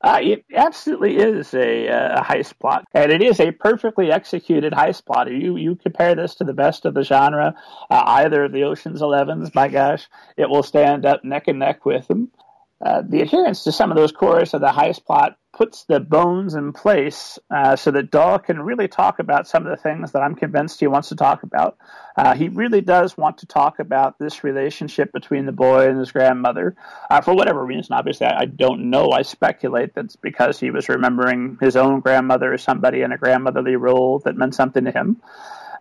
Uh, 0.00 0.20
it 0.22 0.44
absolutely 0.54 1.16
is 1.16 1.52
a, 1.54 1.88
uh, 1.88 2.20
a, 2.20 2.22
heist 2.22 2.56
plot, 2.60 2.84
and 2.94 3.10
it 3.10 3.20
is 3.20 3.40
a 3.40 3.50
perfectly 3.50 4.12
executed 4.12 4.72
heist 4.72 5.04
plot. 5.04 5.28
You 5.28 5.56
you 5.56 5.74
compare 5.74 6.14
this 6.14 6.36
to 6.36 6.44
the 6.44 6.52
best 6.52 6.84
of 6.84 6.94
the 6.94 7.02
genre, 7.02 7.56
uh, 7.90 8.02
either 8.06 8.44
of 8.44 8.52
the 8.52 8.62
Ocean's 8.62 9.02
Elevens, 9.02 9.52
my 9.56 9.66
gosh, 9.66 10.06
it 10.36 10.48
will 10.48 10.62
stand 10.62 11.04
up 11.04 11.24
neck 11.24 11.48
and 11.48 11.58
neck 11.58 11.84
with 11.84 12.06
them. 12.06 12.30
Uh, 12.80 13.02
the 13.06 13.20
adherence 13.20 13.64
to 13.64 13.72
some 13.72 13.90
of 13.90 13.96
those 13.96 14.12
cores 14.12 14.54
of 14.54 14.60
the 14.60 14.68
heist 14.68 15.04
plot 15.04 15.36
puts 15.52 15.82
the 15.84 15.98
bones 15.98 16.54
in 16.54 16.72
place 16.72 17.36
uh, 17.50 17.74
so 17.74 17.90
that 17.90 18.12
Dahl 18.12 18.38
can 18.38 18.60
really 18.60 18.86
talk 18.86 19.18
about 19.18 19.48
some 19.48 19.66
of 19.66 19.70
the 19.70 19.82
things 19.82 20.12
that 20.12 20.22
I'm 20.22 20.36
convinced 20.36 20.78
he 20.78 20.86
wants 20.86 21.08
to 21.08 21.16
talk 21.16 21.42
about. 21.42 21.76
Uh, 22.16 22.36
he 22.36 22.48
really 22.48 22.80
does 22.80 23.16
want 23.16 23.38
to 23.38 23.46
talk 23.46 23.80
about 23.80 24.20
this 24.20 24.44
relationship 24.44 25.12
between 25.12 25.46
the 25.46 25.52
boy 25.52 25.88
and 25.88 25.98
his 25.98 26.12
grandmother. 26.12 26.76
Uh, 27.10 27.20
for 27.20 27.34
whatever 27.34 27.66
reason, 27.66 27.94
obviously, 27.94 28.28
I, 28.28 28.42
I, 28.42 28.44
don't 28.44 28.90
know. 28.90 29.10
I 29.10 29.22
speculate 29.22 29.94
that's 29.94 30.14
because 30.14 30.60
he 30.60 30.70
was 30.70 30.88
remembering 30.88 31.58
his 31.60 31.74
own 31.74 31.98
grandmother 31.98 32.52
or 32.52 32.58
somebody 32.58 33.00
in 33.00 33.10
a 33.10 33.18
grandmotherly 33.18 33.74
role 33.74 34.20
that 34.20 34.36
meant 34.36 34.54
something 34.54 34.84
to 34.84 34.92
him. 34.92 35.20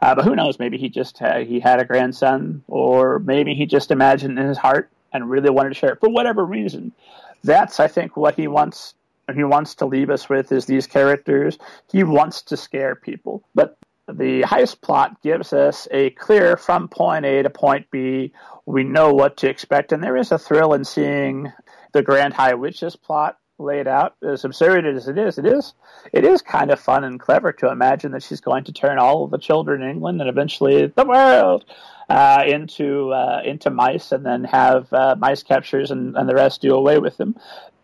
Uh, 0.02 0.16
but 0.16 0.26
who 0.26 0.36
knows? 0.36 0.58
Maybe 0.58 0.80
he 0.80 0.90
just 0.90 1.20
he 1.20 1.60
had 1.60 1.80
a 1.80 1.86
grandson, 1.86 2.64
or 2.68 3.20
maybe 3.20 3.54
he 3.54 3.66
just 3.66 3.92
imagined 3.92 4.38
in 4.38 4.48
his 4.48 4.58
heart 4.58 4.92
and 5.22 5.30
really 5.30 5.50
wanted 5.50 5.70
to 5.70 5.76
share 5.76 5.94
it 5.94 6.00
for 6.00 6.10
whatever 6.10 6.46
reason. 6.46 6.94
That's, 7.44 7.80
I 7.80 7.88
think, 7.88 8.18
what 8.18 8.36
he 8.36 8.48
wants. 8.48 8.94
He 9.36 9.44
wants 9.44 9.76
to 9.76 9.86
leave 9.86 10.10
us 10.10 10.30
with 10.30 10.52
is 10.54 10.66
these 10.66 10.88
characters. 10.88 11.58
He 11.92 12.04
wants 12.04 12.42
to 12.44 12.56
scare 12.56 12.96
people, 12.96 13.44
but 13.54 13.78
the 14.08 14.44
heist 14.44 14.80
plot 14.80 15.22
gives 15.22 15.52
us 15.52 15.86
a 15.92 16.12
clear 16.12 16.56
from 16.56 16.88
point 16.88 17.26
A 17.26 17.44
to 17.44 17.50
point 17.50 17.92
B. 17.92 18.32
We 18.66 18.86
know 18.86 19.12
what 19.12 19.36
to 19.38 19.50
expect, 19.50 19.92
and 19.92 20.02
there 20.02 20.16
is 20.16 20.32
a 20.32 20.40
thrill 20.40 20.74
in 20.74 20.86
seeing 20.86 21.52
the 21.92 22.02
Grand 22.02 22.34
High 22.34 22.54
Witches 22.54 22.96
plot 22.96 23.38
laid 23.60 23.88
out. 23.88 24.16
As 24.22 24.46
absurd 24.46 24.86
as 24.86 25.08
it 25.08 25.18
is, 25.18 25.38
it 25.38 25.46
is 25.46 25.74
it 26.14 26.24
is 26.24 26.42
kind 26.42 26.72
of 26.72 26.80
fun 26.80 27.04
and 27.04 27.20
clever 27.20 27.52
to 27.54 27.70
imagine 27.70 28.12
that 28.12 28.24
she's 28.24 28.42
going 28.42 28.64
to 28.66 28.72
turn 28.72 29.00
all 29.00 29.24
of 29.24 29.32
the 29.32 29.38
children 29.38 29.82
in 29.82 29.90
England 29.90 30.22
and 30.22 30.30
eventually 30.30 30.88
the 30.88 31.06
world 31.06 31.66
uh, 32.10 32.44
into 32.46 33.12
uh, 33.12 33.42
into 33.44 33.70
mice, 33.70 34.12
and 34.12 34.26
then 34.26 34.44
have 34.44 34.92
uh, 34.94 35.16
mice 35.18 35.44
captures 35.44 35.92
and, 35.92 36.16
and 36.16 36.30
the 36.30 36.36
rest 36.36 36.62
do 36.62 36.74
away 36.74 37.00
with 37.00 37.18
them. 37.18 37.36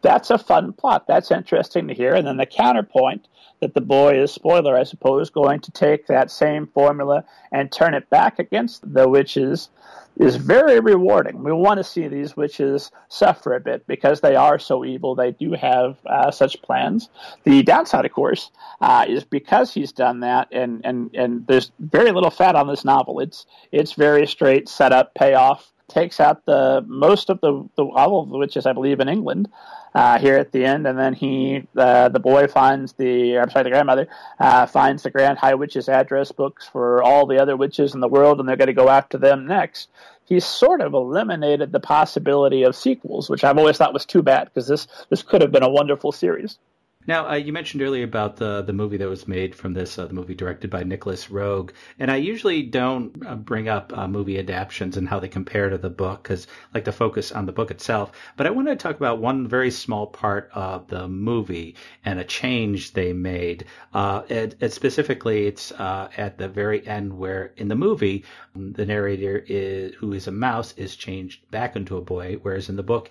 That's 0.02 0.30
a 0.30 0.38
fun 0.38 0.74
plot. 0.74 1.08
That's 1.08 1.32
interesting 1.32 1.88
to 1.88 1.94
hear. 1.94 2.14
And 2.14 2.28
then 2.28 2.38
the 2.38 2.46
counterpoint 2.46 3.28
that 3.64 3.74
the 3.74 3.82
boy 3.82 4.22
is 4.22 4.32
spoiler, 4.32 4.78
I 4.78 4.84
suppose, 4.84 5.30
going 5.30 5.62
to 5.62 5.72
take 5.72 6.08
that 6.08 6.30
same 6.30 6.68
formula 6.68 7.24
and 7.52 7.72
turn 7.72 7.94
it 7.94 8.10
back 8.10 8.40
against 8.40 8.94
the 8.94 9.08
witches 9.08 9.70
is 10.18 10.36
very 10.36 10.80
rewarding. 10.80 11.44
We 11.44 11.54
want 11.54 11.78
to 11.78 11.84
see 11.84 12.08
these 12.08 12.36
witches 12.38 12.92
suffer 13.08 13.56
a 13.56 13.60
bit 13.60 13.88
because 13.88 14.22
they 14.22 14.36
are 14.36 14.60
so 14.60 14.86
evil. 14.86 15.16
They 15.16 15.32
do 15.32 15.54
have 15.54 15.98
uh, 16.06 16.30
such 16.30 16.62
plans. 16.62 17.10
The 17.46 17.64
downside, 17.64 18.06
of 18.06 18.12
course, 18.12 18.52
uh, 18.82 19.06
is 19.08 19.24
because 19.24 19.74
he's 19.74 19.92
done 19.92 20.20
that, 20.20 20.50
and, 20.52 20.82
and, 20.84 21.10
and 21.16 21.48
there's 21.48 21.72
very 21.80 22.12
little 22.12 22.30
fat 22.30 22.56
on 22.56 22.68
this 22.68 22.86
novel. 22.86 23.22
It's 23.22 23.46
it's 23.72 23.94
very 23.94 24.28
straight 24.28 24.70
setup, 24.70 25.16
payoff. 25.16 25.73
Takes 25.90 26.20
out 26.20 26.46
the 26.46 26.84
most 26.88 27.30
of 27.30 27.42
the, 27.42 27.68
the 27.76 27.84
all 27.84 28.22
of 28.22 28.30
the 28.30 28.38
witches, 28.38 28.66
I 28.66 28.74
believe, 28.74 29.00
in 29.00 29.10
England. 29.10 29.50
Uh, 29.96 30.18
here 30.18 30.38
at 30.38 30.52
the 30.52 30.66
end, 30.66 30.88
and 30.88 30.98
then 30.98 31.14
he, 31.14 31.68
uh, 31.78 32.10
the 32.10 32.20
boy 32.20 32.48
finds 32.48 32.94
the, 32.94 33.38
I'm 33.38 33.52
sorry, 33.52 33.66
the 33.66 33.70
grandmother 33.70 34.08
uh, 34.40 34.66
finds 34.66 35.04
the 35.04 35.12
Grand 35.12 35.38
High 35.38 35.54
Witch's 35.54 35.88
address 35.88 36.32
books 36.32 36.68
for 36.68 37.04
all 37.04 37.28
the 37.28 37.40
other 37.40 37.56
witches 37.56 37.94
in 37.94 38.00
the 38.00 38.08
world, 38.08 38.40
and 38.40 38.50
they're 38.50 38.56
going 38.56 38.70
to 38.70 38.74
go 38.74 38.90
after 38.90 39.20
them 39.20 39.46
next. 39.46 39.90
He's 40.26 40.46
sort 40.46 40.82
of 40.82 40.96
eliminated 40.96 41.72
the 41.72 41.80
possibility 41.80 42.64
of 42.64 42.76
sequels, 42.76 43.30
which 43.30 43.44
I've 43.44 43.60
always 43.60 43.78
thought 43.78 43.94
was 43.94 44.08
too 44.08 44.24
bad 44.24 44.46
because 44.46 44.68
this 44.68 44.88
this 45.10 45.22
could 45.22 45.42
have 45.42 45.52
been 45.52 45.62
a 45.62 45.70
wonderful 45.70 46.12
series. 46.12 46.58
Now, 47.06 47.30
uh, 47.30 47.36
you 47.36 47.52
mentioned 47.52 47.82
earlier 47.82 48.06
about 48.06 48.38
the 48.38 48.62
the 48.62 48.72
movie 48.72 48.98
that 48.98 49.10
was 49.10 49.28
made 49.28 49.56
from 49.56 49.74
this, 49.74 50.00
uh, 50.00 50.06
the 50.06 50.14
movie 50.14 50.36
directed 50.36 50.70
by 50.70 50.84
Nicolas 50.84 51.28
Roeg, 51.28 51.72
and 52.00 52.10
I 52.10 52.16
usually 52.16 52.64
don't 52.64 53.26
uh, 53.26 53.36
bring 53.36 53.68
up 53.68 53.92
uh, 53.98 54.08
movie 54.08 54.40
adaptations 54.40 54.96
and 54.96 55.10
how 55.10 55.20
they 55.20 55.28
compare 55.28 55.70
to 55.70 55.78
the 55.78 55.90
book 55.90 56.24
because 56.24 56.48
I 56.48 56.78
like 56.78 56.86
to 56.86 56.94
focus 56.94 57.32
on 57.34 57.46
the 57.46 57.52
book 57.52 57.72
itself. 57.72 58.14
But 58.38 58.48
I 58.48 58.52
want 58.52 58.70
to 58.70 58.76
talk 58.78 58.96
about 58.96 59.20
one 59.20 59.48
very 59.48 59.70
small 59.70 60.08
part 60.08 60.50
of 60.54 60.88
the 60.88 61.08
movie 61.10 61.76
and 62.06 62.20
a 62.20 62.24
change 62.24 62.94
they 62.94 63.12
made. 63.12 63.66
Uh, 63.94 64.24
and, 64.30 64.56
and, 64.62 64.72
specifically, 64.72 65.48
it's 65.48 65.74
uh, 65.74 66.10
at 66.16 66.38
the 66.38 66.48
very 66.48 66.88
end 66.88 67.18
where 67.18 67.52
in 67.58 67.68
the 67.68 67.76
movie 67.76 68.24
the 68.56 68.86
narrator 68.86 69.44
is 69.48 69.94
who 69.96 70.14
is 70.14 70.28
a 70.28 70.32
mouse 70.32 70.74
is 70.78 70.96
changed 70.96 71.50
back 71.52 71.76
into 71.76 71.98
a 71.98 72.02
boy, 72.02 72.38
whereas 72.42 72.70
in 72.70 72.78
the 72.78 72.84
book 72.84 73.10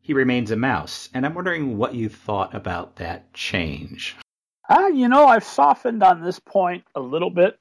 he 0.00 0.12
remains 0.12 0.50
a 0.50 0.56
mouse. 0.56 1.08
And 1.14 1.24
I'm 1.24 1.34
wondering 1.34 1.76
what 1.78 1.94
you 1.94 2.08
thought 2.08 2.54
about 2.54 2.96
that 2.96 3.32
change. 3.32 4.16
Uh, 4.68 4.88
you 4.92 5.08
know, 5.08 5.26
I've 5.26 5.44
softened 5.44 6.02
on 6.02 6.22
this 6.22 6.38
point 6.38 6.84
a 6.94 7.00
little 7.00 7.30
bit. 7.30 7.58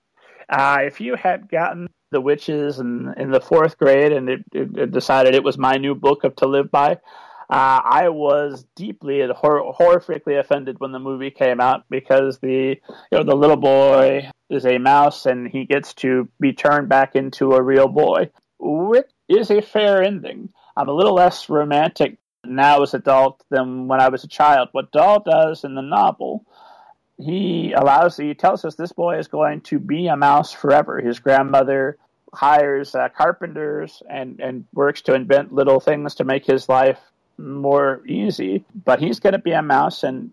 Uh, 0.48 0.80
if 0.84 1.02
you 1.02 1.16
had 1.16 1.50
gotten 1.50 1.88
the 2.12 2.22
witches 2.22 2.80
in, 2.80 3.14
in 3.18 3.32
the 3.32 3.42
fourth 3.42 3.78
grade 3.78 4.12
and 4.12 4.30
it, 4.30 4.44
it, 4.52 4.78
it 4.78 4.92
decided 4.92 5.36
it 5.36 5.44
was 5.44 5.58
my 5.58 5.78
new 5.78 5.94
book 5.94 6.24
of 6.24 6.36
to 6.38 6.48
live 6.48 6.72
by, 6.72 7.00
uh, 7.50 7.82
I 7.84 8.10
was 8.10 8.66
deeply 8.76 9.22
and 9.22 9.32
hor- 9.32 9.74
horrifically 9.74 10.40
offended 10.40 10.80
when 10.80 10.92
the 10.92 11.00
movie 11.00 11.32
came 11.32 11.60
out 11.60 11.84
because 11.90 12.38
the 12.40 12.78
you 13.12 13.18
know 13.18 13.24
the 13.24 13.36
little 13.36 13.58
boy 13.58 14.30
is 14.52 14.68
a 14.68 14.78
mouse 14.78 15.26
and 15.26 15.48
he 15.48 15.66
gets 15.66 15.96
to 15.96 16.30
be 16.40 16.54
turned 16.54 16.90
back 16.90 17.16
into 17.16 17.54
a 17.54 17.62
real 17.62 17.88
boy, 17.88 18.30
which 18.60 19.08
is 19.28 19.50
a 19.50 19.62
fair 19.62 20.04
ending. 20.04 20.50
I'm 20.78 20.90
a 20.90 20.94
little 20.94 21.16
less 21.16 21.50
romantic 21.50 22.20
now 22.46 22.82
as 22.82 22.94
adult 22.94 23.44
than 23.50 23.88
when 23.88 24.00
I 24.00 24.10
was 24.10 24.24
a 24.24 24.28
child. 24.28 24.70
What 24.72 24.92
Dahl 24.92 25.22
does 25.22 25.64
in 25.64 25.76
the 25.76 25.82
novel, 25.82 26.46
he 27.18 27.74
allows, 27.74 28.18
he 28.18 28.34
tells 28.34 28.64
us 28.66 28.76
this 28.76 28.92
boy 28.92 29.18
is 29.18 29.28
going 29.28 29.62
to 29.62 29.80
be 29.80 30.08
a 30.08 30.16
mouse 30.16 30.52
forever. 30.52 31.00
His 31.00 31.20
grandmother 31.20 31.98
hires 32.34 32.96
uh, 32.96 33.10
carpenters 33.10 34.02
and, 34.10 34.40
and 34.40 34.66
works 34.74 35.02
to 35.04 35.14
invent 35.14 35.54
little 35.54 35.80
things 35.80 36.16
to 36.16 36.24
make 36.24 36.46
his 36.46 36.70
life 36.70 37.00
more 37.38 38.02
easy, 38.06 38.66
but 38.86 39.00
he's 39.00 39.20
going 39.20 39.34
to 39.34 39.40
be 39.40 39.52
a 39.52 39.62
mouse 39.62 40.04
and 40.04 40.32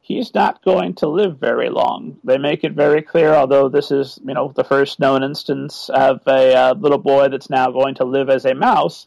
he's 0.00 0.34
not 0.34 0.64
going 0.64 0.94
to 0.94 1.08
live 1.08 1.38
very 1.38 1.70
long. 1.70 2.18
They 2.24 2.38
make 2.38 2.64
it 2.64 2.72
very 2.72 3.02
clear, 3.02 3.34
although 3.34 3.68
this 3.68 3.90
is, 3.90 4.18
you 4.24 4.34
know, 4.34 4.52
the 4.54 4.64
first 4.64 5.00
known 5.00 5.22
instance 5.22 5.88
of 5.88 6.20
a 6.26 6.54
uh, 6.54 6.74
little 6.74 6.98
boy 6.98 7.28
that's 7.28 7.50
now 7.50 7.70
going 7.70 7.94
to 7.96 8.04
live 8.04 8.28
as 8.28 8.44
a 8.44 8.54
mouse 8.54 9.06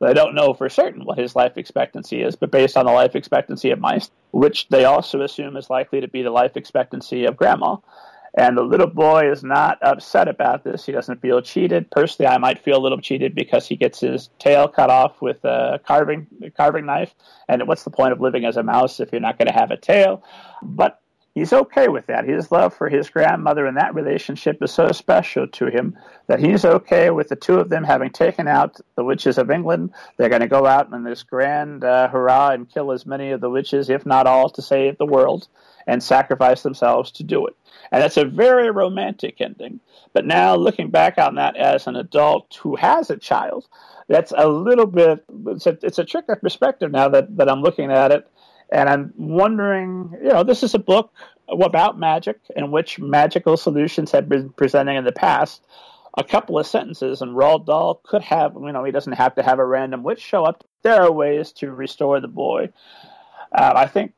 they 0.00 0.14
don't 0.14 0.34
know 0.34 0.54
for 0.54 0.68
certain 0.68 1.04
what 1.04 1.18
his 1.18 1.36
life 1.36 1.56
expectancy 1.56 2.22
is, 2.22 2.36
but 2.36 2.50
based 2.50 2.76
on 2.76 2.86
the 2.86 2.92
life 2.92 3.14
expectancy 3.14 3.70
of 3.70 3.78
mice, 3.78 4.10
which 4.32 4.68
they 4.68 4.84
also 4.84 5.22
assume 5.22 5.56
is 5.56 5.70
likely 5.70 6.00
to 6.00 6.08
be 6.08 6.22
the 6.22 6.30
life 6.30 6.56
expectancy 6.56 7.24
of 7.24 7.36
grandma. 7.36 7.76
And 8.36 8.56
the 8.56 8.62
little 8.62 8.88
boy 8.88 9.30
is 9.30 9.44
not 9.44 9.78
upset 9.80 10.26
about 10.26 10.64
this. 10.64 10.84
He 10.84 10.90
doesn't 10.90 11.20
feel 11.20 11.40
cheated. 11.40 11.88
Personally, 11.92 12.28
I 12.28 12.38
might 12.38 12.64
feel 12.64 12.78
a 12.78 12.82
little 12.82 13.00
cheated 13.00 13.32
because 13.32 13.68
he 13.68 13.76
gets 13.76 14.00
his 14.00 14.28
tail 14.40 14.66
cut 14.66 14.90
off 14.90 15.22
with 15.22 15.44
a 15.44 15.80
carving 15.86 16.26
a 16.42 16.50
carving 16.50 16.84
knife. 16.84 17.14
And 17.48 17.68
what's 17.68 17.84
the 17.84 17.90
point 17.90 18.12
of 18.12 18.20
living 18.20 18.44
as 18.44 18.56
a 18.56 18.64
mouse 18.64 18.98
if 18.98 19.12
you're 19.12 19.20
not 19.20 19.38
going 19.38 19.46
to 19.46 19.54
have 19.54 19.70
a 19.70 19.76
tail? 19.76 20.24
But 20.62 21.00
he's 21.34 21.52
okay 21.52 21.88
with 21.88 22.06
that. 22.06 22.26
His 22.26 22.50
love 22.50 22.74
for 22.74 22.88
his 22.88 23.10
grandmother 23.10 23.66
and 23.66 23.76
that 23.76 23.94
relationship 23.94 24.62
is 24.62 24.72
so 24.72 24.92
special 24.92 25.46
to 25.48 25.66
him 25.66 25.98
that 26.28 26.40
he's 26.40 26.64
okay 26.64 27.10
with 27.10 27.28
the 27.28 27.36
two 27.36 27.58
of 27.58 27.68
them 27.68 27.84
having 27.84 28.10
taken 28.10 28.48
out 28.48 28.80
the 28.94 29.04
witches 29.04 29.36
of 29.36 29.50
England. 29.50 29.90
They're 30.16 30.28
going 30.28 30.40
to 30.40 30.48
go 30.48 30.66
out 30.66 30.92
in 30.92 31.04
this 31.04 31.22
grand 31.22 31.84
uh, 31.84 32.08
hurrah 32.08 32.50
and 32.50 32.70
kill 32.70 32.92
as 32.92 33.04
many 33.04 33.30
of 33.32 33.40
the 33.40 33.50
witches, 33.50 33.90
if 33.90 34.06
not 34.06 34.26
all, 34.26 34.48
to 34.50 34.62
save 34.62 34.96
the 34.96 35.06
world 35.06 35.48
and 35.86 36.02
sacrifice 36.02 36.62
themselves 36.62 37.10
to 37.12 37.22
do 37.22 37.46
it. 37.46 37.54
And 37.92 38.02
that's 38.02 38.16
a 38.16 38.24
very 38.24 38.70
romantic 38.70 39.40
ending. 39.40 39.80
But 40.12 40.24
now, 40.24 40.54
looking 40.54 40.90
back 40.90 41.18
on 41.18 41.34
that 41.34 41.56
as 41.56 41.86
an 41.86 41.96
adult 41.96 42.58
who 42.62 42.76
has 42.76 43.10
a 43.10 43.18
child, 43.18 43.66
that's 44.08 44.32
a 44.36 44.48
little 44.48 44.86
bit, 44.86 45.24
it's 45.48 45.66
a, 45.66 45.78
it's 45.82 45.98
a 45.98 46.04
trick 46.04 46.26
of 46.28 46.40
perspective 46.40 46.90
now 46.90 47.08
that, 47.08 47.36
that 47.36 47.50
I'm 47.50 47.60
looking 47.60 47.90
at 47.90 48.12
it 48.12 48.26
and 48.70 48.88
I'm 48.88 49.12
wondering, 49.16 50.16
you 50.22 50.28
know, 50.28 50.42
this 50.42 50.62
is 50.62 50.74
a 50.74 50.78
book 50.78 51.12
about 51.48 51.98
magic 51.98 52.40
in 52.56 52.70
which 52.70 52.98
magical 52.98 53.56
solutions 53.56 54.10
have 54.12 54.28
been 54.28 54.50
presented 54.50 54.96
in 54.96 55.04
the 55.04 55.12
past. 55.12 55.66
A 56.16 56.24
couple 56.24 56.58
of 56.58 56.66
sentences, 56.66 57.22
and 57.22 57.36
Roald 57.36 57.66
Dahl 57.66 58.00
could 58.04 58.22
have, 58.22 58.54
you 58.54 58.72
know, 58.72 58.84
he 58.84 58.92
doesn't 58.92 59.14
have 59.14 59.34
to 59.34 59.42
have 59.42 59.58
a 59.58 59.66
random 59.66 60.04
witch 60.04 60.20
show 60.20 60.44
up. 60.44 60.64
There 60.82 61.02
are 61.02 61.10
ways 61.10 61.50
to 61.54 61.72
restore 61.72 62.20
the 62.20 62.28
boy. 62.28 62.68
Uh, 63.52 63.72
I 63.74 63.86
think 63.86 64.12